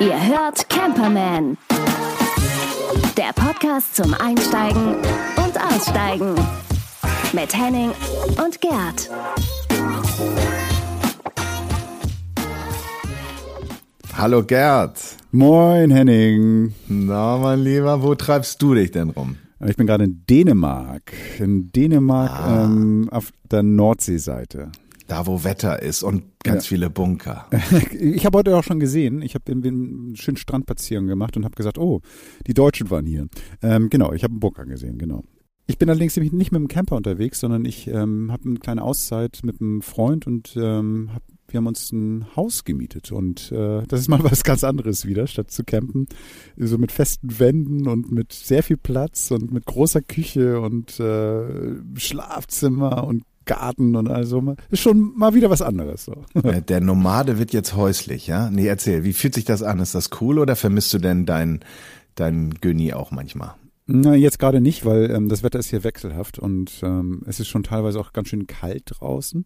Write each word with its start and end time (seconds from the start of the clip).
Ihr 0.00 0.26
hört 0.28 0.68
Camperman. 0.68 1.58
Der 3.16 3.32
Podcast 3.34 3.96
zum 3.96 4.14
Einsteigen 4.14 4.94
und 5.36 5.60
Aussteigen. 5.60 6.34
Mit 7.32 7.56
Henning 7.58 7.90
und 8.44 8.60
Gerd. 8.60 9.10
Hallo 14.16 14.42
Gerd. 14.44 14.98
Moin 15.32 15.90
Henning. 15.90 16.74
Na, 16.88 17.38
mein 17.38 17.60
Lieber, 17.60 18.02
wo 18.02 18.14
treibst 18.14 18.60
du 18.62 18.74
dich 18.74 18.90
denn 18.90 19.10
rum? 19.10 19.36
Ich 19.64 19.76
bin 19.76 19.86
gerade 19.86 20.04
in 20.04 20.24
Dänemark. 20.28 21.12
In 21.38 21.70
Dänemark 21.72 22.30
Ah. 22.30 22.64
ähm, 22.64 23.08
auf 23.10 23.30
der 23.50 23.62
Nordseeseite. 23.62 24.70
Da, 25.12 25.26
wo 25.26 25.44
Wetter 25.44 25.82
ist 25.82 26.02
und 26.02 26.22
ganz 26.42 26.64
Ja. 26.64 26.68
viele 26.70 26.88
Bunker. 26.88 27.46
Ich 28.00 28.24
habe 28.24 28.38
heute 28.38 28.56
auch 28.56 28.64
schon 28.64 28.80
gesehen, 28.80 29.20
ich 29.20 29.34
habe 29.34 29.52
einen 29.52 30.16
schönen 30.16 30.38
Strandspaziergang 30.38 31.06
gemacht 31.06 31.36
und 31.36 31.44
habe 31.44 31.54
gesagt, 31.54 31.76
oh, 31.76 32.00
die 32.46 32.54
Deutschen 32.54 32.88
waren 32.88 33.04
hier. 33.04 33.26
Ähm, 33.60 33.90
genau, 33.90 34.14
ich 34.14 34.24
habe 34.24 34.32
einen 34.32 34.40
Bunker 34.40 34.64
gesehen, 34.64 34.96
genau. 34.96 35.22
Ich 35.66 35.76
bin 35.76 35.90
allerdings 35.90 36.16
nämlich 36.16 36.32
nicht 36.32 36.50
mit 36.50 36.60
dem 36.60 36.68
Camper 36.68 36.96
unterwegs, 36.96 37.40
sondern 37.40 37.66
ich 37.66 37.88
ähm, 37.88 38.32
habe 38.32 38.48
eine 38.48 38.58
kleine 38.58 38.82
Auszeit 38.82 39.40
mit 39.44 39.60
einem 39.60 39.82
Freund 39.82 40.26
und 40.26 40.54
ähm, 40.56 41.10
hab, 41.12 41.22
wir 41.48 41.58
haben 41.58 41.66
uns 41.66 41.92
ein 41.92 42.24
Haus 42.34 42.64
gemietet 42.64 43.12
und 43.12 43.52
äh, 43.52 43.82
das 43.88 44.00
ist 44.00 44.08
mal 44.08 44.24
was 44.24 44.44
ganz 44.44 44.64
anderes 44.64 45.04
wieder, 45.04 45.26
statt 45.26 45.50
zu 45.50 45.62
campen. 45.62 46.06
So 46.56 46.78
mit 46.78 46.90
festen 46.90 47.38
Wänden 47.38 47.86
und 47.86 48.10
mit 48.10 48.32
sehr 48.32 48.62
viel 48.62 48.78
Platz 48.78 49.30
und 49.30 49.52
mit 49.52 49.66
großer 49.66 50.00
Küche 50.00 50.58
und 50.58 50.98
äh, 50.98 51.74
Schlafzimmer 51.96 53.04
und 53.06 53.24
Garten 53.44 53.96
und 53.96 54.08
also 54.08 54.54
ist 54.70 54.80
schon 54.80 55.12
mal 55.16 55.34
wieder 55.34 55.50
was 55.50 55.62
anderes. 55.62 56.04
So. 56.04 56.24
Äh, 56.42 56.62
Der 56.62 56.80
Nomade 56.80 57.38
wird 57.38 57.52
jetzt 57.52 57.74
häuslich, 57.76 58.26
ja? 58.26 58.50
Nee, 58.50 58.66
erzähl, 58.66 59.04
wie 59.04 59.12
fühlt 59.12 59.34
sich 59.34 59.44
das 59.44 59.62
an? 59.62 59.80
Ist 59.80 59.94
das 59.94 60.10
cool 60.20 60.38
oder 60.38 60.56
vermisst 60.56 60.92
du 60.94 60.98
denn 60.98 61.26
dein, 61.26 61.60
dein 62.14 62.50
Günni 62.60 62.92
auch 62.92 63.10
manchmal? 63.10 63.54
Na, 63.86 64.14
jetzt 64.14 64.38
gerade 64.38 64.60
nicht, 64.60 64.84
weil 64.84 65.10
ähm, 65.10 65.28
das 65.28 65.42
Wetter 65.42 65.58
ist 65.58 65.68
hier 65.70 65.84
wechselhaft 65.84 66.38
und 66.38 66.80
ähm, 66.82 67.22
es 67.26 67.40
ist 67.40 67.48
schon 67.48 67.64
teilweise 67.64 67.98
auch 68.00 68.12
ganz 68.12 68.28
schön 68.28 68.46
kalt 68.46 68.84
draußen. 68.86 69.44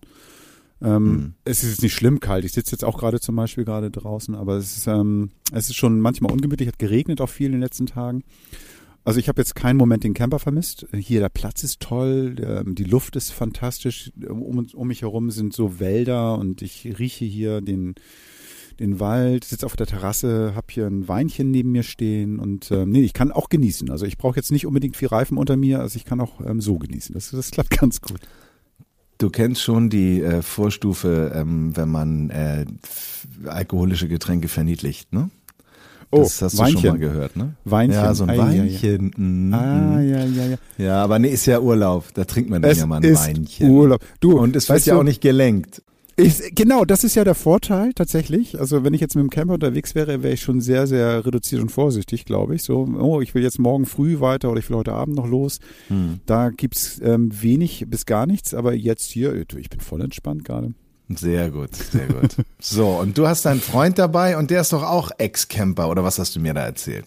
Ähm, 0.82 1.04
Mhm. 1.04 1.34
Es 1.44 1.64
ist 1.64 1.70
jetzt 1.70 1.82
nicht 1.82 1.94
schlimm 1.94 2.20
kalt. 2.20 2.44
Ich 2.44 2.52
sitze 2.52 2.72
jetzt 2.72 2.84
auch 2.84 2.98
gerade 2.98 3.18
zum 3.18 3.34
Beispiel 3.34 3.64
gerade 3.64 3.90
draußen, 3.90 4.34
aber 4.34 4.56
es 4.56 4.76
ist, 4.76 4.86
ähm, 4.86 5.30
es 5.52 5.70
ist 5.70 5.76
schon 5.76 6.00
manchmal 6.00 6.32
ungemütlich. 6.32 6.68
Hat 6.68 6.78
geregnet 6.78 7.22
auch 7.22 7.30
viel 7.30 7.46
in 7.46 7.52
den 7.52 7.60
letzten 7.62 7.86
Tagen. 7.86 8.24
Also 9.06 9.20
ich 9.20 9.28
habe 9.28 9.40
jetzt 9.40 9.54
keinen 9.54 9.76
Moment 9.76 10.02
den 10.02 10.14
Camper 10.14 10.40
vermisst. 10.40 10.84
Hier 10.92 11.20
der 11.20 11.28
Platz 11.28 11.62
ist 11.62 11.78
toll, 11.78 12.34
ähm, 12.40 12.74
die 12.74 12.82
Luft 12.82 13.14
ist 13.14 13.30
fantastisch. 13.30 14.10
Um, 14.28 14.66
um 14.74 14.88
mich 14.88 15.02
herum 15.02 15.30
sind 15.30 15.52
so 15.52 15.78
Wälder 15.78 16.36
und 16.36 16.60
ich 16.60 16.98
rieche 16.98 17.24
hier 17.24 17.60
den 17.60 17.94
den 18.80 19.00
Wald, 19.00 19.44
sitze 19.44 19.64
auf 19.64 19.76
der 19.76 19.86
Terrasse, 19.86 20.52
habe 20.54 20.66
hier 20.68 20.86
ein 20.86 21.08
Weinchen 21.08 21.50
neben 21.50 21.72
mir 21.72 21.82
stehen 21.84 22.38
und 22.38 22.70
ähm, 22.72 22.90
nee, 22.90 23.02
ich 23.02 23.14
kann 23.14 23.32
auch 23.32 23.48
genießen. 23.48 23.90
Also 23.90 24.04
ich 24.04 24.18
brauche 24.18 24.36
jetzt 24.36 24.52
nicht 24.52 24.66
unbedingt 24.66 24.96
viel 24.96 25.08
Reifen 25.08 25.38
unter 25.38 25.56
mir, 25.56 25.80
also 25.80 25.96
ich 25.96 26.04
kann 26.04 26.20
auch 26.20 26.40
ähm, 26.44 26.60
so 26.60 26.76
genießen. 26.76 27.14
Das, 27.14 27.30
das 27.30 27.52
klappt 27.52 27.70
ganz 27.78 28.02
gut. 28.02 28.20
Du 29.18 29.30
kennst 29.30 29.62
schon 29.62 29.88
die 29.88 30.20
äh, 30.20 30.42
Vorstufe, 30.42 31.32
ähm, 31.34 31.74
wenn 31.74 31.88
man 31.88 32.28
äh, 32.28 32.66
alkoholische 33.46 34.08
Getränke 34.08 34.48
verniedlicht, 34.48 35.12
ne? 35.12 35.30
Oh, 36.10 36.18
das 36.22 36.40
hast 36.42 36.54
du 36.54 36.58
Weinchen. 36.62 36.80
schon 36.80 36.90
mal 36.90 36.98
gehört, 36.98 37.36
ne? 37.36 37.54
Weinchen. 37.64 38.00
Ja, 38.00 38.14
so 38.14 38.24
ein 38.24 38.30
Ei, 38.30 38.34
ei, 38.34 38.38
ei. 38.38 38.58
Weinchen. 38.60 39.12
mm, 39.16 39.54
Ah, 39.54 40.00
ja, 40.00 40.24
ja, 40.24 40.46
ja. 40.46 40.56
Ja, 40.78 41.02
aber 41.04 41.18
nee, 41.18 41.28
ist 41.28 41.46
ja 41.46 41.60
Urlaub. 41.60 42.04
Da 42.14 42.24
trinkt 42.24 42.48
man 42.50 42.62
dann 42.62 42.76
ja 42.76 42.86
mal 42.86 42.96
ein 42.96 43.02
ist 43.02 43.26
Weinchen. 43.26 43.70
Urlaub. 43.70 44.00
Du, 44.20 44.38
Und 44.38 44.54
es 44.56 44.68
wird 44.68 44.86
ja 44.86 44.94
du, 44.94 45.00
auch 45.00 45.04
nicht 45.04 45.20
gelenkt. 45.20 45.82
Ich, 46.18 46.54
genau, 46.54 46.86
das 46.86 47.04
ist 47.04 47.14
ja 47.14 47.24
der 47.24 47.34
Vorteil 47.34 47.92
tatsächlich. 47.92 48.58
Also 48.58 48.84
wenn 48.84 48.94
ich 48.94 49.02
jetzt 49.02 49.16
mit 49.16 49.22
dem 49.22 49.28
Camper 49.28 49.52
unterwegs 49.54 49.94
wäre, 49.94 50.22
wäre 50.22 50.32
ich 50.32 50.40
schon 50.40 50.62
sehr, 50.62 50.86
sehr 50.86 51.26
reduziert 51.26 51.60
und 51.60 51.70
vorsichtig, 51.70 52.24
glaube 52.24 52.54
ich. 52.54 52.62
So, 52.62 52.88
oh, 52.98 53.20
ich 53.20 53.34
will 53.34 53.42
jetzt 53.42 53.58
morgen 53.58 53.84
früh 53.84 54.18
weiter 54.20 54.50
oder 54.50 54.58
ich 54.60 54.70
will 54.70 54.78
heute 54.78 54.94
Abend 54.94 55.14
noch 55.16 55.26
los. 55.26 55.58
Hm. 55.88 56.20
Da 56.24 56.48
gibt's 56.48 56.98
ähm, 57.04 57.30
wenig 57.42 57.84
bis 57.88 58.06
gar 58.06 58.24
nichts, 58.26 58.54
aber 58.54 58.72
jetzt 58.72 59.10
hier, 59.10 59.44
du, 59.44 59.58
ich 59.58 59.68
bin 59.68 59.80
voll 59.80 60.00
entspannt 60.00 60.44
gerade. 60.46 60.72
Sehr 61.08 61.50
gut, 61.50 61.74
sehr 61.74 62.06
gut. 62.08 62.36
So, 62.58 62.88
und 62.88 63.16
du 63.16 63.28
hast 63.28 63.44
deinen 63.44 63.60
Freund 63.60 63.98
dabei 63.98 64.36
und 64.36 64.50
der 64.50 64.62
ist 64.62 64.72
doch 64.72 64.82
auch 64.82 65.10
Ex-Camper, 65.18 65.88
oder 65.88 66.02
was 66.02 66.18
hast 66.18 66.34
du 66.34 66.40
mir 66.40 66.52
da 66.52 66.62
erzählt? 66.62 67.06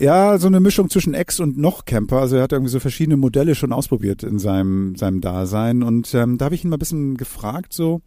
Ja, 0.00 0.38
so 0.38 0.46
eine 0.46 0.60
Mischung 0.60 0.88
zwischen 0.88 1.12
Ex 1.12 1.40
und 1.40 1.58
noch 1.58 1.84
Camper. 1.84 2.20
Also 2.20 2.36
er 2.36 2.44
hat 2.44 2.52
irgendwie 2.52 2.70
so 2.70 2.80
verschiedene 2.80 3.18
Modelle 3.18 3.54
schon 3.54 3.70
ausprobiert 3.70 4.22
in 4.22 4.38
seinem, 4.38 4.96
seinem 4.96 5.20
Dasein. 5.20 5.82
Und 5.82 6.14
ähm, 6.14 6.38
da 6.38 6.46
habe 6.46 6.54
ich 6.54 6.64
ihn 6.64 6.70
mal 6.70 6.76
ein 6.76 6.78
bisschen 6.78 7.18
gefragt 7.18 7.74
so. 7.74 8.00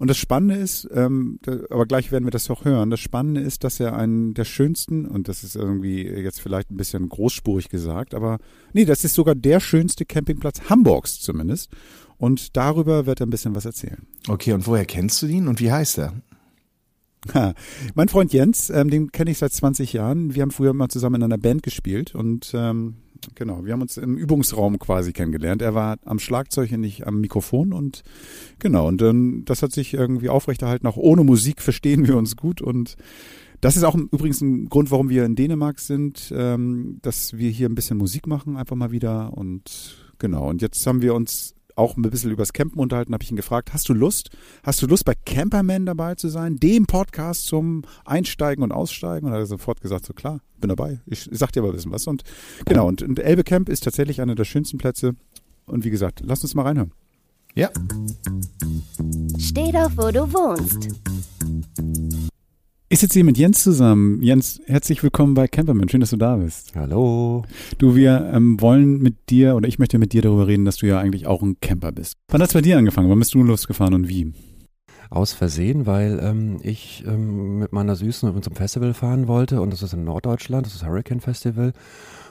Und 0.00 0.10
das 0.10 0.16
Spannende 0.16 0.56
ist, 0.56 0.88
ähm, 0.92 1.38
da, 1.42 1.58
aber 1.70 1.86
gleich 1.86 2.10
werden 2.10 2.24
wir 2.24 2.32
das 2.32 2.50
auch 2.50 2.64
hören, 2.64 2.90
das 2.90 2.98
Spannende 2.98 3.42
ist, 3.42 3.62
dass 3.62 3.78
er 3.78 3.94
einen 3.94 4.34
der 4.34 4.44
schönsten, 4.44 5.06
und 5.06 5.28
das 5.28 5.44
ist 5.44 5.54
irgendwie 5.54 6.08
jetzt 6.08 6.40
vielleicht 6.40 6.72
ein 6.72 6.76
bisschen 6.76 7.08
großspurig 7.08 7.68
gesagt, 7.68 8.14
aber 8.14 8.38
nee, 8.72 8.84
das 8.84 9.04
ist 9.04 9.14
sogar 9.14 9.36
der 9.36 9.60
schönste 9.60 10.04
Campingplatz 10.04 10.62
Hamburgs 10.68 11.20
zumindest. 11.20 11.70
Und 12.18 12.56
darüber 12.56 13.06
wird 13.06 13.20
er 13.20 13.26
ein 13.26 13.30
bisschen 13.30 13.54
was 13.54 13.64
erzählen. 13.64 14.06
Okay, 14.28 14.52
und 14.52 14.66
woher 14.66 14.84
kennst 14.84 15.20
du 15.22 15.26
ihn 15.26 15.48
und 15.48 15.60
wie 15.60 15.72
heißt 15.72 15.98
er? 15.98 16.12
Ha. 17.34 17.54
Mein 17.94 18.08
Freund 18.08 18.32
Jens, 18.32 18.70
ähm, 18.70 18.90
den 18.90 19.10
kenne 19.10 19.30
ich 19.30 19.38
seit 19.38 19.52
20 19.52 19.92
Jahren. 19.92 20.34
Wir 20.34 20.42
haben 20.42 20.50
früher 20.50 20.72
mal 20.72 20.88
zusammen 20.88 21.16
in 21.16 21.24
einer 21.24 21.38
Band 21.38 21.62
gespielt 21.62 22.14
und 22.14 22.52
ähm, 22.54 22.96
genau, 23.34 23.64
wir 23.64 23.72
haben 23.72 23.82
uns 23.82 23.96
im 23.96 24.16
Übungsraum 24.16 24.78
quasi 24.78 25.12
kennengelernt. 25.12 25.62
Er 25.62 25.74
war 25.74 25.96
am 26.04 26.18
Schlagzeug 26.18 26.70
und 26.72 26.84
ich 26.84 27.06
am 27.06 27.20
Mikrofon 27.20 27.72
und 27.72 28.02
genau, 28.58 28.88
und 28.88 29.02
ähm, 29.02 29.42
das 29.44 29.62
hat 29.62 29.72
sich 29.72 29.94
irgendwie 29.94 30.28
aufrechterhalten. 30.28 30.86
Auch 30.86 30.96
ohne 30.96 31.24
Musik 31.24 31.62
verstehen 31.62 32.06
wir 32.06 32.16
uns 32.16 32.36
gut 32.36 32.60
und 32.62 32.96
das 33.60 33.76
ist 33.76 33.84
auch 33.84 33.94
übrigens 33.94 34.40
ein 34.42 34.68
Grund, 34.68 34.90
warum 34.90 35.08
wir 35.08 35.24
in 35.24 35.34
Dänemark 35.34 35.80
sind, 35.80 36.32
ähm, 36.36 36.98
dass 37.02 37.36
wir 37.36 37.50
hier 37.50 37.68
ein 37.68 37.74
bisschen 37.74 37.96
Musik 37.96 38.26
machen, 38.26 38.56
einfach 38.56 38.76
mal 38.76 38.92
wieder 38.92 39.36
und 39.36 39.96
genau. 40.18 40.48
Und 40.48 40.62
jetzt 40.62 40.86
haben 40.86 41.02
wir 41.02 41.14
uns 41.14 41.54
auch 41.76 41.96
ein 41.96 42.02
bisschen 42.02 42.30
übers 42.30 42.52
Campen 42.52 42.80
unterhalten, 42.80 43.12
habe 43.12 43.22
ich 43.22 43.30
ihn 43.30 43.36
gefragt, 43.36 43.72
hast 43.72 43.88
du 43.88 43.94
Lust? 43.94 44.30
Hast 44.62 44.82
du 44.82 44.86
Lust 44.86 45.04
bei 45.04 45.14
Camperman 45.14 45.86
dabei 45.86 46.14
zu 46.14 46.28
sein? 46.28 46.56
Dem 46.56 46.86
Podcast 46.86 47.46
zum 47.46 47.82
Einsteigen 48.04 48.64
und 48.64 48.72
Aussteigen? 48.72 49.26
Und 49.26 49.34
er 49.34 49.40
hat 49.40 49.48
sofort 49.48 49.80
gesagt, 49.80 50.06
so 50.06 50.14
klar, 50.14 50.40
bin 50.58 50.68
dabei. 50.68 51.00
Ich 51.06 51.28
sag 51.30 51.52
dir 51.52 51.60
aber 51.60 51.70
ein 51.70 51.76
bisschen 51.76 51.92
was. 51.92 52.06
Und 52.06 52.24
genau, 52.64 52.88
und, 52.88 53.02
und 53.02 53.18
Elbe 53.18 53.44
Camp 53.44 53.68
ist 53.68 53.84
tatsächlich 53.84 54.20
einer 54.20 54.34
der 54.34 54.44
schönsten 54.44 54.78
Plätze. 54.78 55.14
Und 55.66 55.84
wie 55.84 55.90
gesagt, 55.90 56.22
lass 56.24 56.42
uns 56.42 56.54
mal 56.54 56.62
reinhören. 56.62 56.92
Ja. 57.54 57.70
Steh 59.38 59.72
doch, 59.72 59.90
wo 59.96 60.10
du 60.10 60.32
wohnst. 60.32 60.95
Ich 62.88 63.00
sitze 63.00 63.14
hier 63.14 63.24
mit 63.24 63.36
Jens 63.36 63.64
zusammen. 63.64 64.22
Jens, 64.22 64.60
herzlich 64.66 65.02
willkommen 65.02 65.34
bei 65.34 65.48
Camperman. 65.48 65.88
Schön, 65.88 66.00
dass 66.00 66.10
du 66.10 66.16
da 66.16 66.36
bist. 66.36 66.72
Hallo. 66.76 67.44
Du, 67.78 67.96
wir 67.96 68.30
ähm, 68.32 68.60
wollen 68.60 69.02
mit 69.02 69.28
dir 69.28 69.56
oder 69.56 69.66
ich 69.66 69.80
möchte 69.80 69.98
mit 69.98 70.12
dir 70.12 70.22
darüber 70.22 70.46
reden, 70.46 70.64
dass 70.64 70.76
du 70.76 70.86
ja 70.86 71.00
eigentlich 71.00 71.26
auch 71.26 71.42
ein 71.42 71.58
Camper 71.58 71.90
bist. 71.90 72.14
Wann 72.28 72.40
hat's 72.40 72.54
bei 72.54 72.60
dir 72.60 72.78
angefangen? 72.78 73.10
Wann 73.10 73.18
bist 73.18 73.34
du 73.34 73.42
losgefahren 73.42 73.92
und 73.92 74.08
wie? 74.08 74.32
Aus 75.10 75.32
Versehen, 75.32 75.84
weil 75.86 76.20
ähm, 76.22 76.60
ich 76.62 77.02
ähm, 77.08 77.58
mit 77.58 77.72
meiner 77.72 77.96
Süßen 77.96 78.40
zum 78.40 78.54
Festival 78.54 78.94
fahren 78.94 79.26
wollte 79.26 79.60
und 79.60 79.72
das 79.72 79.82
ist 79.82 79.92
in 79.92 80.04
Norddeutschland, 80.04 80.64
das 80.64 80.76
ist 80.76 80.86
Hurricane 80.86 81.20
Festival 81.20 81.72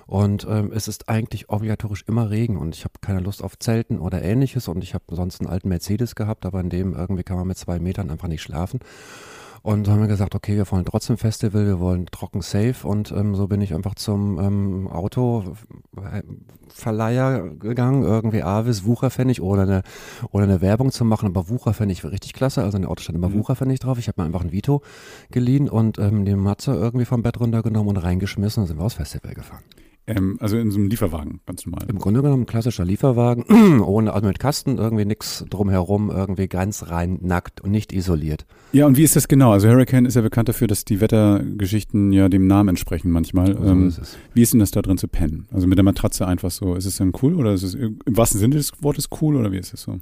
und 0.07 0.47
ähm, 0.49 0.71
es 0.73 0.87
ist 0.87 1.09
eigentlich 1.09 1.49
obligatorisch 1.49 2.05
immer 2.07 2.29
Regen 2.29 2.55
und 2.55 2.75
ich 2.75 2.85
habe 2.85 2.93
keine 3.01 3.19
Lust 3.19 3.43
auf 3.43 3.59
Zelten 3.59 3.99
oder 3.99 4.21
ähnliches 4.21 4.69
und 4.69 4.85
ich 4.85 4.93
habe 4.93 5.03
sonst 5.09 5.41
einen 5.41 5.49
alten 5.49 5.67
Mercedes 5.67 6.15
gehabt, 6.15 6.45
aber 6.45 6.61
in 6.61 6.69
dem 6.69 6.93
irgendwie 6.93 7.23
kann 7.23 7.35
man 7.35 7.47
mit 7.47 7.57
zwei 7.57 7.79
Metern 7.79 8.09
einfach 8.09 8.29
nicht 8.29 8.41
schlafen. 8.41 8.79
Und 9.65 9.87
haben 9.87 9.99
wir 9.99 10.07
gesagt, 10.07 10.35
okay, 10.35 10.57
wir 10.57 10.69
wollen 10.71 10.85
trotzdem 10.85 11.17
Festival, 11.17 11.65
wir 11.65 11.79
wollen 11.79 12.05
trocken 12.05 12.41
safe 12.41 12.87
und 12.87 13.11
ähm, 13.11 13.33
so 13.33 13.47
bin 13.47 13.61
ich 13.61 13.73
einfach 13.73 13.95
zum 13.95 14.37
ähm, 14.37 14.87
Autoverleiher 14.87 15.55
gegangen, 17.49 18.03
irgendwie 18.03 18.43
Avis, 18.43 18.85
Wucherpfennig 18.85 19.41
oder 19.41 19.63
eine, 19.63 19.81
oder 20.29 20.43
eine 20.43 20.61
Werbung 20.61 20.91
zu 20.91 21.03
machen, 21.03 21.29
aber 21.29 21.49
Wucherpfennig 21.49 22.03
war 22.03 22.11
richtig 22.11 22.33
klasse, 22.33 22.61
also 22.61 22.77
in 22.77 22.83
der 22.83 22.91
Auto 22.91 23.01
stand 23.01 23.17
immer 23.17 23.29
Mhm. 23.29 23.39
Wucherpfennig 23.39 23.79
drauf. 23.79 23.97
Ich 23.97 24.07
habe 24.07 24.21
mir 24.21 24.27
einfach 24.27 24.41
ein 24.41 24.51
Vito 24.51 24.83
geliehen 25.31 25.67
und 25.67 25.97
ähm, 25.97 26.25
den 26.25 26.37
Matze 26.37 26.75
irgendwie 26.75 27.05
vom 27.05 27.23
Bett 27.23 27.39
runtergenommen 27.39 27.89
und 27.89 27.97
reingeschmissen 27.97 28.61
und 28.61 28.67
sind 28.67 28.77
wir 28.77 28.83
aufs 28.83 28.93
Festival 28.93 29.33
gefahren. 29.33 29.63
Ähm, 30.07 30.37
also 30.39 30.57
in 30.57 30.69
so 30.69 30.77
einem 30.77 30.87
Lieferwagen, 30.87 31.39
ganz 31.45 31.65
normal. 31.65 31.85
Im 31.89 31.97
Grunde 31.97 32.21
genommen 32.21 32.43
ein 32.43 32.45
klassischer 32.45 32.85
Lieferwagen, 32.85 33.81
ohne, 33.81 34.13
also 34.13 34.27
mit 34.27 34.37
Kasten, 34.39 34.77
irgendwie 34.77 35.05
nix 35.05 35.45
drumherum, 35.49 36.11
irgendwie 36.11 36.47
ganz 36.47 36.89
rein, 36.89 37.17
nackt 37.21 37.61
und 37.61 37.71
nicht 37.71 37.91
isoliert. 37.91 38.45
Ja, 38.71 38.85
und 38.85 38.97
wie 38.97 39.03
ist 39.03 39.15
das 39.15 39.27
genau? 39.27 39.51
Also 39.51 39.67
Hurricane 39.67 40.05
ist 40.05 40.15
ja 40.15 40.21
bekannt 40.21 40.49
dafür, 40.49 40.67
dass 40.67 40.85
die 40.85 41.01
Wettergeschichten 41.01 42.11
ja 42.11 42.29
dem 42.29 42.45
Namen 42.45 42.69
entsprechen 42.69 43.09
manchmal. 43.09 43.55
So 43.55 43.63
ähm, 43.63 43.87
ist 43.87 43.97
es. 43.97 44.17
wie 44.33 44.41
ist 44.43 44.53
denn 44.53 44.59
das 44.59 44.71
da 44.71 44.81
drin 44.81 44.97
zu 44.97 45.07
pennen? 45.07 45.47
Also 45.51 45.65
mit 45.65 45.77
der 45.77 45.85
Matratze 45.85 46.27
einfach 46.27 46.51
so. 46.51 46.75
Ist 46.75 46.85
es 46.85 46.97
dann 46.97 47.11
cool 47.21 47.35
oder 47.35 47.53
ist 47.53 47.63
es 47.63 47.73
im 47.73 47.99
wahrsten 48.05 48.39
Sinne 48.39 48.55
des 48.57 48.71
Wortes 48.83 49.09
cool 49.21 49.35
oder 49.35 49.51
wie 49.51 49.57
ist 49.57 49.73
es 49.73 49.81
so? 49.81 49.99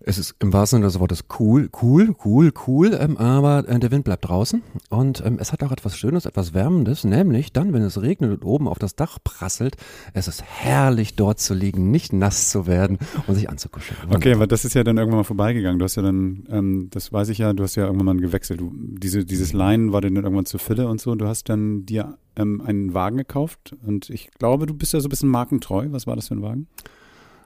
Es 0.00 0.16
ist 0.16 0.36
im 0.38 0.52
wahrsten 0.52 0.78
Sinne 0.78 0.86
des 0.86 1.00
Wortes 1.00 1.24
cool, 1.40 1.68
cool, 1.82 2.14
cool, 2.24 2.52
cool, 2.66 2.96
ähm, 2.98 3.16
aber 3.16 3.68
äh, 3.68 3.78
der 3.80 3.90
Wind 3.90 4.04
bleibt 4.04 4.28
draußen 4.28 4.62
und 4.90 5.24
ähm, 5.26 5.38
es 5.40 5.52
hat 5.52 5.64
auch 5.64 5.72
etwas 5.72 5.96
Schönes, 5.96 6.24
etwas 6.24 6.54
Wärmendes, 6.54 7.02
nämlich 7.02 7.52
dann, 7.52 7.72
wenn 7.72 7.82
es 7.82 8.00
regnet 8.00 8.30
und 8.30 8.44
oben 8.44 8.68
auf 8.68 8.78
das 8.78 8.94
Dach 8.94 9.18
prasselt, 9.22 9.76
es 10.14 10.28
ist 10.28 10.44
herrlich 10.44 11.16
dort 11.16 11.40
zu 11.40 11.52
liegen, 11.52 11.90
nicht 11.90 12.12
nass 12.12 12.48
zu 12.48 12.68
werden 12.68 12.98
und 13.26 13.34
sich 13.34 13.50
anzukuscheln. 13.50 13.98
Okay, 14.14 14.34
aber 14.34 14.46
das 14.46 14.64
ist 14.64 14.74
ja 14.74 14.84
dann 14.84 14.98
irgendwann 14.98 15.18
mal 15.18 15.24
vorbeigegangen. 15.24 15.80
Du 15.80 15.84
hast 15.84 15.96
ja 15.96 16.02
dann, 16.02 16.46
ähm, 16.48 16.88
das 16.90 17.12
weiß 17.12 17.28
ich 17.30 17.38
ja, 17.38 17.52
du 17.52 17.64
hast 17.64 17.74
ja 17.74 17.86
irgendwann 17.86 18.06
mal 18.06 18.16
gewechselt. 18.16 18.60
Du, 18.60 18.72
diese, 18.76 19.24
dieses 19.24 19.52
Line 19.52 19.92
war 19.92 20.00
dann 20.00 20.14
irgendwann 20.14 20.46
zu 20.46 20.58
Fülle 20.58 20.86
und 20.86 21.00
so. 21.00 21.16
Du 21.16 21.26
hast 21.26 21.48
dann 21.48 21.86
dir 21.86 22.18
ähm, 22.36 22.60
einen 22.60 22.94
Wagen 22.94 23.16
gekauft 23.16 23.74
und 23.84 24.10
ich 24.10 24.30
glaube, 24.38 24.66
du 24.66 24.74
bist 24.74 24.92
ja 24.92 25.00
so 25.00 25.08
ein 25.08 25.10
bisschen 25.10 25.28
markentreu. 25.28 25.88
Was 25.90 26.06
war 26.06 26.14
das 26.14 26.28
für 26.28 26.34
ein 26.34 26.42
Wagen? 26.42 26.68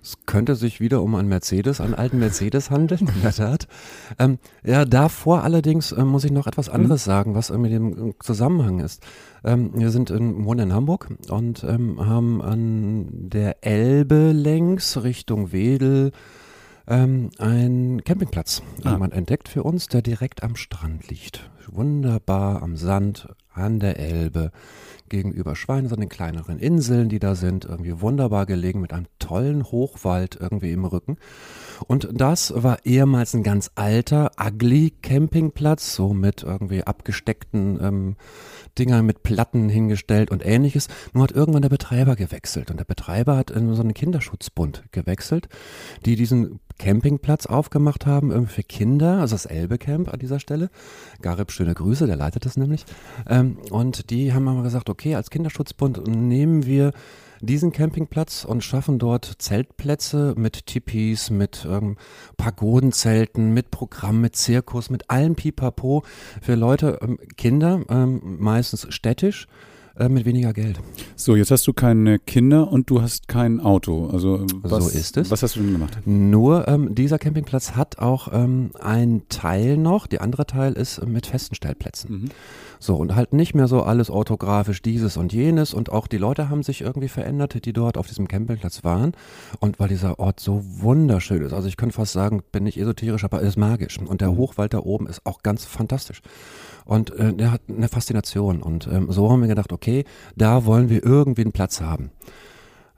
Es 0.03 0.19
könnte 0.27 0.57
sich 0.57 0.81
wieder 0.81 1.01
um 1.03 1.15
einen 1.15 1.29
Mercedes, 1.29 1.81
einen 1.81 1.95
alten 1.95 2.19
Mercedes 2.19 2.71
handeln, 2.71 3.09
in 3.15 3.23
der 3.23 3.33
Tat. 3.33 3.69
Ähm, 4.19 4.39
ja, 4.65 4.85
davor 4.85 5.45
allerdings 5.45 5.93
äh, 5.93 6.05
muss 6.05 6.25
ich 6.25 6.33
noch 6.33 6.49
etwas 6.49 6.69
anderes 6.69 7.05
sagen, 7.05 7.35
was 7.37 7.51
mit 7.51 7.71
dem 7.71 8.15
Zusammenhang 8.21 8.81
ist. 8.81 9.03
Ähm, 9.45 9.71
wir 9.75 9.91
sind 9.91 10.11
in, 10.11 10.45
wohnen 10.45 10.71
in 10.71 10.73
Hamburg 10.75 11.09
und 11.31 11.63
ähm, 11.65 12.05
haben 12.05 12.43
an 12.43 13.07
der 13.29 13.65
Elbe 13.65 14.33
längs 14.33 15.03
Richtung 15.05 15.53
Wedel 15.53 16.11
ähm, 16.89 17.31
einen 17.39 18.03
Campingplatz 18.03 18.63
Ah. 18.85 18.93
jemand 18.93 19.15
entdeckt 19.15 19.49
für 19.49 19.63
uns, 19.63 19.87
der 19.87 20.03
direkt 20.03 20.43
am 20.43 20.57
Strand 20.57 21.09
liegt. 21.09 21.49
Wunderbar 21.71 22.63
am 22.63 22.77
Sand, 22.77 23.29
an 23.55 23.79
der 23.79 23.99
Elbe, 23.99 24.51
gegenüber 25.13 25.55
Schweines 25.55 25.93
an 25.93 26.01
den 26.01 26.09
kleineren 26.09 26.59
Inseln, 26.59 27.11
die 27.11 27.19
da 27.19 27.35
sind, 27.35 27.67
irgendwie 27.67 28.01
wunderbar 28.01 28.47
gelegen 28.47 28.81
mit 28.81 28.93
einem 28.93 29.07
tollen 29.19 29.63
Hochwald 29.65 30.39
irgendwie 30.41 30.73
im 30.73 30.87
Rücken. 30.87 31.19
Und 31.87 32.09
das 32.13 32.53
war 32.57 32.79
ehemals 32.85 33.35
ein 33.35 33.43
ganz 33.43 33.71
alter, 33.75 34.31
ugly 34.41 34.95
Campingplatz, 35.03 35.95
so 35.95 36.15
mit 36.15 36.43
irgendwie 36.43 36.83
abgesteckten 36.83 37.79
ähm, 37.81 38.17
Dingern 38.79 39.05
mit 39.05 39.23
Platten 39.23 39.69
hingestellt 39.69 40.31
und 40.31 40.45
ähnliches. 40.47 40.89
Nur 41.13 41.25
hat 41.25 41.33
irgendwann 41.33 41.63
der 41.63 41.69
Betreiber 41.69 42.17
gewechselt 42.17 42.71
und 42.71 42.79
der 42.79 42.85
Betreiber 42.85 43.37
hat 43.37 43.51
in 43.51 43.75
so 43.75 43.83
einen 43.83 43.95
Kinderschutzbund 43.95 44.85
gewechselt, 44.93 45.49
die 46.07 46.17
diesen 46.17 46.59
Campingplatz 46.79 47.47
aufgemacht 47.47 48.07
haben 48.07 48.47
für 48.47 48.63
Kinder, 48.63 49.19
also 49.21 49.35
das 49.35 49.47
Elbe 49.47 49.79
Camp 49.79 50.13
an 50.13 50.19
dieser 50.19 50.41
Stelle. 50.41 50.71
Garib, 51.21 51.51
schöne 51.53 51.75
Grüße, 51.75 52.07
der 52.07 52.17
leitet 52.17 52.45
das 52.47 52.57
nämlich. 52.57 52.85
Ähm, 53.29 53.59
und 53.71 54.11
die 54.11 54.33
haben 54.33 54.49
aber 54.49 54.63
gesagt, 54.63 54.91
okay, 54.91 55.15
als 55.15 55.31
Kinderschutzbund 55.31 56.07
nehmen 56.07 56.67
wir 56.67 56.93
diesen 57.43 57.73
Campingplatz 57.73 58.45
und 58.45 58.63
schaffen 58.63 58.99
dort 58.99 59.35
Zeltplätze 59.39 60.35
mit 60.37 60.67
Tipis, 60.67 61.31
mit 61.31 61.67
ähm, 61.69 61.97
Pagodenzelten, 62.37 63.53
mit 63.53 63.71
Programm, 63.71 64.21
mit 64.21 64.37
Zirkus, 64.37 64.91
mit 64.91 65.11
allem 65.11 65.35
Pipapo 65.35 66.05
für 66.41 66.55
Leute, 66.55 67.01
ähm, 67.03 67.19
Kinder, 67.37 67.83
ähm, 67.89 68.39
meistens 68.39 68.87
städtisch, 68.95 69.49
äh, 69.99 70.09
mit 70.09 70.25
weniger 70.25 70.53
Geld. 70.53 70.79
So, 71.17 71.37
jetzt 71.37 71.51
hast 71.51 71.67
du 71.67 71.73
keine 71.73 72.19
Kinder 72.19 72.71
und 72.71 72.91
du 72.91 73.03
hast 73.03 73.29
kein 73.29 73.61
Auto. 73.61 74.09
Also 74.09 74.47
was, 74.63 74.85
So 74.85 74.99
ist 74.99 75.17
es. 75.17 75.31
Was 75.31 75.43
hast 75.43 75.57
du 75.57 75.61
denn 75.61 75.73
gemacht? 75.73 75.99
Nur 76.05 76.67
ähm, 76.69 76.95
dieser 76.95 77.19
Campingplatz 77.19 77.73
hat 77.73 77.99
auch 77.99 78.29
ähm, 78.33 78.71
einen 78.81 79.29
Teil 79.29 79.77
noch, 79.77 80.07
der 80.07 80.23
andere 80.23 80.47
Teil 80.47 80.73
ist 80.73 81.05
mit 81.07 81.27
festen 81.27 81.55
Stellplätzen. 81.55 82.11
Mhm. 82.23 82.29
So, 82.83 82.97
und 82.97 83.15
halt 83.15 83.33
nicht 83.33 83.55
mehr 83.55 83.69
so 83.69 83.85
alles 83.85 84.11
orthografisch 84.11 84.83
dieses 84.83 85.17
und 85.17 85.33
jenes 85.33 85.73
und 85.73 85.93
auch 85.93 86.09
die 86.09 86.17
Leute 86.17 86.51
haben 86.51 86.65
sich 86.65 86.81
irgendwie 86.81 87.07
verändert, 87.07 87.65
die 87.65 87.73
dort 87.73 87.97
auf 87.97 88.09
diesem 88.09 88.27
Campingplatz 88.27 88.83
waren. 88.83 89.13
Und 89.61 89.79
weil 89.79 89.87
dieser 89.87 90.19
Ort 90.19 90.41
so 90.41 90.65
wunderschön 90.65 91.43
ist, 91.43 91.53
also 91.53 91.69
ich 91.69 91.77
könnte 91.77 91.95
fast 91.95 92.13
sagen, 92.13 92.43
bin 92.51 92.65
nicht 92.65 92.81
esoterisch, 92.81 93.23
aber 93.23 93.41
er 93.41 93.47
ist 93.47 93.57
magisch. 93.57 94.01
Und 94.01 94.21
der 94.21 94.35
Hochwald 94.35 94.75
da 94.75 94.81
oben 94.81 95.07
ist 95.07 95.25
auch 95.25 95.45
ganz 95.45 95.65
fantastisch. 95.65 96.23
Und 96.85 97.15
äh, 97.15 97.33
der 97.33 97.53
hat 97.53 97.61
eine 97.69 97.87
Faszination. 97.87 98.61
Und 98.61 98.89
ähm, 98.89 99.13
so 99.13 99.31
haben 99.31 99.43
wir 99.43 99.49
gedacht, 99.49 99.73
okay, 99.73 100.05
da 100.35 100.65
wollen 100.65 100.91
wir 100.91 101.05
irgendwie 101.05 101.43
einen 101.43 101.53
Platz 101.53 101.81
haben. 101.81 102.11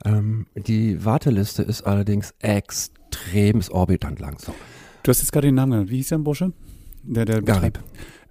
Ähm, 0.07 0.47
die 0.55 1.05
Warteliste 1.05 1.63
ist 1.63 1.83
allerdings 1.83 2.33
extrem 2.39 3.61
orbitant 3.71 4.19
lang. 4.19 4.39
So. 4.39 4.55
Du 5.03 5.11
hast 5.11 5.21
jetzt 5.21 5.31
gerade 5.31 5.49
den 5.49 5.57
Namen 5.57 5.73
genannt. 5.73 5.91
Wie 5.91 5.97
hieß 5.97 6.09
der 6.09 6.19
Bursche? 6.19 6.55
Der, 7.03 7.27
der 7.27 7.43
Garib. 7.43 7.81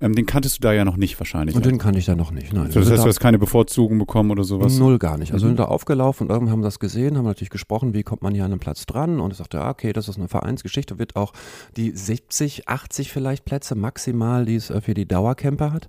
Ähm, 0.04 0.16
den 0.16 0.26
kanntest 0.26 0.58
du 0.58 0.62
da 0.62 0.74
ja 0.74 0.84
noch 0.84 0.98
nicht 0.98 1.18
wahrscheinlich. 1.20 1.56
Und 1.56 1.64
ne? 1.66 1.72
den 1.72 1.80
kannte 1.80 1.98
ich 1.98 2.06
da 2.06 2.16
noch 2.16 2.32
nicht. 2.32 2.52
Nein. 2.52 2.70
das 2.74 2.90
heißt, 2.92 3.04
du 3.04 3.08
hast 3.08 3.22
keine 3.22 3.40
Bevorzugung 3.40 3.98
bekommen 3.98 4.32
oder 4.32 4.44
sowas? 4.44 4.78
Null 4.78 5.00
gar 5.00 5.18
nicht. 5.18 5.32
Also 5.32 5.46
Mhm. 5.46 5.52
sind 5.52 5.60
da 5.60 5.66
aufgelaufen 5.66 6.28
und 6.28 6.34
irgendwann 6.34 6.52
haben 6.52 6.60
wir 6.60 6.66
das 6.68 6.80
gesehen, 6.80 7.18
haben 7.18 7.24
natürlich 7.26 7.50
gesprochen, 7.50 7.94
wie 7.94 8.04
kommt 8.04 8.22
man 8.22 8.34
hier 8.34 8.44
an 8.44 8.52
einen 8.52 8.60
Platz 8.60 8.86
dran 8.86 9.22
und 9.22 9.32
ich 9.32 9.38
sagte, 9.38 9.58
ja, 9.58 9.70
okay, 9.70 9.94
das 9.94 10.10
ist 10.10 10.18
eine 10.18 10.28
Vereinsgeschichte, 10.28 11.00
wird 11.00 11.16
auch 11.16 11.32
die 11.78 11.92
70, 11.92 12.68
80 12.68 13.12
vielleicht 13.14 13.46
Plätze 13.46 13.76
maximal, 13.76 14.44
die 14.46 14.56
es 14.56 14.70
äh, 14.70 14.82
für 14.82 14.94
die 14.94 15.08
Dauercamper 15.08 15.72
hat, 15.72 15.88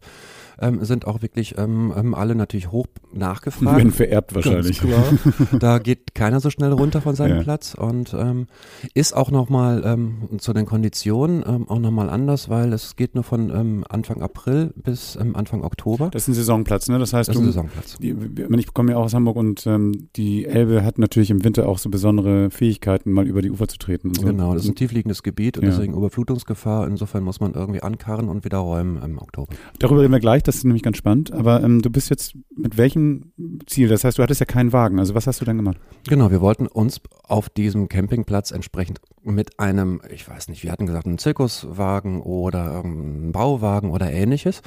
ähm, 0.60 0.84
sind 0.84 1.06
auch 1.06 1.22
wirklich 1.22 1.56
ähm, 1.58 1.92
ähm, 1.96 2.14
alle 2.14 2.34
natürlich 2.34 2.70
hoch 2.70 2.86
nachgefragt. 3.12 3.76
Werden 3.76 3.92
vererbt 3.92 4.34
wahrscheinlich. 4.34 4.80
Da 5.58 5.78
geht 5.78 6.14
keiner 6.14 6.40
so 6.40 6.50
schnell 6.50 6.72
runter 6.72 7.00
von 7.00 7.14
seinem 7.14 7.36
Ja. 7.36 7.42
Platz 7.42 7.74
und 7.74 8.14
ähm, 8.18 8.46
ist 8.94 9.14
auch 9.16 9.30
nochmal 9.30 9.82
ähm, 9.84 10.28
zu 10.38 10.52
den 10.52 10.66
Konditionen 10.66 11.44
ähm, 11.46 11.68
auch 11.68 11.78
nochmal 11.78 12.10
anders, 12.10 12.48
weil 12.48 12.72
es 12.72 12.96
geht 12.96 13.14
nur 13.14 13.24
von 13.24 13.50
ähm, 13.50 13.84
Anfang 13.88 14.22
April 14.22 14.72
bis 14.76 15.16
ähm, 15.16 15.36
Anfang 15.36 15.62
Oktober. 15.64 16.10
Das 16.10 16.22
ist 16.22 16.28
ein 16.28 16.34
Saisonplatz, 16.34 16.88
ne? 16.88 16.98
Das 16.98 17.12
heißt, 17.12 17.28
Das 17.28 17.36
ist 17.36 17.40
du, 17.42 17.46
ein 17.46 17.52
Saisonplatz. 17.52 17.96
die, 17.98 18.14
ich 18.58 18.74
komme 18.74 18.92
ja 18.92 18.98
auch 18.98 19.04
aus 19.04 19.14
Hamburg 19.14 19.36
und 19.36 19.66
ähm, 19.66 20.08
die 20.16 20.44
Elbe 20.46 20.84
hat 20.84 20.98
natürlich 20.98 21.30
im 21.30 21.44
Winter 21.44 21.68
auch 21.68 21.78
so 21.78 21.90
besondere 21.90 22.50
Fähigkeiten, 22.50 23.12
mal 23.12 23.26
über 23.26 23.42
die 23.42 23.50
Ufer 23.50 23.68
zu 23.68 23.78
treten. 23.78 24.08
Und 24.08 24.20
so. 24.20 24.26
Genau, 24.26 24.54
das 24.54 24.64
ist 24.64 24.70
ein 24.70 24.74
tiefliegendes 24.76 25.22
Gebiet 25.22 25.58
und 25.58 25.64
Ja. 25.64 25.70
deswegen 25.70 25.94
Überflutungsgefahr. 25.94 26.86
Insofern 26.86 27.22
muss 27.24 27.40
man 27.40 27.54
irgendwie 27.54 27.82
ankarren 27.82 28.28
und 28.28 28.44
wieder 28.44 28.58
räumen 28.58 29.02
im 29.02 29.18
Oktober. 29.18 29.52
Darüber 29.78 30.02
reden 30.02 30.12
wir 30.12 30.20
gleich, 30.20 30.42
das 30.44 30.56
ist 30.56 30.64
nämlich 30.64 30.82
ganz 30.82 30.96
spannend. 30.96 31.32
Aber 31.32 31.62
ähm, 31.62 31.82
du 31.82 31.90
bist 31.90 32.10
jetzt 32.10 32.34
mit 32.56 32.76
welchem 32.76 33.32
Ziel? 33.66 33.88
Das 33.88 34.04
heißt, 34.04 34.18
du 34.18 34.22
hattest 34.22 34.40
ja 34.40 34.46
keinen 34.46 34.72
Wagen. 34.72 34.98
Also 34.98 35.14
was 35.14 35.26
hast 35.26 35.40
du 35.40 35.44
dann 35.44 35.56
gemacht? 35.56 35.76
Genau, 36.08 36.30
wir 36.30 36.40
wollten 36.40 36.66
uns 36.66 37.00
auf 37.24 37.48
diesem 37.48 37.88
Campingplatz 37.88 38.50
entsprechend 38.50 39.00
mit 39.22 39.58
einem, 39.58 40.00
ich 40.12 40.28
weiß 40.28 40.48
nicht, 40.48 40.62
wir 40.62 40.70
hatten 40.70 40.86
gesagt, 40.86 41.06
einen 41.06 41.16
Zirkuswagen 41.18 42.20
oder 42.20 42.82
einen 42.84 43.32
Bauwagen 43.32 43.90
oder 43.90 44.10
ähnliches. 44.12 44.60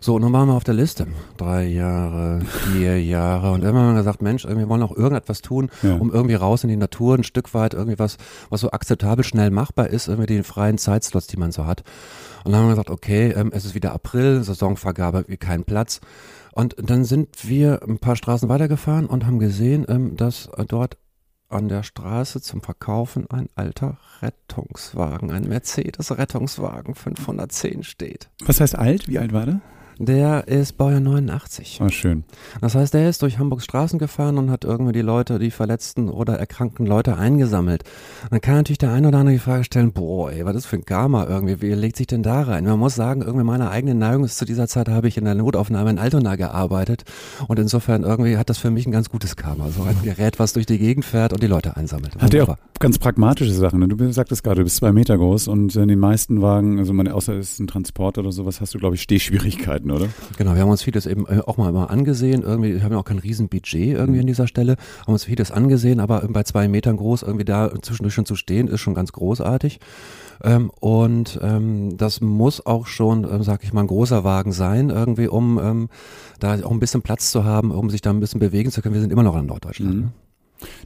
So, 0.00 0.16
und 0.16 0.22
nun 0.22 0.32
waren 0.34 0.48
wir 0.48 0.54
auf 0.54 0.64
der 0.64 0.74
Liste. 0.74 1.06
Drei 1.38 1.64
Jahre, 1.66 2.40
vier 2.72 3.02
Jahre 3.04 3.52
und 3.52 3.62
irgendwann 3.62 3.86
haben 3.88 3.94
wir 3.94 4.00
gesagt, 4.00 4.20
Mensch, 4.22 4.46
wir 4.46 4.68
wollen 4.68 4.82
auch 4.82 4.94
irgendetwas 4.96 5.40
tun, 5.40 5.70
Ja. 5.82 5.96
um 5.96 6.12
irgendwie 6.12 6.34
raus 6.34 6.62
in 6.64 6.68
die 6.68 6.76
Natur, 6.76 7.14
ein 7.16 7.24
Stück 7.24 7.54
weit 7.54 7.72
irgendwie 7.74 7.98
was, 7.98 8.18
was 8.50 8.60
so 8.60 8.70
akzeptabel 8.70 9.24
schnell 9.24 9.50
machbar 9.50 9.88
ist, 9.88 10.08
irgendwie 10.08 10.26
die 10.26 10.42
freien 10.42 10.76
Zeitslots, 10.78 11.26
die 11.26 11.38
man 11.38 11.50
so 11.52 11.66
hat. 11.66 11.82
Und 12.44 12.50
dann 12.52 12.60
haben 12.60 12.66
wir 12.68 12.72
gesagt, 12.72 12.90
okay, 12.90 13.30
ähm, 13.36 13.50
es 13.54 13.64
ist 13.64 13.74
wieder 13.76 13.92
April, 13.92 14.42
Saisonvergabe, 14.42 15.21
wie 15.28 15.36
kein 15.36 15.64
Platz. 15.64 16.00
Und 16.52 16.76
dann 16.78 17.04
sind 17.04 17.48
wir 17.48 17.82
ein 17.82 17.98
paar 17.98 18.16
Straßen 18.16 18.48
weitergefahren 18.48 19.06
und 19.06 19.26
haben 19.26 19.38
gesehen, 19.38 19.86
ähm, 19.88 20.16
dass 20.16 20.50
dort 20.68 20.98
an 21.48 21.68
der 21.68 21.82
Straße 21.82 22.40
zum 22.40 22.62
Verkaufen 22.62 23.30
ein 23.30 23.48
alter 23.54 23.98
Rettungswagen, 24.20 25.30
ein 25.30 25.48
Mercedes-Rettungswagen 25.48 26.94
510 26.94 27.82
steht. 27.82 28.30
Was 28.44 28.60
heißt 28.60 28.76
alt? 28.76 29.08
Wie 29.08 29.18
alt 29.18 29.32
war 29.32 29.46
der? 29.46 29.60
Der 29.98 30.48
ist 30.48 30.76
Baujahr 30.76 31.00
89. 31.00 31.80
Oh, 31.82 31.88
schön. 31.88 32.24
Das 32.60 32.74
heißt, 32.74 32.94
der 32.94 33.08
ist 33.08 33.22
durch 33.22 33.38
Hamburgs 33.38 33.64
Straßen 33.64 33.98
gefahren 33.98 34.38
und 34.38 34.50
hat 34.50 34.64
irgendwie 34.64 34.92
die 34.92 35.02
Leute, 35.02 35.38
die 35.38 35.50
verletzten 35.50 36.08
oder 36.08 36.38
erkrankten 36.38 36.86
Leute 36.86 37.16
eingesammelt. 37.16 37.84
Und 38.24 38.32
dann 38.32 38.40
kann 38.40 38.56
natürlich 38.56 38.78
der 38.78 38.92
eine 38.92 39.08
oder 39.08 39.18
andere 39.18 39.34
die 39.34 39.40
Frage 39.40 39.64
stellen, 39.64 39.92
boah, 39.92 40.30
ey, 40.30 40.44
was 40.44 40.56
ist 40.56 40.66
für 40.66 40.76
ein 40.76 40.84
Karma 40.84 41.26
irgendwie? 41.26 41.60
Wie 41.60 41.72
legt 41.74 41.96
sich 41.96 42.06
denn 42.06 42.22
da 42.22 42.42
rein? 42.42 42.64
Man 42.64 42.78
muss 42.78 42.94
sagen, 42.94 43.22
irgendwie 43.22 43.44
meine 43.44 43.70
eigene 43.70 43.94
Neigung 43.94 44.24
ist 44.24 44.38
zu 44.38 44.44
dieser 44.44 44.68
Zeit, 44.68 44.88
habe 44.88 45.08
ich 45.08 45.16
in 45.16 45.24
der 45.24 45.34
Notaufnahme 45.34 45.90
in 45.90 45.98
Altona 45.98 46.36
gearbeitet. 46.36 47.04
Und 47.48 47.58
insofern 47.58 48.02
irgendwie 48.02 48.36
hat 48.36 48.50
das 48.50 48.58
für 48.58 48.70
mich 48.70 48.86
ein 48.86 48.92
ganz 48.92 49.10
gutes 49.10 49.36
Karma. 49.36 49.68
So 49.70 49.82
ein 49.82 49.96
Gerät, 50.02 50.38
was 50.38 50.52
durch 50.52 50.66
die 50.66 50.78
Gegend 50.78 51.04
fährt 51.04 51.32
und 51.32 51.42
die 51.42 51.46
Leute 51.46 51.76
einsammelt. 51.76 52.16
Hat 52.18 52.34
er 52.34 52.48
auch 52.48 52.56
ganz 52.78 52.98
pragmatische 52.98 53.52
Sachen. 53.52 53.78
Ne? 53.78 53.88
Du 53.88 54.12
sagtest 54.12 54.42
gerade, 54.42 54.56
du 54.56 54.64
bist 54.64 54.76
zwei 54.76 54.92
Meter 54.92 55.16
groß 55.16 55.48
und 55.48 55.74
in 55.76 55.88
den 55.88 56.00
meisten 56.00 56.42
Wagen, 56.42 56.78
also 56.78 56.92
meine, 56.92 57.14
außer 57.14 57.34
es 57.34 57.52
ist 57.52 57.60
ein 57.60 57.68
Transport 57.68 58.18
oder 58.18 58.32
sowas, 58.32 58.60
hast 58.60 58.74
du, 58.74 58.78
glaube 58.78 58.96
ich, 58.96 59.02
Stehschwierigkeiten, 59.02 59.81
oder? 59.90 60.08
Genau, 60.38 60.54
wir 60.54 60.62
haben 60.62 60.70
uns 60.70 60.82
vieles 60.82 61.06
eben 61.06 61.26
äh, 61.26 61.40
auch 61.46 61.56
mal, 61.56 61.72
mal 61.72 61.86
angesehen. 61.86 62.42
Irgendwie, 62.42 62.74
wir 62.74 62.82
haben 62.82 62.92
ja 62.92 62.98
auch 62.98 63.04
kein 63.04 63.18
Riesenbudget 63.18 63.96
irgendwie 63.96 64.20
an 64.20 64.26
dieser 64.26 64.46
Stelle, 64.46 64.76
haben 65.06 65.12
uns 65.12 65.24
vieles 65.24 65.50
angesehen, 65.50 66.00
aber 66.00 66.26
bei 66.28 66.42
zwei 66.44 66.68
Metern 66.68 66.96
groß 66.96 67.22
irgendwie 67.22 67.44
da 67.44 67.72
zwischendurch 67.82 68.14
schon 68.14 68.26
zu 68.26 68.36
stehen, 68.36 68.68
ist 68.68 68.80
schon 68.80 68.94
ganz 68.94 69.12
großartig. 69.12 69.80
Ähm, 70.42 70.70
und 70.80 71.38
ähm, 71.42 71.96
das 71.96 72.20
muss 72.20 72.64
auch 72.64 72.86
schon, 72.86 73.24
ähm, 73.24 73.42
sag 73.42 73.62
ich 73.64 73.72
mal, 73.72 73.82
ein 73.82 73.86
großer 73.86 74.24
Wagen 74.24 74.52
sein, 74.52 74.90
irgendwie, 74.90 75.28
um 75.28 75.58
ähm, 75.58 75.88
da 76.40 76.54
auch 76.64 76.70
ein 76.70 76.80
bisschen 76.80 77.02
Platz 77.02 77.30
zu 77.30 77.44
haben, 77.44 77.70
um 77.70 77.90
sich 77.90 78.00
da 78.00 78.10
ein 78.10 78.20
bisschen 78.20 78.40
bewegen 78.40 78.70
zu 78.70 78.82
können. 78.82 78.94
Wir 78.94 79.00
sind 79.00 79.12
immer 79.12 79.22
noch 79.22 79.36
in 79.36 79.46
Norddeutschland. 79.46 79.94
Mhm. 79.94 80.00
Ne? 80.00 80.12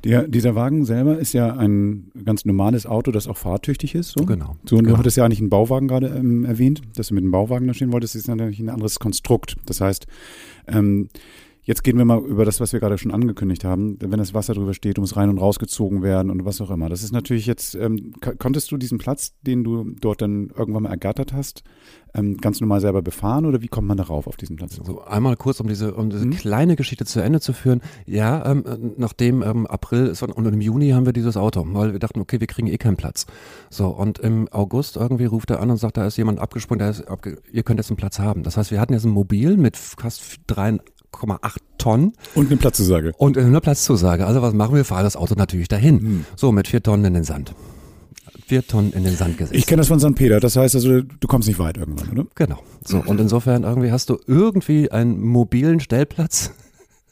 Der, 0.04 0.28
dieser 0.28 0.54
Wagen 0.54 0.85
selber 0.85 1.18
ist 1.18 1.33
ja 1.33 1.54
ein 1.54 2.11
ganz 2.25 2.45
normales 2.45 2.87
Auto, 2.87 3.11
das 3.11 3.28
auch 3.28 3.37
fahrtüchtig 3.37 3.95
ist. 3.95 4.12
So, 4.12 4.25
Genau. 4.25 4.56
so 4.64 4.76
und 4.76 4.85
du 4.85 4.88
genau. 4.88 4.99
hattest 4.99 5.16
ja 5.16 5.25
eigentlich 5.25 5.40
einen 5.40 5.50
Bauwagen 5.50 5.88
gerade 5.88 6.09
ähm, 6.09 6.45
erwähnt, 6.45 6.83
dass 6.95 7.09
du 7.09 7.14
mit 7.14 7.23
einem 7.23 7.33
Bauwagen 7.33 7.66
da 7.66 7.75
stehen 7.75 7.92
wolltest. 7.92 8.14
Das 8.14 8.23
ist 8.23 8.28
natürlich 8.28 8.61
ein 8.61 8.68
anderes 8.68 8.99
Konstrukt. 8.99 9.56
Das 9.66 9.80
heißt, 9.80 10.06
ähm, 10.68 11.09
Jetzt 11.66 11.83
gehen 11.83 11.99
wir 11.99 12.04
mal 12.04 12.21
über 12.25 12.45
das, 12.45 12.61
was 12.61 12.73
wir 12.73 12.78
gerade 12.78 12.97
schon 12.97 13.11
angekündigt 13.11 13.64
haben. 13.64 13.97
Wenn 14.00 14.21
das 14.21 14.35
Wasser 14.35 14.54
drüber 14.54 14.73
steht, 14.73 14.99
muss 14.99 15.16
rein 15.16 15.28
und 15.28 15.38
rausgezogen 15.38 16.00
werden 16.00 16.30
und 16.30 16.45
was 16.45 16.61
auch 16.61 16.71
immer. 16.71 16.88
Das 16.88 17.02
ist 17.02 17.11
natürlich 17.11 17.47
jetzt, 17.47 17.75
ähm, 17.75 18.12
konntest 18.38 18.71
du 18.71 18.76
diesen 18.76 18.99
Platz, 18.99 19.35
den 19.42 19.64
du 19.64 19.90
dort 20.00 20.23
dann 20.23 20.50
irgendwann 20.56 20.85
mal 20.85 20.90
ergattert 20.90 21.33
hast, 21.33 21.64
ähm, 22.16 22.37
ganz 22.38 22.61
normal 22.61 22.80
selber 22.80 23.02
befahren 23.02 23.46
oder 23.46 23.62
wie 23.62 23.68
kommt 23.68 23.88
man 23.88 23.96
darauf 23.96 24.26
auf 24.26 24.37
diesen 24.37 24.56
Platz? 24.56 24.80
So 24.82 25.02
einmal 25.02 25.37
kurz, 25.37 25.61
um 25.61 25.68
diese, 25.68 25.94
um 25.94 26.11
diese 26.11 26.26
mhm. 26.26 26.30
kleine 26.30 26.76
Geschichte 26.76 27.04
zu 27.04 27.20
Ende 27.20 27.40
zu 27.40 27.52
führen. 27.52 27.82
Ja, 28.06 28.44
ähm, 28.50 28.64
nachdem 28.96 29.42
ähm, 29.42 29.66
April 29.66 30.06
ist 30.06 30.23
und, 30.23 30.32
und 30.32 30.46
im 30.46 30.61
Juni 30.61 30.90
haben 30.90 31.06
wir 31.06 31.12
dieses 31.12 31.37
Auto, 31.37 31.64
weil 31.68 31.92
wir 31.92 31.99
dachten, 31.99 32.20
okay, 32.20 32.40
wir 32.40 32.46
kriegen 32.46 32.68
eh 32.68 32.78
keinen 32.78 32.96
Platz. 32.96 33.26
So, 33.70 33.88
und 33.88 34.18
im 34.18 34.49
August 34.50 34.96
irgendwie 34.96 35.26
ruft 35.26 35.50
er 35.50 35.61
an 35.61 35.70
und 35.70 35.76
sagt, 35.76 35.96
da 35.96 36.06
ist 36.06 36.16
jemand 36.16 36.38
abgesprungen, 36.38 36.78
der 36.78 36.90
ist 36.90 37.08
abge 37.08 37.38
ihr 37.52 37.62
könnt 37.62 37.78
jetzt 37.78 37.90
einen 37.90 37.96
Platz 37.96 38.18
haben. 38.18 38.42
Das 38.42 38.56
heißt, 38.56 38.70
wir 38.70 38.80
hatten 38.80 38.92
jetzt 38.92 39.04
ein 39.04 39.11
Mobil 39.11 39.56
mit 39.56 39.76
fast 39.76 40.40
drei 40.46 40.78
8,8 41.12 41.56
Tonnen. 41.78 42.12
Und 42.35 42.49
eine 42.49 42.56
Platzzusage. 42.56 43.12
Und 43.16 43.38
eine 43.38 43.61
Platzzusage. 43.61 44.26
Also 44.26 44.42
was 44.42 44.54
machen 44.54 44.75
wir? 44.75 44.85
Fahren 44.85 45.04
das 45.04 45.16
Auto 45.16 45.35
natürlich 45.35 45.68
dahin. 45.68 46.00
Hm. 46.00 46.26
So, 46.37 46.52
mit 46.52 46.68
vier 46.68 46.82
Tonnen 46.82 47.04
in 47.06 47.14
den 47.14 47.25
Sand. 47.25 47.54
Vier 48.46 48.64
Tonnen 48.64 48.92
in 48.92 49.02
den 49.02 49.16
Sand 49.16 49.38
gesetzt. 49.38 49.58
Ich 49.58 49.66
kenne 49.66 49.80
das 49.80 49.88
von 49.88 49.98
St. 49.98 50.14
Peter. 50.14 50.38
Das 50.38 50.54
heißt 50.54 50.76
also, 50.76 51.02
du 51.02 51.26
kommst 51.26 51.48
nicht 51.48 51.58
weit 51.58 51.78
irgendwann, 51.78 52.10
oder? 52.10 52.26
Genau. 52.36 52.62
So, 52.84 53.02
und 53.04 53.20
insofern 53.20 53.64
irgendwie 53.64 53.90
hast 53.90 54.08
du 54.08 54.20
irgendwie 54.28 54.92
einen 54.92 55.20
mobilen 55.20 55.80
Stellplatz. 55.80 56.52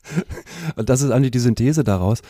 und 0.77 0.89
das 0.89 1.03
ist 1.03 1.11
eigentlich 1.11 1.33
die 1.33 1.41
Synthese 1.41 1.83
daraus. 1.83 2.23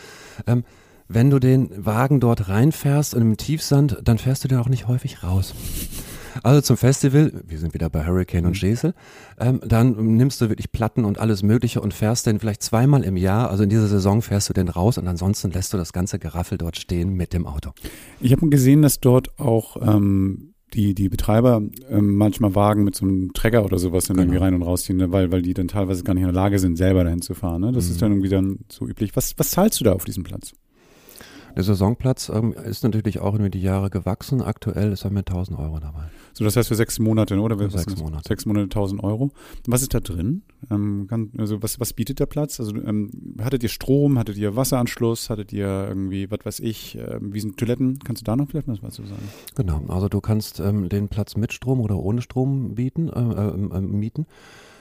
Ähm, 0.47 0.63
wenn 1.07 1.29
du 1.29 1.37
den 1.37 1.69
Wagen 1.85 2.19
dort 2.19 2.49
reinfährst 2.49 3.13
und 3.13 3.21
im 3.21 3.37
Tiefsand, 3.37 3.99
dann 4.03 4.17
fährst 4.17 4.43
du 4.43 4.47
den 4.47 4.57
auch 4.57 4.69
nicht 4.69 4.87
häufig 4.87 5.21
raus. 5.21 5.53
Also 6.43 6.61
zum 6.61 6.77
Festival, 6.77 7.43
wir 7.45 7.57
sind 7.57 7.73
wieder 7.73 7.89
bei 7.89 8.05
Hurricane 8.05 8.45
und 8.45 8.61
mhm. 8.61 8.67
Gesel, 8.67 8.93
ähm, 9.39 9.59
dann 9.65 10.15
nimmst 10.17 10.41
du 10.41 10.49
wirklich 10.49 10.71
Platten 10.71 11.05
und 11.05 11.19
alles 11.19 11.43
Mögliche 11.43 11.81
und 11.81 11.93
fährst 11.93 12.25
den 12.27 12.39
vielleicht 12.39 12.63
zweimal 12.63 13.03
im 13.03 13.17
Jahr, 13.17 13.49
also 13.49 13.63
in 13.63 13.69
dieser 13.69 13.87
Saison 13.87 14.21
fährst 14.21 14.49
du 14.49 14.53
den 14.53 14.69
raus 14.69 14.97
und 14.97 15.07
ansonsten 15.07 15.51
lässt 15.51 15.73
du 15.73 15.77
das 15.77 15.93
ganze 15.93 16.19
Geraffel 16.19 16.57
dort 16.57 16.77
stehen 16.77 17.13
mit 17.13 17.33
dem 17.33 17.45
Auto. 17.45 17.71
Ich 18.19 18.31
habe 18.31 18.47
gesehen, 18.49 18.81
dass 18.81 18.99
dort 18.99 19.39
auch 19.39 19.77
ähm, 19.81 20.53
die, 20.73 20.93
die 20.93 21.09
Betreiber 21.09 21.61
ähm, 21.89 22.15
manchmal 22.15 22.53
Wagen 22.55 22.83
mit 22.83 22.95
so 22.95 23.05
einem 23.05 23.33
Trecker 23.33 23.63
oder 23.63 23.77
sowas 23.77 24.05
dann 24.05 24.17
genau. 24.17 24.27
irgendwie 24.27 24.43
rein 24.43 24.53
und 24.53 24.63
rausziehen, 24.63 24.97
ne? 24.97 25.11
weil, 25.11 25.31
weil 25.31 25.41
die 25.41 25.53
dann 25.53 25.67
teilweise 25.67 26.03
gar 26.03 26.13
nicht 26.13 26.23
in 26.23 26.27
der 26.27 26.35
Lage 26.35 26.59
sind, 26.59 26.75
selber 26.77 27.03
dahin 27.03 27.21
zu 27.21 27.33
fahren. 27.33 27.61
Ne? 27.61 27.71
Das 27.71 27.85
mhm. 27.85 27.91
ist 27.91 28.01
dann 28.01 28.11
irgendwie 28.11 28.29
dann 28.29 28.59
so 28.69 28.87
üblich. 28.87 29.15
Was, 29.15 29.33
was 29.37 29.51
zahlst 29.51 29.79
du 29.79 29.85
da 29.85 29.93
auf 29.93 30.05
diesem 30.05 30.23
Platz? 30.23 30.53
Der 31.55 31.63
Saisonplatz 31.63 32.29
ähm, 32.29 32.53
ist 32.53 32.83
natürlich 32.83 33.19
auch 33.19 33.33
über 33.35 33.49
die 33.49 33.61
Jahre 33.61 33.89
gewachsen. 33.89 34.41
Aktuell 34.41 34.91
ist 34.91 35.05
er 35.05 35.11
mit 35.11 35.29
1000 35.29 35.57
Euro 35.57 35.79
dabei. 35.79 36.09
So, 36.33 36.43
das 36.43 36.57
heißt 36.57 36.67
für 36.67 36.75
sechs 36.75 36.99
Monate, 36.99 37.39
oder? 37.39 37.57
Für 37.57 37.69
sechs 37.69 37.97
Monate. 37.97 38.27
Sechs 38.27 38.45
Monate 38.45 38.65
1000 38.65 39.03
Euro. 39.03 39.31
Was 39.67 39.81
ist 39.81 39.93
da 39.93 40.01
drin? 40.01 40.41
Ähm, 40.69 41.07
kann, 41.07 41.31
also 41.37 41.63
was, 41.63 41.79
was 41.79 41.93
bietet 41.93 42.19
der 42.19 42.25
Platz? 42.25 42.59
Also 42.59 42.75
ähm, 42.75 43.09
hattet 43.41 43.63
ihr 43.63 43.69
Strom, 43.69 44.19
hattet 44.19 44.37
ihr 44.37 44.55
Wasseranschluss, 44.55 45.29
hattet 45.29 45.53
ihr 45.53 45.67
irgendwie, 45.87 46.29
was 46.29 46.39
weiß 46.43 46.59
ich, 46.59 46.97
äh, 46.97 47.19
wie 47.21 47.39
sind 47.39 47.57
Toiletten? 47.57 47.99
Kannst 47.99 48.21
du 48.21 48.25
da 48.25 48.35
noch 48.35 48.49
vielleicht 48.49 48.67
was 48.67 48.95
zu 48.95 49.03
sagen? 49.03 49.29
Genau, 49.55 49.81
also 49.87 50.09
du 50.09 50.19
kannst 50.19 50.59
ähm, 50.59 50.89
den 50.89 51.07
Platz 51.07 51.37
mit 51.37 51.53
Strom 51.53 51.79
oder 51.79 51.97
ohne 51.97 52.21
Strom 52.21 52.75
bieten, 52.75 53.07
äh, 53.07 53.19
äh, 53.19 53.77
äh 53.77 53.81
mieten. 53.81 54.25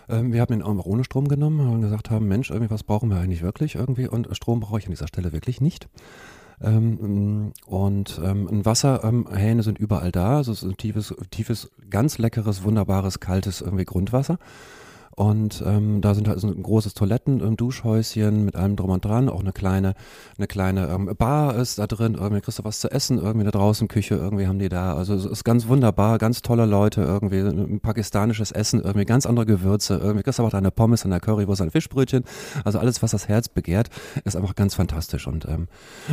Ähm, 0.09 0.33
wir 0.33 0.41
haben 0.41 0.53
ihn 0.53 0.63
auch 0.63 0.87
ohne 0.87 1.05
Strom 1.05 1.29
genommen 1.29 1.61
und 1.61 1.83
gesagt 1.83 2.11
haben, 2.11 2.27
Mensch, 2.27 2.51
irgendwie 2.51 2.71
was 2.71 2.83
brauchen 2.83 3.11
wir 3.11 3.19
eigentlich 3.19 3.43
wirklich 3.43 3.77
irgendwie 3.77 4.09
und 4.09 4.29
Strom 4.37 4.61
brauche 4.61 4.79
ich 4.79 4.87
an 4.87 4.93
dieser 4.93 5.09
Stelle 5.09 5.33
wirklich 5.33 5.61
nicht. 5.61 5.89
Ähm, 6.61 7.53
und 7.67 8.21
ähm, 8.23 8.65
Wasserhähne 8.65 9.63
sind 9.63 9.79
überall 9.79 10.13
da. 10.13 10.37
Also 10.37 10.53
es 10.53 10.63
ist 10.63 10.69
ein 10.69 10.77
tiefes, 10.77 11.15
tiefes, 11.31 11.71
ganz 11.91 12.19
leckeres, 12.19 12.63
wunderbares, 12.63 13.21
kaltes 13.21 13.61
irgendwie 13.61 13.85
Grundwasser. 13.85 14.39
Und 15.17 15.63
ähm, 15.65 16.01
da 16.01 16.15
sind 16.15 16.27
halt 16.27 16.41
so 16.41 16.49
ein 16.49 16.63
großes 16.63 16.95
Toiletten, 16.95 17.41
ein 17.41 17.57
Duschhäuschen 17.57 18.45
mit 18.45 18.57
allem 18.57 18.75
drum 18.75 18.91
und 18.91 19.05
dran, 19.05 19.29
auch 19.29 19.41
eine 19.41 19.53
kleine, 19.53 19.95
eine 20.39 20.49
kleine 20.49 20.89
ähm, 20.89 21.11
Bar 21.17 21.55
ist 21.55 21.79
da 21.79 21.87
drin, 21.87 22.15
irgendwie 22.15 22.41
kriegst 22.41 22.59
du 22.59 22.65
was 22.65 22.81
zu 22.81 22.91
essen, 22.91 23.19
irgendwie 23.19 23.45
da 23.45 23.53
draußen 23.53 23.87
Küche, 23.87 24.17
irgendwie 24.17 24.49
haben 24.49 24.59
die 24.59 24.69
da. 24.69 24.95
Also 24.95 25.15
es 25.15 25.25
ist 25.25 25.45
ganz 25.45 25.69
wunderbar, 25.69 26.19
ganz 26.19 26.43
tolle 26.43 26.67
Leute, 26.67 27.03
irgendwie 27.03 27.39
ein 27.39 27.81
pakistanisches 27.81 28.51
Essen, 28.51 28.81
irgendwie 28.83 29.05
ganz 29.05 29.25
andere 29.25 29.47
Gewürze, 29.47 29.99
irgendwie 29.99 30.25
kriegst 30.25 30.41
du 30.41 30.43
auch 30.43 30.51
deine 30.51 30.73
Pommes 30.73 31.05
in 31.05 31.11
der 31.11 31.21
Currywurst, 31.21 31.63
ein 31.63 31.71
Fischbrötchen. 31.71 32.25
Also 32.65 32.81
alles, 32.81 33.03
was 33.03 33.13
das 33.13 33.29
Herz 33.29 33.49
begehrt, 33.49 33.91
ist 34.25 34.37
einfach 34.37 34.57
ganz 34.57 34.75
fantastisch. 34.75 35.29
Und 35.29 35.47
ähm, 35.47 35.69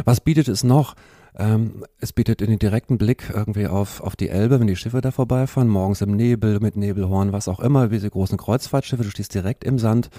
was 0.06 0.22
bietet 0.22 0.48
es 0.48 0.64
noch? 0.64 0.96
Ähm, 1.38 1.86
es 2.00 2.12
bietet 2.12 2.42
den 2.42 2.60
direkten 2.60 2.98
Blick 2.98 3.32
irgendwie 3.34 3.68
auf, 3.68 4.02
auf 4.02 4.16
die 4.16 4.30
Elbe, 4.30 4.60
wenn 4.60 4.68
die 4.68 4.76
Schiffe 4.76 5.02
da 5.02 5.12
vorbeifahren, 5.12 5.70
morgens 5.70 6.02
im 6.02 6.16
Nebel, 6.16 6.60
mit 6.60 6.76
Nebelhorn, 6.76 7.32
was 7.32 7.48
auch 7.48 7.60
immer, 7.60 7.90
wie 7.90 7.96
diese 7.96 8.10
großen 8.10 8.38
Kreuzfahrtschiffe, 8.38 9.04
du 9.04 9.10
stehst 9.10 9.34
direkt 9.34 9.64
im 9.64 9.80
Sand. 9.80 10.10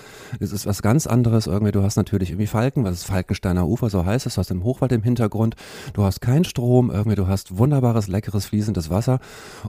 Es 0.41 0.53
ist 0.53 0.67
was 0.67 0.81
ganz 0.81 1.07
anderes 1.07 1.47
irgendwie. 1.47 1.73
Du 1.73 1.83
hast 1.83 1.97
natürlich 1.97 2.31
irgendwie 2.31 2.47
Falken, 2.47 2.85
was 2.85 2.95
ist 2.95 3.05
Falkensteiner 3.05 3.67
Ufer, 3.67 3.91
so 3.91 4.07
heißt 4.07 4.27
es, 4.27 4.35
du 4.35 4.39
hast 4.39 4.51
den 4.51 4.65
Hochwald 4.65 4.93
im 4.93 5.03
Hintergrund, 5.03 5.57
du 5.93 6.03
hast 6.05 6.21
keinen 6.21 6.45
Strom, 6.45 6.91
irgendwie, 6.91 7.17
du 7.17 7.27
hast 7.27 7.59
wunderbares, 7.59 8.09
leckeres, 8.09 8.47
fließendes 8.47 8.89
Wasser 8.89 9.21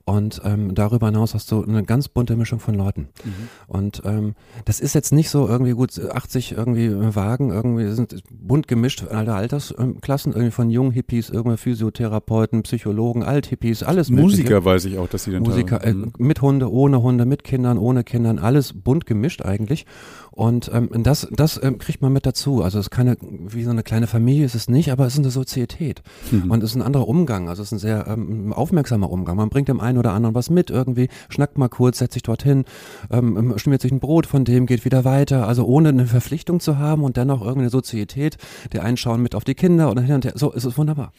und 0.06 0.42
ähm, 0.46 0.76
darüber 0.76 1.08
hinaus 1.08 1.34
hast 1.34 1.52
du 1.52 1.64
eine 1.64 1.84
ganz 1.84 2.08
bunte 2.08 2.36
Mischung 2.36 2.60
von 2.60 2.76
Leuten. 2.76 3.10
Mhm. 3.24 3.50
Und 3.68 4.02
ähm, 4.06 4.36
das 4.66 4.80
ist 4.80 4.96
jetzt 4.96 5.12
nicht 5.12 5.30
so 5.30 5.48
irgendwie 5.48 5.72
gut 5.72 6.00
80 6.00 6.54
irgendwie 6.54 7.16
Wagen, 7.16 7.52
irgendwie 7.52 7.92
sind 7.92 8.24
bunt 8.32 8.68
gemischt, 8.68 9.06
alle 9.10 9.34
Altersklassen, 9.34 10.34
irgendwie 10.34 10.52
von 10.52 10.70
jungen 10.70 10.92
Hippies 10.92 11.33
irgendwelche 11.34 11.64
Physiotherapeuten, 11.64 12.64
Psychologen, 12.64 13.24
Althippies, 13.24 13.84
alles 13.84 14.10
Musiker 14.10 14.44
mögliche. 14.44 14.66
weiß 14.66 14.86
ich 14.86 14.98
auch, 14.98 15.08
dass 15.08 15.24
sie 15.24 15.32
dann 15.32 15.44
Musiker, 15.44 15.84
äh, 15.84 15.94
mit 16.18 16.42
Hunde, 16.42 16.72
ohne 16.72 17.02
Hunde, 17.02 17.26
mit 17.26 17.44
Kindern, 17.44 17.78
ohne 17.78 18.04
Kindern, 18.04 18.40
alles 18.40 18.74
bunt 18.74 19.06
gemischt 19.06 19.42
eigentlich. 19.42 19.86
Und 20.34 20.72
ähm, 20.74 20.90
das, 21.04 21.28
das 21.32 21.62
ähm, 21.62 21.78
kriegt 21.78 22.02
man 22.02 22.12
mit 22.12 22.26
dazu. 22.26 22.64
Also 22.64 22.80
es 22.80 22.88
ist 22.88 22.90
keine, 22.90 23.18
wie 23.22 23.64
so 23.64 23.70
eine 23.70 23.84
kleine 23.84 24.08
Familie 24.08 24.46
ist 24.46 24.56
es 24.56 24.68
nicht, 24.68 24.92
aber 24.92 25.06
es 25.06 25.14
ist 25.14 25.20
eine 25.20 25.30
Sozietät. 25.30 26.02
Mhm. 26.32 26.50
Und 26.50 26.64
es 26.64 26.72
ist 26.72 26.76
ein 26.76 26.82
anderer 26.82 27.08
Umgang. 27.08 27.50
Also 27.50 27.62
es 27.62 27.68
ist 27.68 27.74
ein 27.74 27.80
sehr 27.80 28.08
ähm, 28.08 28.52
aufmerksamer 28.52 29.12
Umgang. 29.12 29.38
Man 29.38 29.50
bringt 29.50 29.68
dem 29.68 29.80
einen 29.80 30.00
oder 30.00 30.14
anderen 30.14 30.34
was 30.34 30.50
mit 30.50 30.72
irgendwie, 30.72 31.10
schnackt 31.30 31.60
mal 31.60 31.70
kurz, 31.70 32.00
setzt 32.00 32.14
sich 32.14 32.24
dorthin, 32.24 32.66
ähm, 33.12 33.38
ähm 33.38 33.58
schmiert 33.60 33.82
sich 33.82 33.92
ein 33.92 34.00
Brot 34.00 34.26
von 34.26 34.44
dem, 34.44 34.66
geht 34.66 34.86
wieder 34.86 35.06
weiter. 35.06 35.48
Also 35.48 35.66
ohne 35.66 35.90
eine 35.90 36.08
Verpflichtung 36.08 36.60
zu 36.60 36.80
haben 36.80 37.04
und 37.04 37.16
dennoch 37.16 37.42
irgendeine 37.42 37.70
Sozietät. 37.70 38.38
Der 38.72 38.84
einen 38.84 38.98
schauen 38.98 39.22
mit 39.22 39.36
auf 39.36 39.44
die 39.44 39.56
Kinder 39.56 39.92
und 39.92 40.00
hin 40.00 40.16
und 40.16 40.26
her. 40.26 40.34
So, 40.36 40.52
es 40.54 40.66
ist 40.66 40.78
wunderbar. 40.80 41.14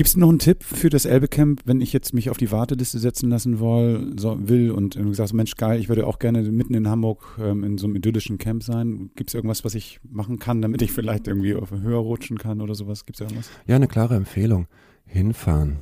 Gibt 0.00 0.08
es 0.08 0.16
noch 0.16 0.30
einen 0.30 0.38
Tipp 0.38 0.64
für 0.64 0.88
das 0.88 1.04
Elbe-Camp, 1.04 1.60
wenn 1.66 1.82
ich 1.82 1.92
jetzt 1.92 2.14
mich 2.14 2.30
auf 2.30 2.38
die 2.38 2.50
Warteliste 2.50 2.98
setzen 2.98 3.28
lassen 3.28 3.60
will, 3.60 4.14
so, 4.18 4.48
will 4.48 4.70
und 4.70 4.94
du 4.94 5.12
sagst, 5.12 5.34
Mensch, 5.34 5.56
geil, 5.56 5.78
ich 5.78 5.90
würde 5.90 6.06
auch 6.06 6.18
gerne 6.18 6.40
mitten 6.40 6.72
in 6.72 6.88
Hamburg 6.88 7.36
ähm, 7.38 7.64
in 7.64 7.76
so 7.76 7.86
einem 7.86 7.96
idyllischen 7.96 8.38
Camp 8.38 8.62
sein. 8.62 9.10
Gibt 9.14 9.28
es 9.28 9.34
irgendwas, 9.34 9.62
was 9.62 9.74
ich 9.74 10.00
machen 10.10 10.38
kann, 10.38 10.62
damit 10.62 10.80
ich 10.80 10.90
vielleicht 10.90 11.28
irgendwie 11.28 11.54
auf 11.54 11.70
höher 11.70 11.98
rutschen 11.98 12.38
kann 12.38 12.62
oder 12.62 12.74
sowas? 12.74 13.04
Gibt 13.04 13.20
es 13.20 13.20
irgendwas? 13.20 13.50
Ja, 13.66 13.76
eine 13.76 13.88
klare 13.88 14.16
Empfehlung. 14.16 14.68
Hinfahren 15.04 15.80